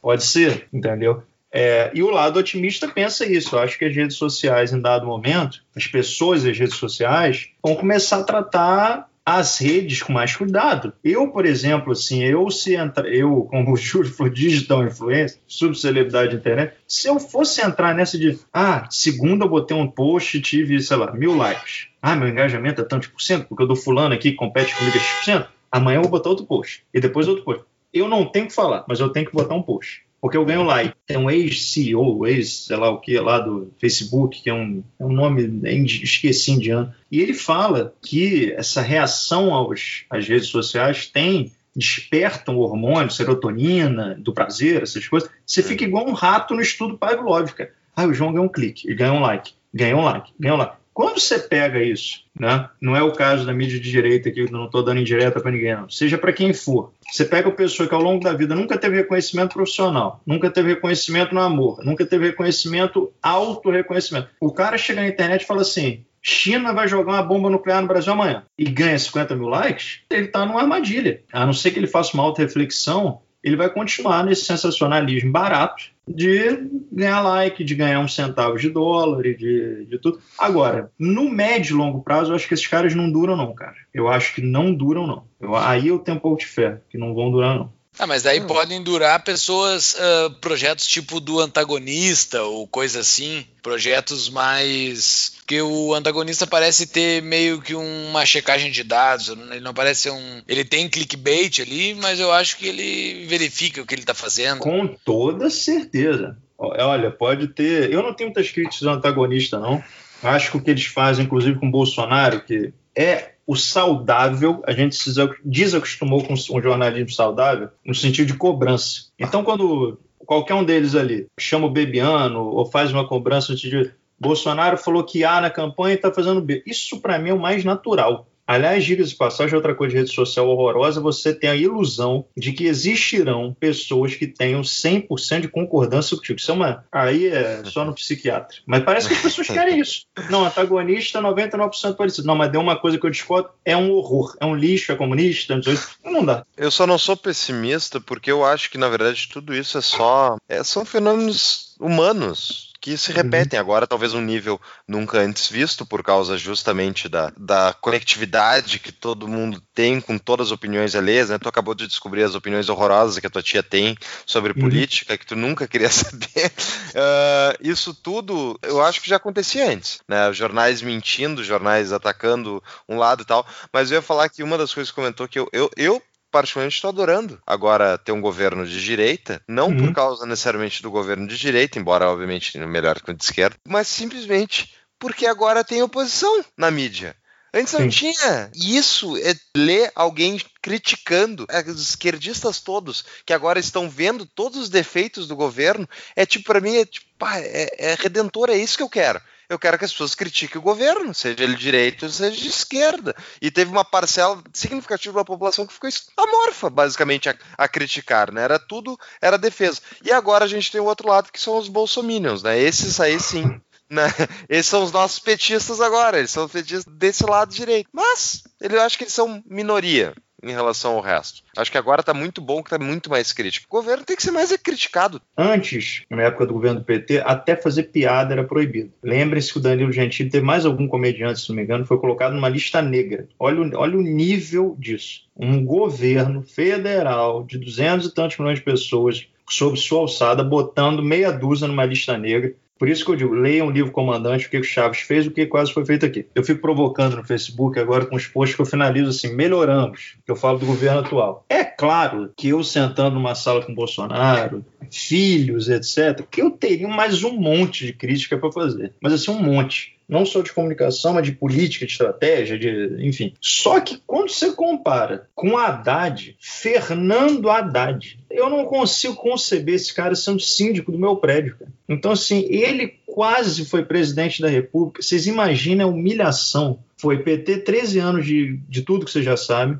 Pode 0.00 0.24
ser, 0.24 0.66
entendeu? 0.72 1.22
É, 1.52 1.92
e 1.94 2.02
o 2.02 2.10
lado 2.10 2.38
otimista 2.38 2.88
pensa 2.88 3.24
isso. 3.24 3.54
Eu 3.54 3.60
acho 3.60 3.78
que 3.78 3.84
as 3.84 3.94
redes 3.94 4.16
sociais, 4.16 4.72
em 4.72 4.80
dado 4.80 5.06
momento, 5.06 5.62
as 5.76 5.86
pessoas 5.86 6.42
das 6.42 6.58
redes 6.58 6.74
sociais 6.74 7.50
vão 7.62 7.76
começar 7.76 8.18
a 8.18 8.24
tratar 8.24 9.08
as 9.24 9.58
redes 9.58 10.02
com 10.02 10.12
mais 10.12 10.36
cuidado. 10.36 10.92
Eu, 11.02 11.30
por 11.30 11.46
exemplo, 11.46 11.92
assim, 11.92 12.22
eu 12.22 12.50
se 12.50 12.74
entra, 12.74 13.08
eu, 13.08 13.42
como 13.50 13.72
o 13.72 13.76
Júlio 13.76 14.12
for 14.12 14.28
digital 14.28 14.84
influencer, 14.84 15.40
subcelebridade 15.46 16.30
de 16.32 16.36
internet, 16.36 16.74
se 16.86 17.08
eu 17.08 17.18
fosse 17.18 17.64
entrar 17.64 17.94
nessa 17.94 18.18
de, 18.18 18.38
ah, 18.52 18.86
segunda 18.90 19.44
eu 19.44 19.48
botei 19.48 19.76
um 19.76 19.90
post 19.90 20.36
e 20.36 20.42
tive, 20.42 20.80
sei 20.80 20.96
lá, 20.96 21.12
mil 21.12 21.34
likes. 21.34 21.88
Ah, 22.02 22.14
meu 22.14 22.28
engajamento 22.28 22.82
é 22.82 22.84
tantos 22.84 23.08
por 23.08 23.22
cento, 23.22 23.46
porque 23.48 23.62
eu 23.62 23.66
dou 23.66 23.76
fulano 23.76 24.14
aqui 24.14 24.32
que 24.32 24.36
compete 24.36 24.76
comigo 24.76 24.98
a 25.32 25.48
Amanhã 25.72 25.96
eu 25.96 26.02
vou 26.02 26.10
botar 26.10 26.28
outro 26.28 26.46
post. 26.46 26.84
E 26.92 27.00
depois 27.00 27.26
outro 27.26 27.44
post. 27.44 27.64
Eu 27.92 28.08
não 28.08 28.26
tenho 28.26 28.46
que 28.46 28.54
falar, 28.54 28.84
mas 28.86 29.00
eu 29.00 29.08
tenho 29.08 29.26
que 29.26 29.32
botar 29.32 29.54
um 29.54 29.62
post 29.62 30.03
porque 30.24 30.38
eu 30.38 30.44
ganho 30.46 30.62
like. 30.62 30.94
Tem 31.06 31.18
um 31.18 31.28
ex-CEO, 31.28 32.26
ex, 32.26 32.64
sei 32.64 32.78
lá 32.78 32.88
o 32.88 32.98
que, 32.98 33.20
lá 33.20 33.38
do 33.40 33.70
Facebook, 33.78 34.40
que 34.40 34.48
é 34.48 34.54
um, 34.54 34.82
é 34.98 35.04
um 35.04 35.12
nome, 35.12 35.60
esqueci 36.02 36.52
indiano, 36.52 36.94
e 37.12 37.20
ele 37.20 37.34
fala 37.34 37.92
que 38.02 38.50
essa 38.52 38.80
reação 38.80 39.52
aos, 39.52 40.06
às 40.08 40.26
redes 40.26 40.48
sociais 40.48 41.06
tem 41.08 41.52
despertam 41.76 42.56
hormônio, 42.56 43.10
serotonina, 43.10 44.14
do 44.18 44.32
prazer, 44.32 44.82
essas 44.82 45.06
coisas, 45.06 45.28
você 45.44 45.62
fica 45.62 45.84
igual 45.84 46.08
um 46.08 46.14
rato 46.14 46.54
no 46.54 46.62
estudo 46.62 46.96
Pavlov, 46.96 47.52
cara. 47.52 47.74
Ah, 47.94 48.06
o 48.06 48.14
João 48.14 48.32
ganhou 48.32 48.46
um 48.46 48.52
clique, 48.52 48.94
ganhou 48.94 49.18
um 49.18 49.20
like, 49.20 49.52
ganhou 49.74 50.00
um 50.00 50.04
like, 50.04 50.32
ganhou 50.40 50.56
um 50.56 50.60
like. 50.60 50.76
Quando 50.94 51.18
você 51.18 51.40
pega 51.40 51.82
isso, 51.82 52.20
né? 52.38 52.68
não 52.80 52.94
é 52.94 53.02
o 53.02 53.10
caso 53.10 53.44
da 53.44 53.52
mídia 53.52 53.80
de 53.80 53.90
direita 53.90 54.28
aqui, 54.28 54.48
não 54.48 54.66
estou 54.66 54.80
dando 54.80 55.00
indireta 55.00 55.40
para 55.40 55.50
ninguém, 55.50 55.74
não. 55.74 55.90
seja 55.90 56.16
para 56.16 56.32
quem 56.32 56.54
for. 56.54 56.92
Você 57.10 57.24
pega 57.24 57.48
uma 57.48 57.56
pessoa 57.56 57.88
que 57.88 57.94
ao 57.94 58.00
longo 58.00 58.22
da 58.22 58.32
vida 58.32 58.54
nunca 58.54 58.78
teve 58.78 58.96
reconhecimento 58.96 59.54
profissional, 59.54 60.20
nunca 60.24 60.48
teve 60.48 60.68
reconhecimento 60.68 61.34
no 61.34 61.40
amor, 61.40 61.84
nunca 61.84 62.06
teve 62.06 62.26
reconhecimento, 62.26 63.12
auto-reconhecimento. 63.20 64.28
O 64.40 64.52
cara 64.52 64.78
chega 64.78 65.00
na 65.00 65.08
internet 65.08 65.42
e 65.42 65.46
fala 65.46 65.62
assim: 65.62 66.04
China 66.22 66.72
vai 66.72 66.88
jogar 66.88 67.12
uma 67.12 67.22
bomba 67.22 67.50
nuclear 67.50 67.82
no 67.82 67.88
Brasil 67.88 68.12
amanhã 68.12 68.44
e 68.56 68.64
ganha 68.64 68.98
50 68.98 69.36
mil 69.36 69.48
likes, 69.48 70.00
ele 70.08 70.24
está 70.24 70.46
numa 70.46 70.62
armadilha. 70.62 71.20
A 71.30 71.44
não 71.44 71.52
ser 71.52 71.70
que 71.70 71.78
ele 71.78 71.86
faça 71.86 72.14
uma 72.14 72.22
auto-reflexão, 72.22 73.20
ele 73.44 73.56
vai 73.56 73.68
continuar 73.68 74.24
nesse 74.24 74.46
sensacionalismo 74.46 75.30
barato 75.30 75.92
de 76.08 76.68
ganhar 76.90 77.20
like, 77.20 77.62
de 77.62 77.74
ganhar 77.74 78.00
uns 78.00 78.14
centavos 78.14 78.62
de 78.62 78.70
dólar 78.70 79.26
e 79.26 79.36
de, 79.36 79.84
de 79.84 79.98
tudo. 79.98 80.18
Agora, 80.38 80.90
no 80.98 81.30
médio 81.30 81.74
e 81.74 81.78
longo 81.78 82.02
prazo, 82.02 82.32
eu 82.32 82.36
acho 82.36 82.48
que 82.48 82.54
esses 82.54 82.66
caras 82.66 82.94
não 82.94 83.10
duram, 83.10 83.36
não, 83.36 83.54
cara. 83.54 83.76
Eu 83.92 84.08
acho 84.08 84.34
que 84.34 84.40
não 84.40 84.72
duram, 84.72 85.06
não. 85.06 85.24
Eu, 85.38 85.54
aí 85.54 85.88
eu 85.88 85.98
tenho 85.98 86.16
um 86.16 86.20
pouco 86.20 86.38
de 86.38 86.46
fé, 86.46 86.80
que 86.88 86.96
não 86.96 87.14
vão 87.14 87.30
durar, 87.30 87.56
não. 87.58 87.72
Ah, 87.98 88.06
mas 88.06 88.22
daí 88.24 88.40
podem 88.40 88.82
durar 88.82 89.22
pessoas, 89.22 89.94
uh, 89.94 90.30
projetos 90.40 90.86
tipo 90.86 91.20
do 91.20 91.38
antagonista 91.38 92.42
ou 92.42 92.66
coisa 92.66 93.00
assim, 93.00 93.46
projetos 93.62 94.28
mais. 94.28 95.34
Porque 95.38 95.62
o 95.62 95.94
antagonista 95.94 96.46
parece 96.46 96.86
ter 96.86 97.22
meio 97.22 97.60
que 97.60 97.74
uma 97.74 98.26
checagem 98.26 98.72
de 98.72 98.82
dados, 98.82 99.28
ele 99.28 99.60
não 99.60 99.72
parece 99.72 100.02
ser 100.02 100.10
um. 100.10 100.42
Ele 100.48 100.64
tem 100.64 100.88
clickbait 100.88 101.60
ali, 101.60 101.94
mas 101.94 102.18
eu 102.18 102.32
acho 102.32 102.56
que 102.56 102.66
ele 102.66 103.26
verifica 103.26 103.80
o 103.80 103.86
que 103.86 103.94
ele 103.94 104.02
está 104.02 104.14
fazendo. 104.14 104.58
Com 104.58 104.88
toda 104.88 105.48
certeza. 105.48 106.36
Olha, 106.58 107.10
pode 107.10 107.48
ter. 107.48 107.92
Eu 107.92 108.02
não 108.02 108.14
tenho 108.14 108.30
muitas 108.30 108.50
críticas 108.50 108.80
do 108.80 108.90
antagonista, 108.90 109.58
não. 109.58 109.82
Acho 110.22 110.50
que 110.50 110.56
o 110.56 110.60
que 110.60 110.70
eles 110.70 110.86
fazem, 110.86 111.26
inclusive 111.26 111.58
com 111.58 111.68
o 111.68 111.70
Bolsonaro, 111.70 112.40
que 112.40 112.72
é 112.96 113.32
o 113.46 113.54
saudável, 113.54 114.62
a 114.66 114.72
gente 114.72 114.96
se 114.96 115.10
desacostumou 115.44 116.24
com 116.24 116.32
um 116.32 116.62
jornalismo 116.62 117.10
saudável 117.10 117.68
no 117.84 117.94
sentido 117.94 118.28
de 118.28 118.34
cobrança. 118.34 119.06
Então, 119.18 119.44
quando 119.44 119.98
qualquer 120.18 120.54
um 120.54 120.64
deles 120.64 120.94
ali 120.94 121.26
chama 121.38 121.66
o 121.66 121.70
Bebiano 121.70 122.40
ou 122.40 122.64
faz 122.64 122.90
uma 122.90 123.06
cobrança 123.06 123.54
de 123.54 123.92
Bolsonaro 124.18 124.78
falou 124.78 125.04
que 125.04 125.24
A 125.24 125.40
na 125.40 125.50
campanha 125.50 125.94
e 125.94 125.96
está 125.96 126.10
fazendo 126.10 126.40
B. 126.40 126.62
Isso, 126.66 127.00
para 127.00 127.18
mim, 127.18 127.30
é 127.30 127.34
o 127.34 127.38
mais 127.38 127.64
natural. 127.64 128.26
Aliás, 128.46 128.84
dicas 128.84 129.10
de 129.10 129.16
passagem, 129.16 129.54
outra 129.54 129.74
coisa 129.74 129.92
de 129.92 130.00
rede 130.00 130.12
social 130.12 130.48
horrorosa, 130.48 131.00
você 131.00 131.34
tem 131.34 131.48
a 131.48 131.56
ilusão 131.56 132.26
de 132.36 132.52
que 132.52 132.66
existirão 132.66 133.56
pessoas 133.58 134.14
que 134.14 134.26
tenham 134.26 134.60
100% 134.60 135.40
de 135.40 135.48
concordância 135.48 136.16
contigo. 136.16 136.38
Isso 136.38 136.50
é 136.50 136.54
uma... 136.54 136.84
Aí 136.92 137.26
é 137.26 137.62
só 137.64 137.84
no 137.84 137.94
psiquiatra. 137.94 138.58
Mas 138.66 138.82
parece 138.82 139.08
que 139.08 139.14
as 139.14 139.22
pessoas 139.22 139.46
querem 139.46 139.80
isso. 139.80 140.04
Não, 140.30 140.44
antagonista, 140.44 141.20
99% 141.20 141.96
parecido. 141.96 142.26
Não, 142.26 142.36
mas 142.36 142.50
deu 142.50 142.60
uma 142.60 142.76
coisa 142.76 142.98
que 142.98 143.06
eu 143.06 143.10
discordo, 143.10 143.48
é 143.64 143.76
um 143.76 143.90
horror. 143.92 144.36
É 144.40 144.44
um 144.44 144.54
lixo, 144.54 144.92
é 144.92 144.96
comunista, 144.96 145.58
não, 146.04 146.12
não 146.12 146.24
dá. 146.24 146.44
Eu 146.56 146.70
só 146.70 146.86
não 146.86 146.98
sou 146.98 147.16
pessimista 147.16 148.00
porque 148.00 148.30
eu 148.30 148.44
acho 148.44 148.70
que, 148.70 148.78
na 148.78 148.88
verdade, 148.88 149.28
tudo 149.32 149.54
isso 149.54 149.78
é 149.78 149.80
só... 149.80 150.36
É, 150.48 150.62
são 150.62 150.84
fenômenos 150.84 151.74
humanos 151.80 152.73
que 152.84 152.98
se 152.98 153.12
repetem 153.12 153.58
uhum. 153.58 153.64
agora, 153.64 153.86
talvez 153.86 154.12
um 154.12 154.20
nível 154.20 154.60
nunca 154.86 155.18
antes 155.18 155.48
visto, 155.48 155.86
por 155.86 156.02
causa 156.02 156.36
justamente 156.36 157.08
da, 157.08 157.32
da 157.34 157.74
conectividade 157.80 158.78
que 158.78 158.92
todo 158.92 159.26
mundo 159.26 159.58
tem 159.72 160.02
com 160.02 160.18
todas 160.18 160.48
as 160.48 160.52
opiniões 160.52 160.94
alheias, 160.94 161.30
né? 161.30 161.38
Tu 161.38 161.48
acabou 161.48 161.74
de 161.74 161.86
descobrir 161.86 162.24
as 162.24 162.34
opiniões 162.34 162.68
horrorosas 162.68 163.18
que 163.18 163.26
a 163.26 163.30
tua 163.30 163.42
tia 163.42 163.62
tem 163.62 163.96
sobre 164.26 164.52
uhum. 164.52 164.60
política, 164.60 165.16
que 165.16 165.24
tu 165.24 165.34
nunca 165.34 165.66
queria 165.66 165.88
saber. 165.88 166.52
Uh, 166.90 167.56
isso 167.62 167.94
tudo, 167.94 168.58
eu 168.62 168.82
acho 168.82 169.00
que 169.00 169.08
já 169.08 169.16
acontecia 169.16 169.66
antes, 169.66 170.00
né? 170.06 170.30
Jornais 170.34 170.82
mentindo, 170.82 171.42
jornais 171.42 171.90
atacando 171.90 172.62
um 172.86 172.98
lado 172.98 173.22
e 173.22 173.24
tal, 173.24 173.46
mas 173.72 173.90
eu 173.90 173.94
ia 173.94 174.02
falar 174.02 174.28
que 174.28 174.42
uma 174.42 174.58
das 174.58 174.74
coisas 174.74 174.90
que 174.90 174.94
comentou 174.94 175.26
que 175.26 175.38
eu, 175.38 175.48
eu, 175.54 175.70
eu 175.74 176.02
particularmente 176.34 176.74
estou 176.74 176.88
adorando 176.88 177.40
agora 177.46 177.96
ter 177.96 178.10
um 178.10 178.20
governo 178.20 178.66
de 178.66 178.82
direita, 178.82 179.40
não 179.46 179.68
uhum. 179.68 179.76
por 179.76 179.94
causa 179.94 180.26
necessariamente 180.26 180.82
do 180.82 180.90
governo 180.90 181.28
de 181.28 181.38
direita, 181.38 181.78
embora 181.78 182.10
obviamente 182.10 182.58
melhor 182.58 183.00
que 183.00 183.12
o 183.12 183.14
de 183.14 183.22
esquerda, 183.22 183.56
mas 183.68 183.86
simplesmente 183.86 184.74
porque 184.98 185.28
agora 185.28 185.62
tem 185.62 185.80
oposição 185.80 186.44
na 186.58 186.72
mídia. 186.72 187.14
Antes 187.54 187.72
não 187.72 187.82
Sim. 187.82 187.88
tinha. 187.88 188.50
E 188.52 188.76
isso 188.76 189.16
é 189.18 189.32
ler 189.56 189.92
alguém 189.94 190.40
criticando 190.60 191.46
os 191.68 191.90
esquerdistas 191.90 192.60
todos, 192.60 193.04
que 193.24 193.32
agora 193.32 193.60
estão 193.60 193.88
vendo 193.88 194.26
todos 194.26 194.58
os 194.58 194.68
defeitos 194.68 195.28
do 195.28 195.36
governo. 195.36 195.88
É 196.16 196.26
tipo, 196.26 196.46
para 196.46 196.60
mim, 196.60 196.78
é, 196.78 196.84
tipo, 196.84 197.06
é, 197.32 197.68
é 197.78 197.94
redentor, 197.94 198.50
é 198.50 198.56
isso 198.56 198.76
que 198.76 198.82
eu 198.82 198.88
quero 198.88 199.20
eu 199.54 199.58
quero 199.58 199.78
que 199.78 199.84
as 199.84 199.92
pessoas 199.92 200.14
critiquem 200.14 200.58
o 200.58 200.62
governo, 200.62 201.14
seja 201.14 201.42
ele 201.42 201.54
de 201.54 201.60
direita 201.60 202.06
ou 202.06 202.12
seja 202.12 202.36
de 202.36 202.48
esquerda. 202.48 203.14
E 203.40 203.50
teve 203.50 203.70
uma 203.70 203.84
parcela 203.84 204.42
significativa 204.52 205.20
da 205.20 205.24
população 205.24 205.66
que 205.66 205.72
ficou 205.72 205.88
amorfa, 206.16 206.68
basicamente, 206.68 207.28
a, 207.28 207.36
a, 207.56 207.68
criticar, 207.68 208.32
né? 208.32 208.42
Era 208.42 208.58
tudo, 208.58 208.98
era 209.20 209.38
defesa. 209.38 209.80
E 210.02 210.12
agora 210.12 210.44
a 210.44 210.48
gente 210.48 210.70
tem 210.70 210.80
o 210.80 210.84
outro 210.84 211.08
lado, 211.08 211.32
que 211.32 211.40
são 211.40 211.56
os 211.56 211.68
bolsominions, 211.68 212.42
né? 212.42 212.58
Esses 212.58 213.00
aí 213.00 213.18
sim. 213.20 213.60
Né? 213.86 214.06
Esses 214.48 214.66
são 214.66 214.82
os 214.82 214.90
nossos 214.90 215.18
petistas 215.18 215.78
agora, 215.78 216.18
eles 216.18 216.30
são 216.30 216.48
petistas 216.48 216.92
desse 216.94 217.22
lado 217.24 217.54
direito. 217.54 217.86
Mas, 217.92 218.42
eu 218.58 218.80
acho 218.80 218.96
que 218.96 219.04
eles 219.04 219.12
são 219.12 219.42
minoria 219.46 220.14
em 220.42 220.52
relação 220.52 220.94
ao 220.94 221.00
resto. 221.00 221.42
Acho 221.56 221.70
que 221.70 221.78
agora 221.78 222.00
está 222.00 222.12
muito 222.12 222.40
bom, 222.40 222.62
que 222.62 222.74
está 222.74 222.84
muito 222.84 223.10
mais 223.10 223.32
crítico. 223.32 223.66
O 223.68 223.80
governo 223.80 224.04
tem 224.04 224.16
que 224.16 224.22
ser 224.22 224.30
mais 224.30 224.54
criticado. 224.56 225.20
Antes, 225.36 226.02
na 226.10 226.22
época 226.22 226.46
do 226.46 226.54
governo 226.54 226.80
do 226.80 226.86
PT, 226.86 227.22
até 227.24 227.56
fazer 227.56 227.84
piada 227.84 228.34
era 228.34 228.44
proibido. 228.44 228.92
Lembrem-se 229.02 229.52
que 229.52 229.58
o 229.58 229.62
Danilo 229.62 229.92
Gentili 229.92 230.30
teve 230.30 230.44
mais 230.44 230.66
algum 230.66 230.86
comediante, 230.86 231.40
se 231.40 231.48
não 231.48 231.56
me 231.56 231.62
engano, 231.62 231.86
foi 231.86 231.98
colocado 231.98 232.34
numa 232.34 232.48
lista 232.48 232.82
negra. 232.82 233.28
Olha, 233.38 233.78
olha 233.78 233.98
o 233.98 234.02
nível 234.02 234.76
disso. 234.78 235.22
Um 235.36 235.64
governo 235.64 236.42
federal 236.42 237.44
de 237.44 237.58
duzentos 237.58 238.06
e 238.06 238.14
tantos 238.14 238.38
milhões 238.38 238.58
de 238.58 238.64
pessoas 238.64 239.26
sob 239.48 239.78
sua 239.78 240.00
alçada, 240.00 240.42
botando 240.42 241.02
meia 241.02 241.30
dúzia 241.30 241.68
numa 241.68 241.84
lista 241.84 242.16
negra. 242.16 242.54
Por 242.78 242.88
isso 242.88 243.04
que 243.04 243.10
eu 243.10 243.16
digo, 243.16 243.34
leia 243.34 243.64
um 243.64 243.70
livro 243.70 243.92
comandante, 243.92 244.46
o 244.46 244.50
que 244.50 244.58
o 244.58 244.64
Chaves 244.64 245.00
fez, 245.00 245.26
o 245.26 245.30
que 245.30 245.46
quase 245.46 245.72
foi 245.72 245.84
feito 245.86 246.04
aqui. 246.04 246.26
Eu 246.34 246.42
fico 246.42 246.60
provocando 246.60 247.16
no 247.16 247.24
Facebook 247.24 247.78
agora 247.78 248.06
com 248.06 248.16
os 248.16 248.26
posts 248.26 248.56
que 248.56 248.62
eu 248.62 248.66
finalizo 248.66 249.10
assim, 249.10 249.34
melhoramos, 249.34 250.16
que 250.24 250.30
eu 250.30 250.36
falo 250.36 250.58
do 250.58 250.66
governo 250.66 251.00
atual. 251.00 251.44
É 251.48 251.62
claro 251.62 252.32
que 252.36 252.48
eu 252.48 252.62
sentando 252.64 253.14
numa 253.14 253.34
sala 253.34 253.64
com 253.64 253.74
Bolsonaro, 253.74 254.64
filhos, 254.90 255.68
etc., 255.68 256.26
que 256.30 256.42
eu 256.42 256.50
teria 256.50 256.88
mais 256.88 257.22
um 257.22 257.32
monte 257.32 257.86
de 257.86 257.92
crítica 257.92 258.36
para 258.36 258.50
fazer. 258.50 258.92
Mas 259.00 259.12
assim, 259.12 259.30
um 259.30 259.42
monte 259.42 259.94
não 260.08 260.26
só 260.26 260.42
de 260.42 260.52
comunicação, 260.52 261.14
mas 261.14 261.24
de 261.24 261.32
política, 261.32 261.86
de 261.86 261.92
estratégia, 261.92 262.58
de, 262.58 262.96
enfim. 263.00 263.34
Só 263.40 263.80
que 263.80 264.00
quando 264.06 264.30
você 264.30 264.52
compara 264.52 265.28
com 265.34 265.56
Haddad, 265.56 266.36
Fernando 266.38 267.48
Haddad, 267.50 268.18
eu 268.30 268.50
não 268.50 268.64
consigo 268.66 269.14
conceber 269.14 269.74
esse 269.74 269.92
cara 269.92 270.14
sendo 270.14 270.40
síndico 270.40 270.92
do 270.92 270.98
meu 270.98 271.16
prédio. 271.16 271.56
Cara. 271.58 271.72
Então, 271.88 272.12
assim, 272.12 272.46
ele 272.48 272.98
quase 273.06 273.64
foi 273.64 273.84
presidente 273.84 274.42
da 274.42 274.48
República. 274.48 275.02
Vocês 275.02 275.26
imaginam 275.26 275.88
a 275.88 275.92
humilhação? 275.92 276.78
Foi 276.96 277.22
PT 277.22 277.58
13 277.58 277.98
anos 277.98 278.26
de, 278.26 278.58
de 278.68 278.82
tudo 278.82 279.04
que 279.04 279.10
você 279.10 279.22
já 279.22 279.36
sabe, 279.36 279.78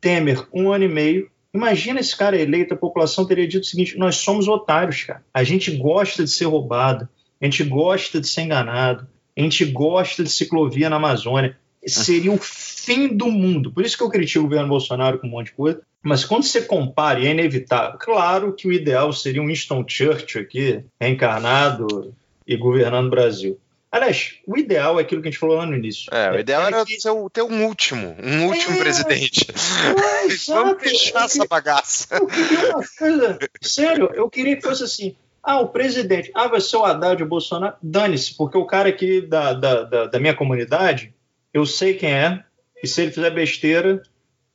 Temer 0.00 0.46
um 0.52 0.70
ano 0.70 0.84
e 0.84 0.88
meio, 0.88 1.30
Imagina 1.54 2.00
esse 2.00 2.16
cara 2.16 2.36
eleito, 2.36 2.74
a 2.74 2.76
população 2.76 3.24
teria 3.24 3.46
dito 3.46 3.62
o 3.62 3.66
seguinte: 3.66 3.96
nós 3.96 4.16
somos 4.16 4.48
otários, 4.48 5.04
cara. 5.04 5.22
A 5.32 5.44
gente 5.44 5.70
gosta 5.76 6.24
de 6.24 6.30
ser 6.30 6.46
roubado, 6.46 7.08
a 7.40 7.44
gente 7.44 7.62
gosta 7.62 8.20
de 8.20 8.26
ser 8.26 8.42
enganado, 8.42 9.06
a 9.36 9.40
gente 9.40 9.64
gosta 9.64 10.22
de 10.22 10.30
ciclovia 10.30 10.88
na 10.88 10.96
Amazônia. 10.96 11.56
Seria 11.86 12.32
o 12.32 12.38
fim 12.38 13.08
do 13.08 13.26
mundo. 13.26 13.70
Por 13.70 13.84
isso 13.84 13.96
que 13.96 14.02
eu 14.02 14.08
critico 14.08 14.40
o 14.40 14.48
governo 14.48 14.68
Bolsonaro 14.68 15.18
com 15.18 15.26
um 15.26 15.30
monte 15.30 15.46
de 15.46 15.52
coisa. 15.52 15.82
Mas 16.02 16.24
quando 16.24 16.44
você 16.44 16.62
compara, 16.62 17.20
e 17.20 17.26
é 17.26 17.30
inevitável, 17.30 17.98
claro 17.98 18.52
que 18.52 18.68
o 18.68 18.72
ideal 18.72 19.12
seria 19.12 19.42
um 19.42 19.46
Winston 19.46 19.84
Churchill 19.86 20.42
aqui, 20.42 20.84
reencarnado 21.00 22.14
e 22.46 22.56
governando 22.56 23.06
o 23.06 23.10
Brasil. 23.10 23.58
Aliás, 23.94 24.34
o 24.44 24.58
ideal 24.58 24.98
é 24.98 25.02
aquilo 25.02 25.22
que 25.22 25.28
a 25.28 25.30
gente 25.30 25.38
falou 25.38 25.56
lá 25.56 25.64
no 25.64 25.76
início. 25.76 26.12
É, 26.12 26.32
o 26.32 26.40
ideal 26.40 26.64
é 26.64 26.66
era 26.66 26.84
que... 26.84 26.98
ter 27.32 27.42
um 27.42 27.64
último, 27.64 28.16
um 28.20 28.46
último 28.48 28.74
é, 28.74 28.78
presidente. 28.80 29.46
É, 29.48 30.34
Vamos 30.52 30.82
fechar 30.82 31.26
essa 31.26 31.46
bagaça. 31.46 32.08
Eu 32.16 32.26
queria 32.26 32.70
uma 32.70 32.84
coisa. 32.98 33.38
Sério, 33.62 34.10
eu 34.12 34.28
queria 34.28 34.56
que 34.56 34.62
fosse 34.62 34.82
assim. 34.82 35.16
Ah, 35.44 35.60
o 35.60 35.68
presidente. 35.68 36.30
Ah, 36.34 36.48
vai 36.48 36.60
ser 36.60 36.76
o 36.76 36.84
Haddad 36.84 37.22
o 37.22 37.28
Bolsonaro. 37.28 37.76
Dane-se, 37.82 38.34
porque 38.34 38.56
o 38.56 38.64
cara 38.64 38.88
aqui 38.88 39.20
da, 39.20 39.52
da, 39.52 39.82
da, 39.82 40.06
da, 40.06 40.18
minha 40.18 40.34
comunidade, 40.34 41.14
eu 41.52 41.66
sei 41.66 41.94
quem 41.94 42.10
é, 42.10 42.42
e 42.82 42.86
se 42.86 43.02
ele 43.02 43.12
fizer 43.12 43.30
besteira, 43.30 44.02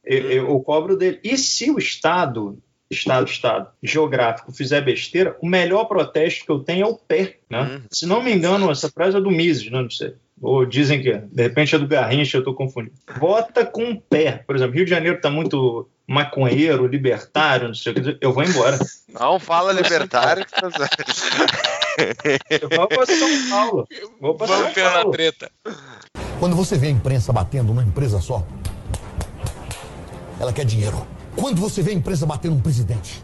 eu, 0.04 0.32
eu 0.32 0.60
cobro 0.62 0.98
dele. 0.98 1.20
E 1.24 1.38
se 1.38 1.70
o 1.70 1.78
Estado, 1.78 2.58
Estado, 2.90 3.30
Estado 3.30 3.70
geográfico 3.84 4.52
fizer 4.52 4.82
besteira, 4.82 5.38
o 5.42 5.48
melhor 5.48 5.86
protesto 5.86 6.44
que 6.44 6.52
eu 6.52 6.60
tenho 6.60 6.88
é 6.88 6.90
o 6.90 6.96
pé. 6.96 7.38
Né? 7.48 7.62
Uhum. 7.62 7.82
Se 7.92 8.08
não 8.08 8.24
me 8.24 8.34
engano, 8.34 8.72
essa 8.72 8.90
frase 8.90 9.16
é 9.16 9.22
do 9.22 9.30
Mises, 9.30 9.70
né? 9.70 9.82
não 9.82 9.92
sei. 9.92 10.16
Ou 10.42 10.66
dizem 10.66 11.02
que, 11.02 11.14
de 11.14 11.44
repente, 11.44 11.76
é 11.76 11.80
do 11.80 11.88
Garrincha, 11.88 12.38
eu 12.38 12.42
estou 12.42 12.54
confundindo. 12.54 12.94
Vota 13.20 13.66
com 13.66 13.92
o 13.92 14.00
pé. 14.00 14.44
Por 14.46 14.56
exemplo, 14.56 14.76
Rio 14.76 14.86
de 14.86 14.92
Janeiro 14.92 15.18
está 15.18 15.30
muito 15.30 15.90
maconheiro, 16.08 16.88
libertário, 16.88 17.68
não 17.68 17.76
sei 17.76 17.92
o 17.92 17.96
que, 17.96 18.18
eu 18.20 18.34
vou 18.34 18.44
embora. 18.44 18.80
Não 19.08 19.40
fala 19.40 19.72
libertário. 19.72 20.44
eu 22.50 22.70
vou 22.70 22.88
para 22.88 23.06
São 23.06 23.50
Paulo. 23.50 23.88
Vou 24.20 24.34
para 24.36 24.48
São 24.48 24.74
Paulo. 24.74 25.12
treta. 25.12 25.52
Quando 26.40 26.56
você 26.56 26.78
vê 26.78 26.88
a 26.88 26.92
imprensa 26.92 27.32
batendo 27.32 27.68
numa 27.68 27.84
empresa 27.84 28.20
só, 28.22 28.44
ela 30.40 30.54
quer 30.54 30.66
dinheiro. 30.66 31.06
Quando 31.36 31.62
você 31.62 31.84
vê 31.84 31.92
a 31.92 31.94
empresa 31.94 32.26
batendo 32.26 32.56
um 32.56 32.62
presidente, 32.62 33.24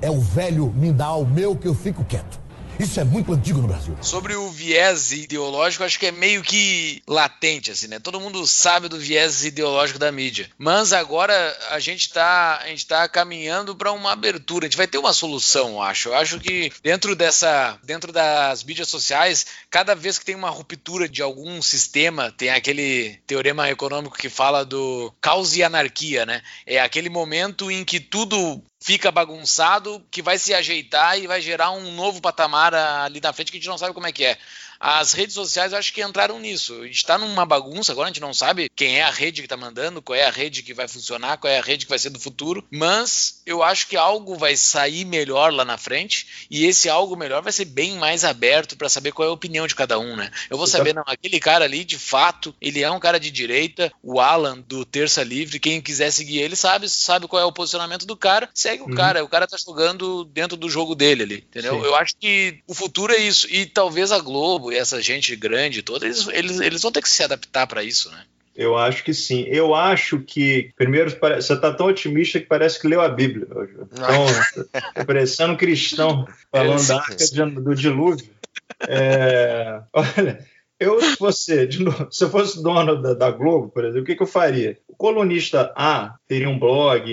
é 0.00 0.10
o 0.10 0.20
velho 0.20 0.72
me 0.74 0.92
dá 0.92 1.12
o 1.12 1.26
meu 1.26 1.54
que 1.54 1.68
eu 1.68 1.74
fico 1.74 2.04
quieto. 2.04 2.41
Isso 2.78 2.98
é 2.98 3.04
muito 3.04 3.32
antigo 3.32 3.60
no 3.60 3.68
Brasil. 3.68 3.96
Sobre 4.00 4.34
o 4.34 4.50
viés 4.50 5.12
ideológico, 5.12 5.84
acho 5.84 5.98
que 5.98 6.06
é 6.06 6.12
meio 6.12 6.42
que 6.42 7.02
latente, 7.06 7.70
assim, 7.70 7.86
né? 7.86 7.98
Todo 7.98 8.20
mundo 8.20 8.46
sabe 8.46 8.88
do 8.88 8.98
viés 8.98 9.44
ideológico 9.44 9.98
da 9.98 10.10
mídia. 10.10 10.50
Mas 10.58 10.92
agora 10.92 11.56
a 11.70 11.78
gente 11.78 12.02
está 12.02 12.58
a 12.62 12.68
gente 12.68 12.86
tá 12.86 13.08
caminhando 13.08 13.76
para 13.76 13.92
uma 13.92 14.12
abertura. 14.12 14.66
A 14.66 14.68
gente 14.68 14.76
vai 14.76 14.86
ter 14.86 14.98
uma 14.98 15.12
solução, 15.12 15.72
eu 15.72 15.82
acho. 15.82 16.08
Eu 16.08 16.14
acho 16.14 16.40
que 16.40 16.72
dentro 16.82 17.14
dessa, 17.14 17.78
dentro 17.84 18.12
das 18.12 18.64
mídias 18.64 18.88
sociais, 18.88 19.46
cada 19.70 19.94
vez 19.94 20.18
que 20.18 20.24
tem 20.24 20.34
uma 20.34 20.50
ruptura 20.50 21.08
de 21.08 21.22
algum 21.22 21.60
sistema, 21.62 22.32
tem 22.32 22.50
aquele 22.50 23.20
teorema 23.26 23.70
econômico 23.70 24.16
que 24.16 24.28
fala 24.28 24.64
do 24.64 25.12
caos 25.20 25.56
e 25.56 25.62
anarquia, 25.62 26.26
né? 26.26 26.42
É 26.66 26.80
aquele 26.80 27.08
momento 27.08 27.70
em 27.70 27.84
que 27.84 28.00
tudo 28.00 28.62
fica 28.82 29.12
bagunçado, 29.12 30.04
que 30.10 30.20
vai 30.20 30.36
se 30.38 30.52
ajeitar 30.52 31.16
e 31.16 31.28
vai 31.28 31.40
gerar 31.40 31.70
um 31.70 31.94
novo 31.94 32.20
patamar 32.20 32.74
ali 32.74 33.20
na 33.20 33.32
frente 33.32 33.52
que 33.52 33.56
a 33.56 33.60
gente 33.60 33.68
não 33.68 33.78
sabe 33.78 33.94
como 33.94 34.08
é 34.08 34.12
que 34.12 34.24
é. 34.24 34.36
As 34.84 35.12
redes 35.12 35.34
sociais 35.36 35.70
eu 35.70 35.78
acho 35.78 35.92
que 35.92 36.02
entraram 36.02 36.40
nisso. 36.40 36.80
A 36.80 36.86
gente 36.86 36.96
está 36.96 37.16
numa 37.16 37.46
bagunça 37.46 37.92
agora, 37.92 38.08
a 38.08 38.12
gente 38.12 38.20
não 38.20 38.34
sabe 38.34 38.68
quem 38.74 38.98
é 38.98 39.04
a 39.04 39.10
rede 39.10 39.40
que 39.40 39.46
está 39.46 39.56
mandando, 39.56 40.02
qual 40.02 40.16
é 40.16 40.24
a 40.24 40.30
rede 40.30 40.60
que 40.64 40.74
vai 40.74 40.88
funcionar, 40.88 41.38
qual 41.38 41.52
é 41.52 41.60
a 41.60 41.62
rede 41.62 41.86
que 41.86 41.90
vai 41.90 42.00
ser 42.00 42.10
do 42.10 42.18
futuro, 42.18 42.64
mas 42.68 43.40
eu 43.46 43.62
acho 43.62 43.86
que 43.86 43.96
algo 43.96 44.34
vai 44.34 44.56
sair 44.56 45.04
melhor 45.04 45.52
lá 45.52 45.64
na 45.64 45.78
frente 45.78 46.26
e 46.50 46.66
esse 46.66 46.88
algo 46.88 47.16
melhor 47.16 47.42
vai 47.42 47.52
ser 47.52 47.66
bem 47.66 47.94
mais 47.96 48.24
aberto 48.24 48.76
para 48.76 48.88
saber 48.88 49.12
qual 49.12 49.28
é 49.28 49.30
a 49.30 49.34
opinião 49.34 49.68
de 49.68 49.76
cada 49.76 50.00
um, 50.00 50.16
né? 50.16 50.32
Eu 50.50 50.58
vou 50.58 50.66
saber, 50.66 50.92
não, 50.92 51.04
aquele 51.06 51.38
cara 51.38 51.64
ali, 51.64 51.84
de 51.84 51.98
fato, 51.98 52.52
ele 52.60 52.82
é 52.82 52.90
um 52.90 52.98
cara 52.98 53.20
de 53.20 53.30
direita, 53.30 53.92
o 54.02 54.18
Alan 54.18 54.58
do 54.66 54.84
Terça 54.84 55.22
Livre, 55.22 55.60
quem 55.60 55.80
quiser 55.80 56.10
seguir 56.10 56.40
ele 56.40 56.56
sabe, 56.56 56.88
sabe 56.88 57.28
qual 57.28 57.40
é 57.40 57.44
o 57.44 57.52
posicionamento 57.52 58.04
do 58.04 58.16
cara, 58.16 58.50
segue 58.52 58.82
o 58.82 58.86
uhum. 58.88 58.96
cara, 58.96 59.22
o 59.22 59.28
cara 59.28 59.46
tá 59.46 59.56
jogando 59.56 60.24
dentro 60.24 60.56
do 60.56 60.68
jogo 60.68 60.96
dele 60.96 61.22
ali, 61.22 61.36
entendeu? 61.36 61.74
Sim. 61.74 61.86
Eu 61.86 61.94
acho 61.94 62.16
que 62.18 62.58
o 62.66 62.74
futuro 62.74 63.12
é 63.12 63.18
isso 63.18 63.46
e 63.48 63.64
talvez 63.64 64.10
a 64.10 64.18
Globo 64.18 64.71
e 64.72 64.78
essa 64.78 65.00
gente 65.00 65.36
grande 65.36 65.82
toda, 65.82 66.06
eles, 66.06 66.26
eles, 66.28 66.60
eles 66.60 66.82
vão 66.82 66.92
ter 66.92 67.02
que 67.02 67.08
se 67.08 67.22
adaptar 67.22 67.66
para 67.66 67.82
isso, 67.82 68.10
né? 68.10 68.24
Eu 68.54 68.76
acho 68.76 69.02
que 69.02 69.14
sim. 69.14 69.44
Eu 69.48 69.74
acho 69.74 70.20
que, 70.20 70.70
primeiro, 70.76 71.10
você 71.10 71.54
está 71.54 71.72
tão 71.72 71.86
otimista 71.86 72.38
que 72.38 72.46
parece 72.46 72.80
que 72.80 72.86
leu 72.86 73.00
a 73.00 73.08
Bíblia. 73.08 73.46
Então, 73.90 74.26
parecendo 75.06 75.54
um 75.54 75.56
cristão 75.56 76.26
falando 76.50 76.86
da 76.86 76.96
arca 76.96 77.16
do 77.60 77.74
dilúvio. 77.74 78.28
É, 78.86 79.80
olha, 79.92 80.46
eu, 80.78 81.00
se 81.00 81.16
fosse, 81.16 81.68
se 82.10 82.24
eu 82.24 82.30
fosse 82.30 82.62
dono 82.62 83.00
da, 83.00 83.14
da, 83.14 83.30
Globo, 83.30 83.70
por 83.70 83.84
exemplo, 83.84 84.02
o 84.02 84.04
que, 84.04 84.16
que 84.16 84.22
eu 84.22 84.26
faria? 84.26 84.78
O 84.86 84.94
colunista 84.94 85.72
A 85.74 86.16
teria 86.28 86.48
um 86.48 86.58
blog, 86.58 87.04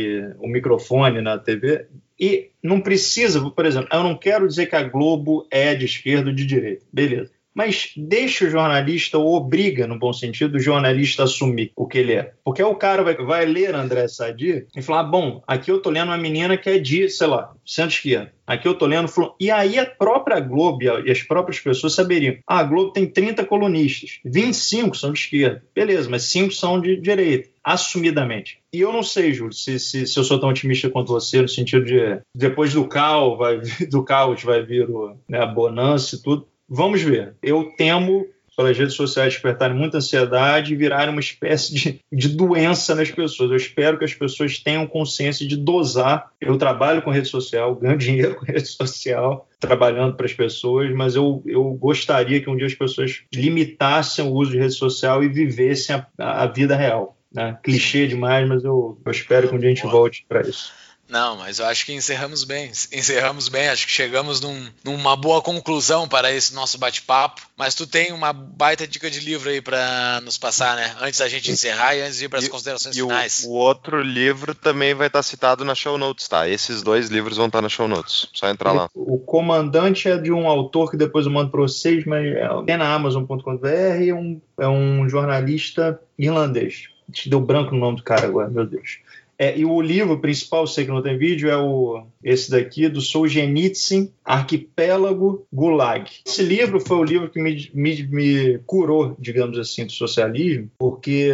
um 0.42 0.50
microfone 0.50 1.22
na 1.22 1.38
TV, 1.38 1.88
e 2.20 2.52
não 2.62 2.82
precisa, 2.82 3.50
por 3.50 3.66
exemplo, 3.66 3.88
eu 3.94 4.04
não 4.04 4.18
quero 4.18 4.48
dizer 4.48 4.66
que 4.66 4.76
a 4.76 4.84
Globo 4.84 5.48
é 5.50 5.74
de 5.74 5.86
esquerda 5.86 6.30
ou 6.30 6.36
de 6.36 6.46
direita. 6.46 6.86
Beleza 6.92 7.32
mas 7.54 7.92
deixa 7.98 8.46
o 8.46 8.50
jornalista, 8.50 9.18
ou 9.18 9.36
obriga, 9.36 9.88
no 9.88 10.00
bom 10.00 10.14
sentido, 10.14 10.56
o 10.56 10.60
jornalista 10.60 11.24
a 11.24 11.26
assumir 11.26 11.72
o 11.76 11.88
que 11.88 11.98
ele 11.98 12.14
é. 12.14 12.34
Porque 12.44 12.64
o 12.64 12.76
cara 12.76 13.04
vai, 13.04 13.16
vai 13.16 13.46
ler 13.46 13.76
André 13.76 14.08
Sadi 14.08 14.66
e 14.76 14.82
falar: 14.82 15.04
bom, 15.04 15.44
aqui 15.48 15.72
eu 15.72 15.82
tô 15.82 15.90
lendo 15.90 16.10
uma 16.10 16.18
menina 16.18 16.58
que 16.58 16.70
é 16.70 16.80
de, 16.80 17.10
sei 17.10 17.28
lá, 17.28 17.54
centro-esquerda. 17.66 18.32
Aqui 18.46 18.68
eu 18.68 18.74
tô 18.74 18.86
lendo. 18.86 19.10
E 19.40 19.52
aí 19.52 19.78
a 19.78 19.86
própria 19.86 20.40
Globo 20.40 20.82
e 20.82 21.12
as 21.12 21.22
próprias 21.22 21.60
pessoas 21.60 21.94
saberiam: 21.94 22.38
ah, 22.48 22.60
a 22.60 22.64
Globo 22.64 22.92
tem 22.92 23.06
30 23.06 23.46
colunistas, 23.46 24.20
25 24.26 24.96
são 24.96 25.12
de 25.12 25.20
esquerda. 25.20 25.64
Beleza, 25.74 26.10
mas 26.10 26.24
5 26.24 26.54
são 26.54 26.80
de 26.80 27.00
direita 27.00 27.50
assumidamente. 27.64 28.60
E 28.74 28.82
eu 28.82 28.92
não 28.92 29.04
sei, 29.04 29.34
Júlio, 29.34 29.54
se, 29.54 29.78
se, 29.80 30.08
se, 30.08 30.18
eu 30.18 30.24
sou 30.24 30.40
tão 30.40 30.50
otimista 30.50 30.90
quanto 30.90 31.12
você, 31.12 31.42
no 31.42 31.48
sentido 31.48 31.86
de 31.86 32.20
depois 32.34 32.74
do 32.74 32.88
caos 32.88 33.38
vai, 33.38 33.60
do 33.90 34.04
caos 34.04 34.42
vai 34.44 34.64
vir 34.64 34.90
o, 34.90 35.16
né, 35.28 35.40
a 35.40 35.46
bonança 35.46 36.16
e 36.16 36.22
tudo. 36.22 36.48
Vamos 36.70 37.02
ver. 37.02 37.36
Eu 37.42 37.74
temo 37.78 38.26
pelas 38.60 38.78
redes 38.78 38.96
sociais 38.96 39.32
despertarem 39.32 39.74
muita 39.74 40.00
ansiedade 40.00 40.74
e 40.74 40.76
virarem 40.76 41.12
uma 41.12 41.22
espécie 41.22 41.74
de, 41.74 42.02
de 42.12 42.28
doença 42.28 42.94
nas 42.94 43.10
pessoas. 43.10 43.50
Eu 43.52 43.56
espero 43.56 43.98
que 43.98 44.04
as 44.04 44.14
pessoas 44.14 44.60
tenham 44.60 44.86
consciência 44.86 45.48
de 45.48 45.56
dosar. 45.56 46.30
Eu 46.42 46.58
trabalho 46.58 47.02
com 47.02 47.10
rede 47.10 47.30
social, 47.30 47.74
ganho 47.76 47.96
dinheiro 47.98 48.36
com 48.36 48.46
rede 48.46 48.68
social, 48.68 49.48
trabalhando 49.62 50.18
para 50.18 50.26
as 50.26 50.34
pessoas, 50.34 50.94
mas 50.94 51.16
eu, 51.16 51.42
eu 51.46 51.64
gostaria 51.76 52.42
que 52.42 52.50
um 52.50 52.58
dia 52.58 52.68
as 52.68 52.76
pessoas 52.76 53.22
limitassem 53.34 54.26
o 54.26 54.34
uso 54.34 54.52
de 54.52 54.60
rede 54.60 54.74
social 54.74 55.24
e 55.24 55.30
vivessem 55.30 55.96
a, 55.96 56.44
a 56.44 56.46
vida 56.46 56.76
real. 56.76 57.18
Né? 57.34 57.58
Clichê 57.64 58.08
demais, 58.08 58.46
mas 58.46 58.66
eu, 58.66 59.00
eu 59.06 59.12
espero 59.12 59.48
que 59.48 59.56
um 59.56 59.60
dia 59.60 59.70
a 59.70 59.74
gente 59.74 59.88
volte 59.88 60.26
para 60.28 60.42
isso. 60.42 60.74
Não, 61.10 61.38
mas 61.38 61.58
eu 61.58 61.66
acho 61.66 61.88
que 61.88 61.94
encerramos 61.94 62.44
bem. 62.44 62.72
Encerramos 62.94 63.50
bem, 63.50 63.68
acho 63.68 63.88
que 63.88 63.92
chegamos 63.92 64.40
num, 64.40 64.68
numa 64.84 65.16
boa 65.16 65.42
conclusão 65.42 66.08
para 66.08 66.32
esse 66.32 66.54
nosso 66.54 66.78
bate-papo. 66.78 67.42
Mas 67.58 67.74
tu 67.74 67.88
tem 67.88 68.14
uma 68.14 68.32
baita 68.32 68.88
dica 68.88 69.10
de 69.10 69.20
livro 69.20 69.50
aí 69.50 69.60
para 69.60 70.22
nos 70.24 70.38
passar, 70.38 70.76
né? 70.76 70.96
Antes 71.02 71.20
da 71.20 71.28
gente 71.28 71.50
encerrar 71.52 71.96
e 71.96 72.02
antes 72.02 72.20
de 72.20 72.26
ir 72.26 72.30
para 72.30 72.38
as 72.38 72.48
considerações 72.48 72.96
e 72.96 73.02
finais. 73.02 73.44
O, 73.44 73.50
o, 73.50 73.54
outro 73.54 74.02
livro 74.02 74.54
também 74.54 74.94
vai 74.94 75.08
estar 75.08 75.24
citado 75.24 75.66
na 75.66 75.74
show 75.74 75.98
notes, 75.98 76.28
tá? 76.28 76.48
Esses 76.48 76.84
dois 76.84 77.10
livros 77.10 77.38
vão 77.38 77.48
estar 77.48 77.62
na 77.62 77.70
show 77.70 77.88
notes. 77.88 78.30
Só 78.32 78.48
entrar 78.48 78.72
lá. 78.72 78.88
O, 78.94 79.16
o 79.16 79.20
Comandante 79.20 80.08
é 80.08 80.18
de 80.18 80.32
um 80.32 80.48
autor 80.48 80.92
que 80.92 80.98
depois 80.98 81.26
eu 81.26 81.32
mando 81.32 81.50
para 81.50 81.62
vocês, 81.62 82.06
mas 82.06 82.24
é 82.68 82.78
na 82.78 82.94
Amazon.com.br 82.94 83.68
é 83.68 84.14
um, 84.14 84.40
é 84.60 84.68
um 84.68 85.10
jornalista 85.10 86.00
irlandês. 86.18 86.90
Te 87.12 87.28
deu 87.28 87.40
branco 87.40 87.74
no 87.74 87.80
nome 87.80 87.98
do 87.98 88.04
cara 88.04 88.28
agora, 88.28 88.48
meu 88.48 88.66
Deus. 88.66 89.00
É, 89.40 89.58
e 89.58 89.64
o 89.64 89.80
livro 89.80 90.20
principal, 90.20 90.68
sei 90.68 90.84
que 90.84 90.92
não 90.92 91.02
tem 91.02 91.18
vídeo, 91.18 91.50
é 91.50 91.56
o 91.56 92.04
esse 92.22 92.52
daqui, 92.52 92.90
do 92.90 93.00
Solzhenitsyn, 93.00 94.12
Arquipélago 94.26 95.48
Gulag. 95.54 96.12
Esse 96.28 96.44
livro 96.44 96.82
foi 96.82 96.98
o 96.98 97.04
livro 97.04 97.30
que 97.30 97.42
me, 97.42 97.72
me, 97.74 98.04
me, 98.04 98.58
curou, 98.66 99.16
digamos 99.18 99.58
assim, 99.58 99.86
do 99.86 99.94
socialismo, 99.94 100.70
porque 100.78 101.32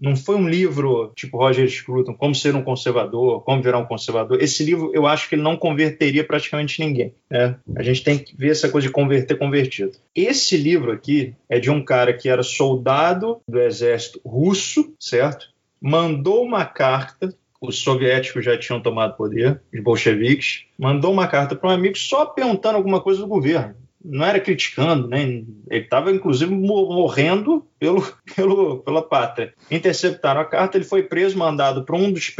não 0.00 0.14
foi 0.14 0.36
um 0.36 0.48
livro 0.48 1.10
tipo 1.16 1.38
Roger 1.38 1.68
Scruton, 1.68 2.14
como 2.14 2.34
ser 2.36 2.54
um 2.54 2.62
conservador, 2.62 3.42
como 3.42 3.60
virar 3.60 3.78
um 3.78 3.86
conservador. 3.86 4.40
Esse 4.40 4.62
livro, 4.62 4.92
eu 4.94 5.06
acho 5.06 5.28
que 5.28 5.34
ele 5.34 5.42
não 5.42 5.56
converteria 5.56 6.22
praticamente 6.22 6.80
ninguém. 6.80 7.12
Né? 7.28 7.56
A 7.74 7.82
gente 7.82 8.04
tem 8.04 8.16
que 8.16 8.36
ver 8.36 8.52
essa 8.52 8.68
coisa 8.68 8.86
de 8.86 8.92
converter 8.92 9.36
convertido. 9.36 9.92
Esse 10.14 10.56
livro 10.56 10.92
aqui 10.92 11.34
é 11.48 11.58
de 11.58 11.70
um 11.70 11.84
cara 11.84 12.12
que 12.12 12.28
era 12.28 12.44
soldado 12.44 13.40
do 13.48 13.60
exército 13.60 14.20
russo, 14.24 14.94
certo? 15.00 15.48
Mandou 15.80 16.44
uma 16.44 16.64
carta 16.64 17.34
os 17.60 17.80
soviéticos 17.80 18.44
já 18.44 18.56
tinham 18.56 18.80
tomado 18.80 19.16
poder, 19.16 19.60
os 19.72 19.80
bolcheviques, 19.80 20.64
mandou 20.78 21.12
uma 21.12 21.26
carta 21.26 21.56
para 21.56 21.70
um 21.70 21.72
amigo 21.72 21.98
só 21.98 22.26
perguntando 22.26 22.76
alguma 22.76 23.00
coisa 23.00 23.20
do 23.20 23.26
governo. 23.26 23.74
Não 24.04 24.24
era 24.24 24.38
criticando, 24.38 25.08
né? 25.08 25.22
ele 25.22 25.46
estava 25.70 26.12
inclusive 26.12 26.54
morrendo 26.54 27.66
pelo, 27.80 28.06
pelo, 28.34 28.78
pela 28.78 29.02
pátria. 29.02 29.52
Interceptaram 29.70 30.40
a 30.40 30.44
carta, 30.44 30.78
ele 30.78 30.84
foi 30.84 31.02
preso, 31.02 31.36
mandado 31.36 31.84
para 31.84 31.96
um 31.96 32.12
dos 32.12 32.32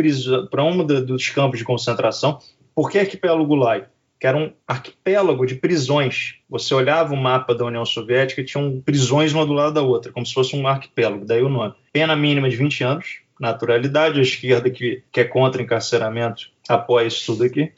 um 0.57 0.87
dos 1.05 1.29
campos 1.31 1.59
de 1.59 1.65
concentração. 1.65 2.39
Por 2.75 2.91
que 2.91 2.99
arquipélago 2.99 3.45
Gulag? 3.45 3.87
Que 4.21 4.27
era 4.27 4.37
um 4.37 4.53
arquipélago 4.67 5.47
de 5.47 5.57
prisões. 5.57 6.37
Você 6.49 6.73
olhava 6.75 7.13
o 7.13 7.17
mapa 7.17 7.55
da 7.55 7.65
União 7.65 7.85
Soviética 7.85 8.41
e 8.41 8.45
tinham 8.45 8.81
prisões 8.81 9.33
uma 9.33 9.45
do 9.45 9.53
lado 9.53 9.75
da 9.75 9.83
outra, 9.83 10.13
como 10.13 10.25
se 10.25 10.35
fosse 10.35 10.57
um 10.57 10.67
arquipélago, 10.67 11.25
daí 11.25 11.43
o 11.43 11.49
nome. 11.49 11.75
Pena 11.93 12.15
mínima 12.15 12.49
de 12.49 12.57
20 12.57 12.85
anos, 12.85 13.21
naturalidade, 13.41 14.19
a 14.19 14.23
esquerda 14.23 14.71
que, 14.71 15.03
que 15.13 15.21
é 15.21 15.25
contra 15.25 15.63
encarceramento 15.63 16.51
apoia 16.69 17.07
isso 17.07 17.27
tudo 17.27 17.45
aqui. 17.45 17.73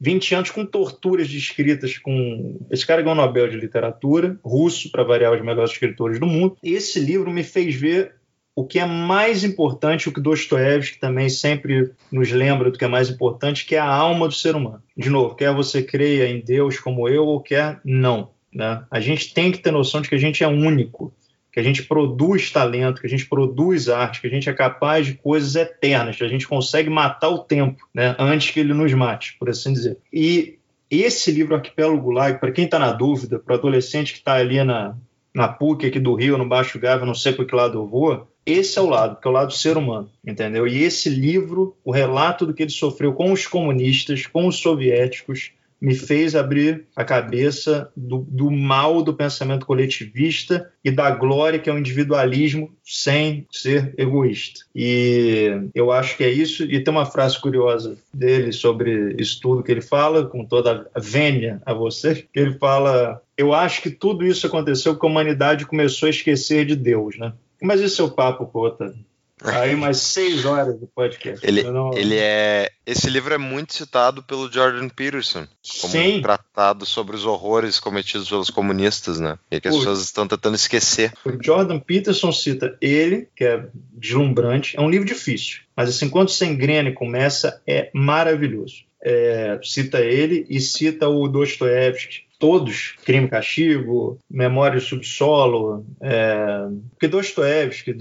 20 0.00 0.34
anos 0.34 0.50
com 0.50 0.66
torturas 0.66 1.28
descritas 1.28 1.96
com. 1.98 2.58
Esse 2.70 2.86
cara 2.86 3.00
ganhou 3.00 3.16
o 3.16 3.20
Nobel 3.20 3.48
de 3.48 3.56
Literatura, 3.56 4.38
russo, 4.44 4.90
para 4.90 5.02
variar 5.02 5.32
os 5.32 5.40
melhores 5.40 5.70
escritores 5.70 6.20
do 6.20 6.26
mundo. 6.26 6.56
Esse 6.62 7.00
livro 7.00 7.30
me 7.30 7.42
fez 7.42 7.74
ver 7.74 8.14
o 8.56 8.64
que 8.64 8.78
é 8.78 8.86
mais 8.86 9.42
importante, 9.42 10.08
o 10.08 10.12
que 10.12 10.20
Dostoiévski 10.20 10.98
também 10.98 11.28
sempre 11.28 11.92
nos 12.12 12.30
lembra 12.30 12.70
do 12.70 12.78
que 12.78 12.84
é 12.84 12.88
mais 12.88 13.08
importante, 13.08 13.64
que 13.64 13.74
é 13.74 13.78
a 13.78 13.86
alma 13.86 14.28
do 14.28 14.34
ser 14.34 14.54
humano. 14.54 14.82
De 14.96 15.10
novo, 15.10 15.34
quer 15.34 15.52
você 15.52 15.82
creia 15.82 16.28
em 16.28 16.40
Deus 16.40 16.78
como 16.78 17.08
eu 17.08 17.26
ou 17.26 17.40
quer 17.40 17.80
não. 17.84 18.30
Né? 18.52 18.84
A 18.90 19.00
gente 19.00 19.34
tem 19.34 19.50
que 19.50 19.58
ter 19.58 19.72
noção 19.72 20.00
de 20.00 20.08
que 20.08 20.14
a 20.14 20.18
gente 20.18 20.44
é 20.44 20.46
único 20.46 21.12
que 21.54 21.60
a 21.60 21.62
gente 21.62 21.84
produz 21.84 22.50
talento, 22.50 23.00
que 23.00 23.06
a 23.06 23.10
gente 23.10 23.26
produz 23.26 23.88
arte, 23.88 24.20
que 24.20 24.26
a 24.26 24.30
gente 24.30 24.50
é 24.50 24.52
capaz 24.52 25.06
de 25.06 25.14
coisas 25.14 25.54
eternas, 25.54 26.16
que 26.16 26.24
a 26.24 26.28
gente 26.28 26.48
consegue 26.48 26.90
matar 26.90 27.28
o 27.28 27.38
tempo, 27.38 27.88
né, 27.94 28.16
antes 28.18 28.50
que 28.50 28.58
ele 28.58 28.74
nos 28.74 28.92
mate, 28.92 29.36
por 29.38 29.48
assim 29.48 29.72
dizer. 29.72 29.96
E 30.12 30.58
esse 30.90 31.30
livro 31.30 31.54
Arquipélago 31.54 32.02
Gulag, 32.02 32.40
para 32.40 32.50
quem 32.50 32.64
está 32.64 32.76
na 32.76 32.90
dúvida, 32.90 33.38
para 33.38 33.54
o 33.54 33.58
adolescente 33.58 34.12
que 34.12 34.18
está 34.18 34.34
ali 34.34 34.64
na, 34.64 34.96
na 35.32 35.46
PUC 35.46 35.86
aqui 35.86 36.00
do 36.00 36.16
Rio, 36.16 36.36
no 36.36 36.48
Baixo 36.48 36.76
Gávea, 36.76 37.06
não 37.06 37.14
sei 37.14 37.32
para 37.32 37.44
que 37.44 37.54
lado 37.54 37.78
eu 37.78 37.86
vou, 37.86 38.26
esse 38.44 38.76
é 38.76 38.82
o 38.82 38.88
lado, 38.88 39.20
que 39.20 39.28
é 39.28 39.30
o 39.30 39.34
lado 39.34 39.46
do 39.48 39.54
ser 39.54 39.76
humano, 39.76 40.10
entendeu? 40.26 40.66
E 40.66 40.82
esse 40.82 41.08
livro, 41.08 41.76
o 41.84 41.92
relato 41.92 42.44
do 42.44 42.52
que 42.52 42.64
ele 42.64 42.72
sofreu 42.72 43.12
com 43.12 43.30
os 43.30 43.46
comunistas, 43.46 44.26
com 44.26 44.48
os 44.48 44.56
soviéticos, 44.56 45.52
me 45.84 45.94
fez 45.94 46.34
abrir 46.34 46.86
a 46.96 47.04
cabeça 47.04 47.92
do, 47.94 48.26
do, 48.26 48.50
mal 48.50 49.02
do 49.02 49.12
pensamento 49.12 49.66
coletivista 49.66 50.72
e 50.82 50.90
da 50.90 51.10
glória 51.10 51.58
que 51.58 51.68
é 51.68 51.74
o 51.74 51.78
individualismo 51.78 52.74
sem 52.82 53.46
ser 53.52 53.92
egoísta. 53.98 54.64
E 54.74 55.68
eu 55.74 55.92
acho 55.92 56.16
que 56.16 56.24
é 56.24 56.30
isso. 56.30 56.64
E 56.64 56.82
tem 56.82 56.90
uma 56.90 57.04
frase 57.04 57.38
curiosa 57.38 57.98
dele 58.14 58.50
sobre 58.50 59.14
isso 59.18 59.38
tudo 59.42 59.62
que 59.62 59.70
ele 59.70 59.82
fala, 59.82 60.24
com 60.24 60.42
toda 60.42 60.88
a 60.94 60.98
vênia 61.00 61.60
a 61.66 61.74
você, 61.74 62.14
que 62.32 62.40
ele 62.40 62.54
fala: 62.54 63.20
Eu 63.36 63.52
acho 63.52 63.82
que 63.82 63.90
tudo 63.90 64.24
isso 64.24 64.46
aconteceu 64.46 64.94
porque 64.94 65.06
a 65.06 65.10
humanidade 65.10 65.66
começou 65.66 66.06
a 66.06 66.10
esquecer 66.10 66.64
de 66.64 66.76
Deus, 66.76 67.18
né? 67.18 67.34
Mas 67.62 67.82
esse 67.82 68.00
é 68.00 68.04
o 68.04 68.10
papo, 68.10 68.46
Cota. 68.46 68.94
Aí 69.42 69.74
mais 69.76 69.98
seis 69.98 70.44
horas 70.44 70.78
do 70.78 70.86
podcast. 70.86 71.44
Ele, 71.46 71.62
não... 71.64 71.92
ele 71.94 72.16
é. 72.16 72.70
Esse 72.86 73.08
livro 73.08 73.34
é 73.34 73.38
muito 73.38 73.74
citado 73.74 74.22
pelo 74.22 74.50
Jordan 74.52 74.88
Peterson 74.88 75.46
como 75.80 75.92
Sim. 75.92 76.18
um 76.18 76.22
tratado 76.22 76.84
sobre 76.84 77.16
os 77.16 77.24
horrores 77.24 77.80
cometidos 77.80 78.28
pelos 78.28 78.50
comunistas, 78.50 79.18
né? 79.18 79.38
E 79.50 79.60
que 79.60 79.68
as 79.68 79.76
pessoas 79.76 80.02
estão 80.02 80.28
tentando 80.28 80.54
esquecer. 80.54 81.12
O 81.24 81.42
Jordan 81.42 81.78
Peterson 81.78 82.30
cita 82.30 82.76
ele, 82.80 83.28
que 83.34 83.44
é 83.44 83.66
deslumbrante. 83.92 84.76
É 84.76 84.80
um 84.80 84.90
livro 84.90 85.06
difícil, 85.06 85.60
mas 85.76 85.88
assim, 85.88 86.08
quando 86.08 86.28
você 86.28 86.44
engrena 86.44 86.90
e 86.90 86.94
começa, 86.94 87.60
é 87.66 87.90
maravilhoso. 87.94 88.84
É, 89.02 89.58
cita 89.62 90.00
ele 90.00 90.46
e 90.48 90.60
cita 90.60 91.08
o 91.08 91.28
Dostoevsky, 91.28 92.24
todos, 92.44 92.94
Crime 93.06 93.26
e 93.26 93.30
Castigo, 93.30 94.18
Memória 94.30 94.78
Subsolo, 94.78 95.86
é, 95.98 96.66
porque 96.90 97.08
Dostoevsky, 97.08 97.94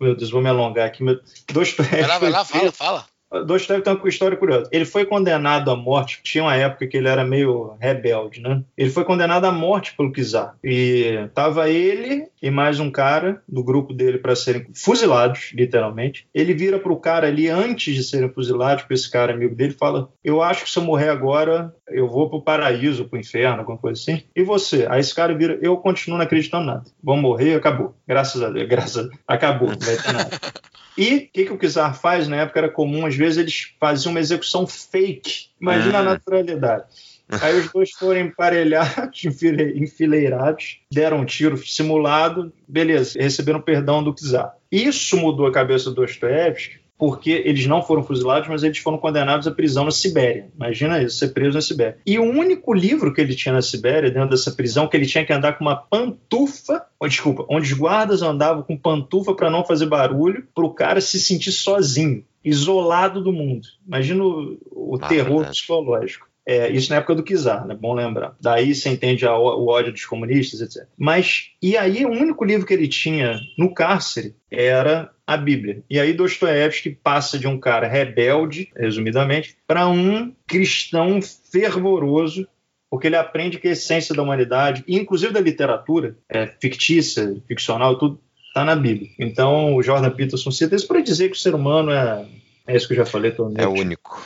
meu 0.00 0.16
Deus, 0.16 0.32
vou 0.32 0.42
me 0.42 0.48
alongar 0.48 0.88
aqui, 0.88 1.04
Dostoevsky... 1.52 2.00
Vai 2.00 2.08
lá, 2.08 2.18
vai 2.18 2.30
lá, 2.30 2.44
fala, 2.44 2.72
fala. 2.72 3.06
Dostoiévski 3.42 3.82
tem 3.84 3.94
uma 3.94 4.08
história 4.08 4.36
curiosa. 4.36 4.68
Ele 4.72 4.84
foi 4.84 5.04
condenado 5.04 5.70
à 5.70 5.76
morte, 5.76 6.20
tinha 6.22 6.44
uma 6.44 6.56
época 6.56 6.86
que 6.86 6.96
ele 6.96 7.08
era 7.08 7.24
meio 7.24 7.76
rebelde, 7.80 8.40
né? 8.40 8.62
Ele 8.76 8.90
foi 8.90 9.04
condenado 9.04 9.44
à 9.44 9.52
morte 9.52 9.94
pelo 9.96 10.12
czar. 10.12 10.56
E 10.62 11.28
tava 11.34 11.68
ele 11.68 12.28
e 12.42 12.50
mais 12.50 12.78
um 12.78 12.90
cara 12.90 13.42
do 13.48 13.62
grupo 13.64 13.92
dele 13.92 14.18
para 14.18 14.36
serem 14.36 14.66
fuzilados, 14.74 15.50
literalmente. 15.54 16.26
Ele 16.34 16.54
vira 16.54 16.78
pro 16.78 16.96
cara 16.96 17.26
ali 17.26 17.48
antes 17.48 17.94
de 17.94 18.02
serem 18.02 18.28
fuzilados, 18.28 18.84
para 18.84 18.94
esse 18.94 19.10
cara 19.10 19.32
amigo 19.32 19.54
dele, 19.54 19.72
fala: 19.72 20.08
"Eu 20.22 20.42
acho 20.42 20.64
que 20.64 20.70
se 20.70 20.78
eu 20.78 20.84
morrer 20.84 21.08
agora, 21.08 21.74
eu 21.88 22.08
vou 22.08 22.28
pro 22.28 22.42
paraíso, 22.42 23.06
pro 23.06 23.18
inferno, 23.18 23.60
alguma 23.60 23.78
coisa 23.78 24.00
assim. 24.00 24.22
E 24.34 24.42
você?" 24.42 24.86
Aí 24.88 25.00
esse 25.00 25.14
cara 25.14 25.34
vira: 25.34 25.58
"Eu 25.62 25.76
continuo 25.76 26.18
não 26.18 26.24
acreditando 26.24 26.66
nada. 26.66 26.84
Vou 27.02 27.16
morrer, 27.16 27.54
acabou. 27.54 27.94
Graças 28.06 28.42
a 28.42 28.50
Deus, 28.50 28.68
graças 28.68 28.96
a 28.96 29.02
Deus. 29.08 29.18
acabou, 29.26 29.68
não 29.68 29.78
vai 29.78 29.96
ter 29.96 30.12
nada." 30.12 30.30
E 30.96 31.16
o 31.16 31.28
que, 31.32 31.44
que 31.44 31.52
o 31.52 31.58
Kizar 31.58 31.98
faz? 31.98 32.28
Na 32.28 32.36
época 32.36 32.60
era 32.60 32.68
comum, 32.68 33.04
às 33.04 33.16
vezes 33.16 33.38
eles 33.38 33.74
faziam 33.80 34.12
uma 34.12 34.20
execução 34.20 34.66
fake. 34.66 35.46
Imagina 35.60 35.98
a 35.98 36.00
ah. 36.00 36.04
naturalidade. 36.04 36.84
Aí 37.28 37.58
os 37.58 37.70
dois 37.72 37.90
foram 37.90 38.20
emparelhados, 38.20 39.24
enfileirados, 39.74 40.78
deram 40.90 41.20
um 41.20 41.24
tiro 41.24 41.56
simulado, 41.56 42.52
beleza, 42.68 43.18
receberam 43.18 43.60
perdão 43.60 44.04
do 44.04 44.14
Kizar. 44.14 44.54
Isso 44.70 45.16
mudou 45.16 45.46
a 45.46 45.52
cabeça 45.52 45.90
do 45.90 45.96
Dostoevsky, 45.96 46.80
porque 46.98 47.30
eles 47.44 47.66
não 47.66 47.82
foram 47.82 48.02
fuzilados, 48.02 48.48
mas 48.48 48.62
eles 48.62 48.78
foram 48.78 48.98
condenados 48.98 49.46
à 49.46 49.50
prisão 49.50 49.84
na 49.84 49.90
Sibéria. 49.90 50.48
Imagina 50.54 51.02
isso, 51.02 51.18
ser 51.18 51.28
preso 51.28 51.54
na 51.54 51.60
Sibéria. 51.60 51.98
E 52.06 52.18
o 52.18 52.22
único 52.22 52.72
livro 52.72 53.12
que 53.12 53.20
ele 53.20 53.34
tinha 53.34 53.52
na 53.52 53.62
Sibéria, 53.62 54.10
dentro 54.10 54.30
dessa 54.30 54.52
prisão, 54.52 54.86
que 54.88 54.96
ele 54.96 55.06
tinha 55.06 55.24
que 55.24 55.32
andar 55.32 55.54
com 55.54 55.64
uma 55.64 55.76
pantufa, 55.76 56.86
oh, 56.98 57.08
desculpa, 57.08 57.44
onde 57.50 57.72
os 57.72 57.78
guardas 57.78 58.22
andavam 58.22 58.62
com 58.62 58.76
pantufa 58.76 59.34
para 59.34 59.50
não 59.50 59.64
fazer 59.64 59.86
barulho, 59.86 60.46
para 60.54 60.64
o 60.64 60.72
cara 60.72 61.00
se 61.00 61.20
sentir 61.20 61.52
sozinho, 61.52 62.24
isolado 62.44 63.22
do 63.22 63.32
mundo. 63.32 63.66
Imagina 63.86 64.22
o, 64.22 64.58
o 64.70 64.98
ah, 65.00 65.08
terror 65.08 65.38
verdade. 65.38 65.56
psicológico. 65.56 66.28
É, 66.46 66.70
isso 66.70 66.90
na 66.90 66.96
época 66.96 67.14
do 67.14 67.22
Kizar, 67.22 67.66
né? 67.66 67.74
Bom 67.74 67.94
lembrar. 67.94 68.36
Daí 68.38 68.74
você 68.74 68.90
entende 68.90 69.26
a, 69.26 69.34
o 69.34 69.66
ódio 69.66 69.92
dos 69.92 70.04
comunistas, 70.04 70.60
etc. 70.60 70.86
Mas, 70.96 71.52
e 71.60 71.76
aí 71.76 72.04
o 72.04 72.10
único 72.10 72.44
livro 72.44 72.66
que 72.66 72.74
ele 72.74 72.86
tinha 72.86 73.40
no 73.56 73.72
cárcere 73.72 74.36
era 74.50 75.10
a 75.26 75.36
Bíblia. 75.36 75.82
E 75.88 75.98
aí 75.98 76.12
Dostoiévski 76.12 76.90
passa 76.90 77.38
de 77.38 77.46
um 77.46 77.58
cara 77.58 77.88
rebelde, 77.88 78.70
resumidamente, 78.76 79.56
para 79.66 79.88
um 79.88 80.34
cristão 80.46 81.20
fervoroso, 81.22 82.46
porque 82.90 83.06
ele 83.06 83.16
aprende 83.16 83.58
que 83.58 83.68
a 83.68 83.72
essência 83.72 84.14
da 84.14 84.22
humanidade, 84.22 84.84
inclusive 84.86 85.32
da 85.32 85.40
literatura, 85.40 86.16
é 86.28 86.46
fictícia, 86.46 87.36
ficcional, 87.48 87.98
tudo, 87.98 88.20
está 88.48 88.64
na 88.64 88.76
Bíblia. 88.76 89.10
Então 89.18 89.74
o 89.74 89.82
Jordan 89.82 90.10
Peterson 90.10 90.50
cita 90.50 90.76
isso 90.76 90.86
para 90.86 91.00
dizer 91.00 91.30
que 91.30 91.36
o 91.36 91.40
ser 91.40 91.54
humano 91.54 91.90
é, 91.90 92.26
é 92.66 92.76
isso 92.76 92.86
que 92.86 92.92
eu 92.92 92.98
já 92.98 93.06
falei. 93.06 93.34
É 93.56 93.66
único. 93.66 94.22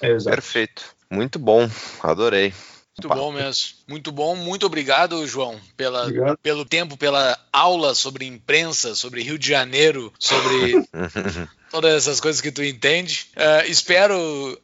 É, 0.00 0.16
Perfeito. 0.16 0.94
Muito 1.10 1.38
bom, 1.38 1.68
adorei. 2.02 2.52
Muito 2.98 3.06
Opa. 3.06 3.14
bom 3.14 3.32
mesmo. 3.32 3.68
Muito 3.88 4.12
bom. 4.12 4.36
Muito 4.36 4.66
obrigado, 4.66 5.26
João, 5.26 5.58
pela, 5.76 6.02
obrigado. 6.04 6.38
pelo 6.42 6.64
tempo, 6.64 6.96
pela 6.96 7.38
aula 7.52 7.94
sobre 7.94 8.26
imprensa, 8.26 8.94
sobre 8.94 9.22
Rio 9.22 9.38
de 9.38 9.48
Janeiro, 9.48 10.12
sobre 10.18 10.74
todas 11.72 11.94
essas 11.94 12.20
coisas 12.20 12.42
que 12.42 12.52
tu 12.52 12.62
entende. 12.62 13.26
Uh, 13.34 13.66
espero 13.66 14.06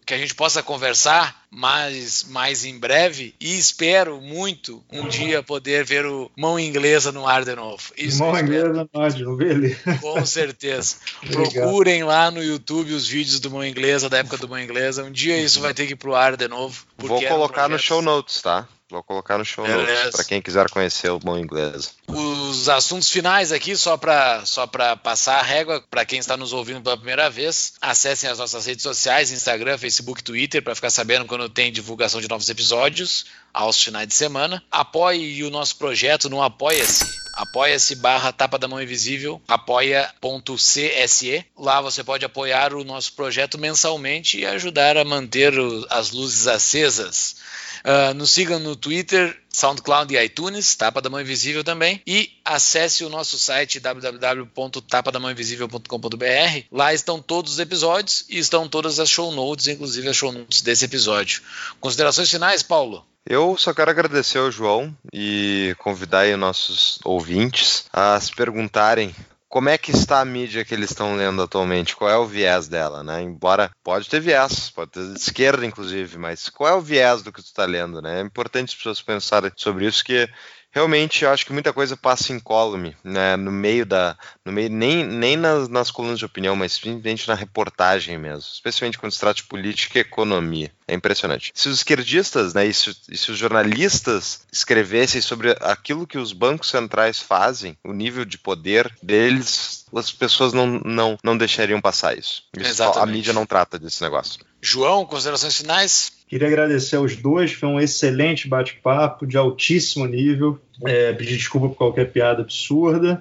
que 0.04 0.12
a 0.12 0.18
gente 0.18 0.34
possa 0.34 0.62
conversar 0.62 1.46
mais, 1.50 2.24
mais 2.24 2.66
em 2.66 2.78
breve 2.78 3.34
e 3.40 3.59
espero 3.59 4.20
muito 4.20 4.84
um 4.92 5.09
dia 5.09 5.42
poder 5.42 5.84
ver 5.84 6.04
o 6.04 6.30
Mão 6.36 6.61
Inglesa 6.61 7.11
no 7.11 7.26
ar 7.26 7.44
de 7.46 7.54
novo. 7.54 7.82
Isso 7.96 8.18
Mão 8.18 8.38
Inglesa 8.38 8.86
no 8.92 9.00
ar 9.00 9.11
de 9.11 9.24
novo, 9.24 9.38
beleza. 9.38 9.98
Com 10.02 10.24
certeza. 10.26 10.96
Procurem 11.32 12.04
lá 12.04 12.30
no 12.30 12.44
YouTube 12.44 12.92
os 12.92 13.09
vídeos 13.09 13.40
do 13.40 13.50
Mão 13.50 13.64
Inglesa, 13.64 14.11
da 14.11 14.18
época 14.18 14.36
do 14.36 14.46
Mão 14.46 14.61
Inglesa. 14.61 15.02
Um 15.02 15.11
dia 15.11 15.40
isso 15.40 15.61
vai 15.61 15.72
ter 15.72 15.86
que 15.86 15.94
ir 15.94 15.96
pro 15.96 16.14
ar 16.14 16.36
de 16.36 16.46
novo. 16.46 16.84
Vou 16.98 17.22
colocar 17.22 17.66
um 17.66 17.70
no 17.70 17.78
show 17.78 18.02
notes, 18.02 18.42
tá? 18.42 18.68
Vou 18.91 19.03
colocar 19.03 19.36
no 19.36 19.45
show 19.45 19.68
notes, 19.68 20.12
pra 20.12 20.24
quem 20.24 20.41
quiser 20.41 20.70
conhecer 20.70 21.11
o 21.11 21.18
bom 21.18 21.36
inglês. 21.39 21.95
Os 22.07 22.70
assuntos 22.70 23.11
finais 23.11 23.53
aqui, 23.53 23.76
só 23.76 23.99
para 23.99 24.47
só 24.47 24.66
pra 24.66 24.97
passar 24.97 25.41
a 25.41 25.43
régua, 25.43 25.84
para 25.91 26.07
quem 26.07 26.18
está 26.18 26.39
nos 26.39 26.55
ouvindo 26.55 26.80
pela 26.80 26.97
primeira 26.97 27.28
vez, 27.28 27.74
acessem 27.82 28.30
as 28.30 28.39
nossas 28.39 28.64
redes 28.64 28.82
sociais, 28.82 29.30
Instagram, 29.30 29.76
Facebook, 29.76 30.24
Twitter, 30.24 30.62
para 30.62 30.74
ficar 30.74 30.89
sabendo 30.89 31.26
quando 31.26 31.51
tem 31.51 31.70
divulgação 31.70 32.18
de 32.18 32.28
novos 32.28 32.49
episódios 32.49 33.26
aos 33.53 33.82
finais 33.82 34.09
de 34.09 34.14
semana. 34.14 34.62
Apoie 34.70 35.45
o 35.45 35.51
nosso 35.51 35.76
projeto 35.76 36.30
no 36.30 36.43
Apoia-se. 36.43 37.05
Apoia-se 37.34 37.95
barra 37.95 38.32
Tapa 38.32 38.59
da 38.59 38.66
Mão 38.66 38.82
Invisível, 38.82 39.41
apoia.cse. 39.47 41.45
Lá 41.57 41.80
você 41.80 42.03
pode 42.03 42.24
apoiar 42.24 42.74
o 42.74 42.82
nosso 42.82 43.12
projeto 43.12 43.57
mensalmente 43.59 44.41
e 44.41 44.47
ajudar 44.47 44.97
a 44.97 45.05
manter 45.05 45.53
as 45.89 46.11
luzes 46.11 46.49
acesas. 46.49 47.36
Ah, 47.84 48.14
nos 48.14 48.30
sigam 48.30 48.58
no 48.58 48.74
Twitter, 48.76 49.38
SoundCloud 49.50 50.14
e 50.14 50.24
iTunes, 50.24 50.74
Tapa 50.76 51.00
da 51.00 51.08
Mão 51.10 51.20
Invisível 51.20 51.64
também. 51.64 52.00
E 52.06 52.30
acesse 52.44 53.04
o 53.04 53.08
nosso 53.08 53.36
site 53.38 53.80
www.tapadamãoinvisível.com.br. 53.80 56.66
Lá 56.70 56.94
estão 56.94 57.20
todos 57.20 57.54
os 57.54 57.58
episódios 57.58 58.24
e 58.28 58.38
estão 58.38 58.68
todas 58.68 59.00
as 59.00 59.10
show 59.10 59.32
notes, 59.32 59.66
inclusive 59.66 60.08
as 60.08 60.16
show 60.16 60.30
notes 60.32 60.62
desse 60.62 60.84
episódio. 60.84 61.42
Considerações 61.80 62.30
finais, 62.30 62.62
Paulo? 62.62 63.04
Eu 63.26 63.56
só 63.58 63.74
quero 63.74 63.90
agradecer 63.90 64.38
ao 64.38 64.48
João 64.50 64.96
e 65.12 65.76
convidar 65.78 66.26
os 66.26 66.38
nossos 66.38 66.98
ouvintes 67.04 67.84
a 67.92 68.18
se 68.18 68.34
perguntarem 68.34 69.14
como 69.49 69.68
é 69.68 69.78
que 69.78 69.90
está 69.90 70.20
a 70.20 70.24
mídia 70.24 70.64
que 70.64 70.74
eles 70.74 70.90
estão 70.90 71.16
lendo 71.16 71.42
atualmente, 71.42 71.96
qual 71.96 72.11
é 72.11 72.16
o 72.16 72.26
viés 72.26 72.68
dela, 72.68 73.03
né? 73.03 73.22
Embora 73.22 73.70
pode 73.82 74.09
ter 74.09 74.20
viés, 74.20 74.70
pode 74.70 74.90
ter 74.90 75.01
esquerda 75.16 75.64
inclusive, 75.64 76.18
mas 76.18 76.49
qual 76.49 76.74
é 76.74 76.76
o 76.76 76.80
viés 76.80 77.22
do 77.22 77.32
que 77.32 77.42
tu 77.42 77.46
está 77.46 77.64
lendo, 77.64 78.03
né? 78.03 78.20
É 78.20 78.22
importante 78.22 78.70
as 78.70 78.74
pessoas 78.74 79.01
pensarem 79.01 79.51
sobre 79.57 79.86
isso, 79.86 80.05
que 80.05 80.28
realmente 80.70 81.24
eu 81.24 81.30
acho 81.30 81.44
que 81.44 81.52
muita 81.52 81.72
coisa 81.72 81.96
passa 81.96 82.32
incólume, 82.32 82.96
né? 83.02 83.36
No 83.36 83.50
meio 83.50 83.84
da, 83.84 84.16
no 84.44 84.52
meio 84.52 84.70
nem, 84.70 85.04
nem 85.04 85.36
nas, 85.36 85.68
nas 85.68 85.90
colunas 85.90 86.18
de 86.18 86.24
opinião, 86.24 86.54
mas 86.54 86.72
simplesmente 86.72 87.28
na 87.28 87.34
reportagem 87.34 88.18
mesmo, 88.18 88.50
especialmente 88.52 88.98
quando 88.98 89.12
se 89.12 89.20
trata 89.20 89.34
de 89.34 89.44
política 89.44 89.98
e 89.98 90.02
economia. 90.02 90.72
É 90.86 90.94
impressionante. 90.94 91.52
Se 91.54 91.68
os 91.68 91.78
esquerdistas, 91.78 92.54
né, 92.54 92.66
e 92.66 92.72
se, 92.72 92.96
e 93.10 93.16
se 93.16 93.30
os 93.30 93.38
jornalistas 93.38 94.46
escrevessem 94.50 95.20
sobre 95.20 95.54
aquilo 95.60 96.06
que 96.06 96.16
os 96.16 96.32
bancos 96.32 96.70
centrais 96.70 97.20
fazem, 97.20 97.76
o 97.84 97.92
nível 97.92 98.24
de 98.24 98.38
poder 98.38 98.90
deles, 99.02 99.84
as 99.94 100.10
pessoas 100.10 100.52
não, 100.52 100.66
não, 100.66 101.18
não 101.22 101.36
deixariam 101.36 101.80
passar 101.80 102.16
isso. 102.16 102.44
Isso 102.56 102.82
a 102.82 103.04
mídia 103.04 103.32
não 103.32 103.44
trata 103.44 103.78
desse 103.78 104.02
negócio. 104.02 104.40
João, 104.60 105.04
considerações 105.04 105.56
finais? 105.56 106.17
Queria 106.28 106.46
agradecer 106.46 106.96
aos 106.96 107.16
dois, 107.16 107.52
foi 107.52 107.68
um 107.68 107.80
excelente 107.80 108.46
bate-papo 108.46 109.26
de 109.26 109.38
altíssimo 109.38 110.04
nível. 110.04 110.58
É, 110.86 111.12
pedir 111.12 111.36
desculpa 111.36 111.68
por 111.68 111.76
qualquer 111.76 112.12
piada 112.12 112.42
absurda. 112.42 113.20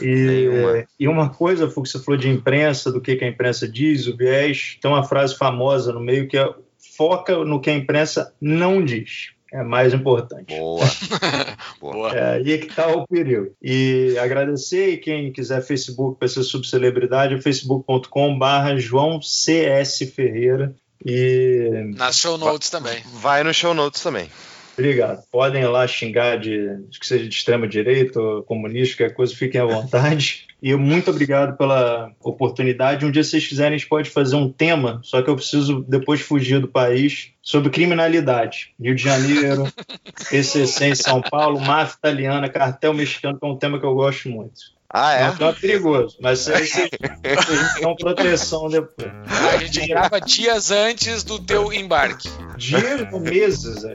E, 0.00 0.06
Nenhuma. 0.06 0.84
e 0.98 1.08
uma 1.08 1.28
coisa, 1.28 1.68
Fux, 1.68 1.90
você 1.90 1.98
falou 1.98 2.18
de 2.18 2.28
imprensa, 2.28 2.90
do 2.92 3.00
que, 3.00 3.16
que 3.16 3.24
a 3.24 3.28
imprensa 3.28 3.68
diz, 3.68 4.06
o 4.06 4.16
viés. 4.16 4.78
Tem 4.80 4.90
uma 4.90 5.02
frase 5.02 5.36
famosa 5.36 5.92
no 5.92 6.00
meio 6.00 6.28
que 6.28 6.38
é 6.38 6.48
foca 6.96 7.44
no 7.44 7.60
que 7.60 7.68
a 7.68 7.74
imprensa 7.74 8.32
não 8.40 8.82
diz. 8.82 9.30
É 9.52 9.62
mais 9.62 9.94
importante. 9.94 10.54
Boa. 10.56 10.84
Boa. 11.80 12.12
É, 12.16 12.34
aí 12.34 12.58
que 12.58 12.74
tá 12.74 12.88
o 12.88 13.06
perigo. 13.06 13.52
E 13.62 14.16
agradecer, 14.18 14.90
e 14.90 14.96
quem 14.96 15.32
quiser 15.32 15.62
Facebook 15.62 16.18
para 16.18 16.28
ser 16.28 16.42
subcelebridade, 16.42 17.34
é 17.34 17.40
facebook.com 17.40 18.38
barra 18.38 18.76
João 18.76 19.20
CS 19.20 19.98
Ferreira. 20.14 20.74
E 21.04 21.92
Nas 21.96 22.18
show 22.18 22.38
notes 22.38 22.70
também. 22.70 23.02
Vai 23.14 23.42
no 23.42 23.52
show 23.52 23.74
notes 23.74 24.02
também. 24.02 24.30
obrigado. 24.78 25.22
Podem 25.30 25.62
ir 25.62 25.68
lá 25.68 25.86
xingar 25.86 26.38
de, 26.38 26.68
que 26.98 27.06
seja 27.06 27.28
de 27.28 27.34
extrema 27.34 27.66
direita 27.66 28.20
ou 28.20 28.42
comunista, 28.42 28.96
qualquer 28.96 29.14
coisa, 29.14 29.34
fiquem 29.34 29.60
à 29.60 29.64
vontade. 29.64 30.44
E 30.62 30.74
muito 30.74 31.10
obrigado 31.10 31.56
pela 31.56 32.10
oportunidade. 32.18 33.04
Um 33.04 33.10
dia, 33.10 33.22
se 33.22 33.30
vocês 33.32 33.46
quiserem, 33.46 33.74
a 33.74 33.78
gente 33.78 33.88
pode 33.88 34.08
fazer 34.08 34.36
um 34.36 34.50
tema, 34.50 35.00
só 35.04 35.20
que 35.20 35.28
eu 35.28 35.36
preciso 35.36 35.84
depois 35.86 36.22
fugir 36.22 36.60
do 36.60 36.66
país, 36.66 37.30
sobre 37.42 37.68
criminalidade. 37.68 38.72
Rio 38.80 38.94
de 38.94 39.02
Janeiro, 39.02 39.70
PCC 40.30 40.86
em 40.86 40.94
São 40.94 41.20
Paulo, 41.20 41.60
máfia 41.60 41.96
italiana, 41.98 42.48
cartel 42.48 42.94
mexicano, 42.94 43.38
que 43.38 43.46
é 43.46 43.48
um 43.48 43.56
tema 43.56 43.78
que 43.78 43.84
eu 43.84 43.94
gosto 43.94 44.30
muito. 44.30 44.75
Ah, 44.88 45.12
é? 45.14 45.34
Não, 45.38 45.48
é 45.48 45.52
perigoso, 45.52 46.16
mas 46.20 46.40
vocês 46.40 46.70
vocês 46.70 47.80
dão 47.80 47.96
proteção 47.96 48.68
depois. 48.68 49.10
A 49.52 49.56
gente 49.58 49.86
grava 49.86 50.20
dias 50.20 50.70
antes 50.70 51.24
do 51.24 51.38
teu 51.38 51.72
embarque. 51.72 52.28
Dias 52.56 53.06
ou 53.12 53.20
meses, 53.20 53.84
é. 53.84 53.94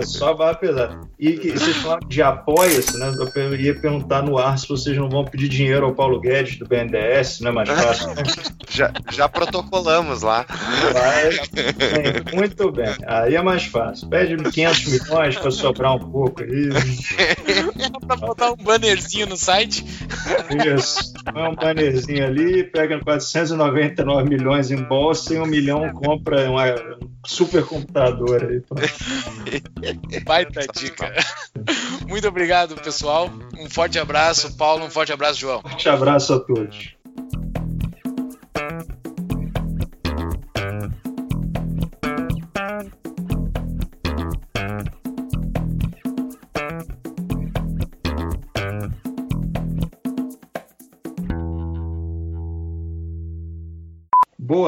É 0.00 0.04
só 0.04 0.34
vai 0.34 0.56
pesar. 0.56 1.00
E 1.18 1.32
que, 1.34 1.52
vocês 1.52 1.76
falaram 1.76 2.08
de 2.08 2.22
apoia-se, 2.22 2.98
né? 2.98 3.12
Eu 3.34 3.54
ia 3.54 3.78
perguntar 3.78 4.22
no 4.22 4.38
ar 4.38 4.58
se 4.58 4.68
vocês 4.68 4.96
não 4.96 5.08
vão 5.08 5.24
pedir 5.24 5.48
dinheiro 5.48 5.86
ao 5.86 5.94
Paulo 5.94 6.20
Guedes 6.20 6.58
do 6.58 6.66
BNDES, 6.66 7.40
não 7.40 7.50
é 7.50 7.52
mais 7.52 7.68
fácil? 7.68 8.08
né? 8.14 8.22
Já, 8.68 8.92
já 9.10 9.28
protocolamos 9.28 10.22
lá. 10.22 10.44
Vai, 10.92 11.30
bem, 11.52 12.34
muito 12.34 12.72
bem. 12.72 12.94
Aí 13.06 13.34
é 13.34 13.42
mais 13.42 13.64
fácil. 13.64 14.08
Pede 14.08 14.36
500 14.36 14.86
milhões 14.86 15.36
para 15.36 15.50
sobrar 15.50 15.94
um 15.94 16.10
pouco 16.10 16.42
aí. 16.42 16.68
pra 18.06 18.16
botar 18.16 18.52
um 18.52 18.56
bannerzinho 18.56 19.25
no 19.28 19.36
site. 19.36 19.84
Isso. 20.76 21.12
Põe 21.32 21.48
um 21.48 21.54
bannerzinho 21.54 22.24
ali, 22.24 22.64
pega 22.64 22.98
499 23.00 24.28
milhões 24.28 24.70
em 24.70 24.82
bolsa 24.82 25.34
e 25.34 25.38
um 25.38 25.46
milhão 25.46 25.92
compra 25.92 26.50
uma, 26.50 26.66
um 26.66 27.08
supercomputador 27.24 28.44
aí. 28.44 28.62
Baita 30.24 30.66
dica. 30.74 31.12
Muito 32.08 32.28
obrigado, 32.28 32.76
pessoal. 32.76 33.30
Um 33.58 33.68
forte 33.68 33.98
abraço, 33.98 34.56
Paulo. 34.56 34.84
Um 34.84 34.90
forte 34.90 35.12
abraço, 35.12 35.40
João. 35.40 35.60
Forte 35.62 35.88
abraço 35.88 36.34
a 36.34 36.40
todos. 36.40 36.95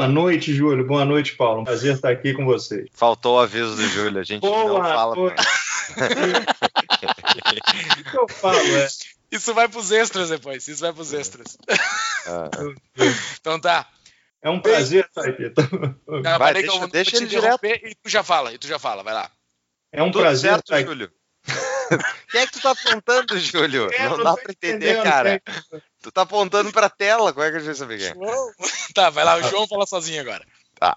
Noite, 0.08 0.54
Júlio. 0.54 0.86
Boa 0.86 1.04
noite, 1.04 1.36
Paulo. 1.36 1.60
Um 1.60 1.64
prazer 1.64 1.94
estar 1.94 2.10
aqui 2.10 2.32
com 2.34 2.44
vocês. 2.44 2.88
Faltou 2.92 3.36
o 3.36 3.40
aviso 3.40 3.76
do 3.76 3.86
Júlio, 3.88 4.20
a 4.20 4.24
gente 4.24 4.42
não 4.42 4.50
Boa 4.50 4.84
fala. 4.84 5.14
noite. 5.14 5.42
ele. 6.00 7.60
O 8.00 8.04
que 8.10 8.18
eu 8.18 8.28
falo 8.28 8.58
é. 8.58 8.88
Isso 9.30 9.52
vai 9.52 9.68
pros 9.68 9.92
extras 9.92 10.30
depois. 10.30 10.66
Isso 10.68 10.80
vai 10.80 10.92
pros 10.92 11.12
extras. 11.12 11.56
Ah, 12.26 12.48
Então 13.40 13.60
tá. 13.60 13.86
É 14.40 14.48
um 14.48 14.60
prazer 14.60 15.04
estar 15.04 15.28
aqui. 15.28 15.52
Não, 16.06 16.38
Vai, 16.38 16.54
deixa- 16.54 16.72
eu 16.72 16.78
vou 16.78 16.88
deixa 16.88 17.10
te 17.10 17.16
ele 17.16 17.24
interromper 17.26 17.80
E 17.84 17.94
tu 17.96 18.08
já 18.08 18.22
fala, 18.22 18.52
e 18.52 18.58
tu 18.58 18.66
já 18.68 18.78
fala, 18.78 19.02
vai 19.02 19.12
lá. 19.12 19.30
É 19.92 20.02
um 20.02 20.10
Tudo 20.12 20.22
prazer 20.22 20.50
certo, 20.52 20.64
estar 20.64 20.76
aqui. 20.76 20.86
Júlio? 20.86 21.10
O 21.90 22.30
que 22.30 22.38
é 22.38 22.46
que 22.46 22.52
tu 22.52 22.60
tá 22.60 22.70
apontando, 22.70 23.38
Júlio? 23.38 23.88
É, 23.92 24.08
não, 24.08 24.16
não 24.18 24.24
dá 24.24 24.34
pra 24.34 24.52
entender, 24.52 25.02
cara. 25.02 25.42
Tu 26.02 26.12
tá 26.12 26.22
apontando 26.22 26.70
pra 26.72 26.88
tela, 26.88 27.32
como 27.32 27.44
é 27.44 27.50
que 27.50 27.56
a 27.56 27.58
gente 27.60 27.66
vai 27.66 27.74
saber 27.74 27.98
quem 27.98 28.08
é? 28.08 28.14
Tá, 28.94 29.10
vai 29.10 29.24
lá, 29.24 29.36
o 29.36 29.42
João 29.42 29.66
fala 29.68 29.86
sozinho 29.86 30.20
agora. 30.20 30.44
Tá. 30.78 30.96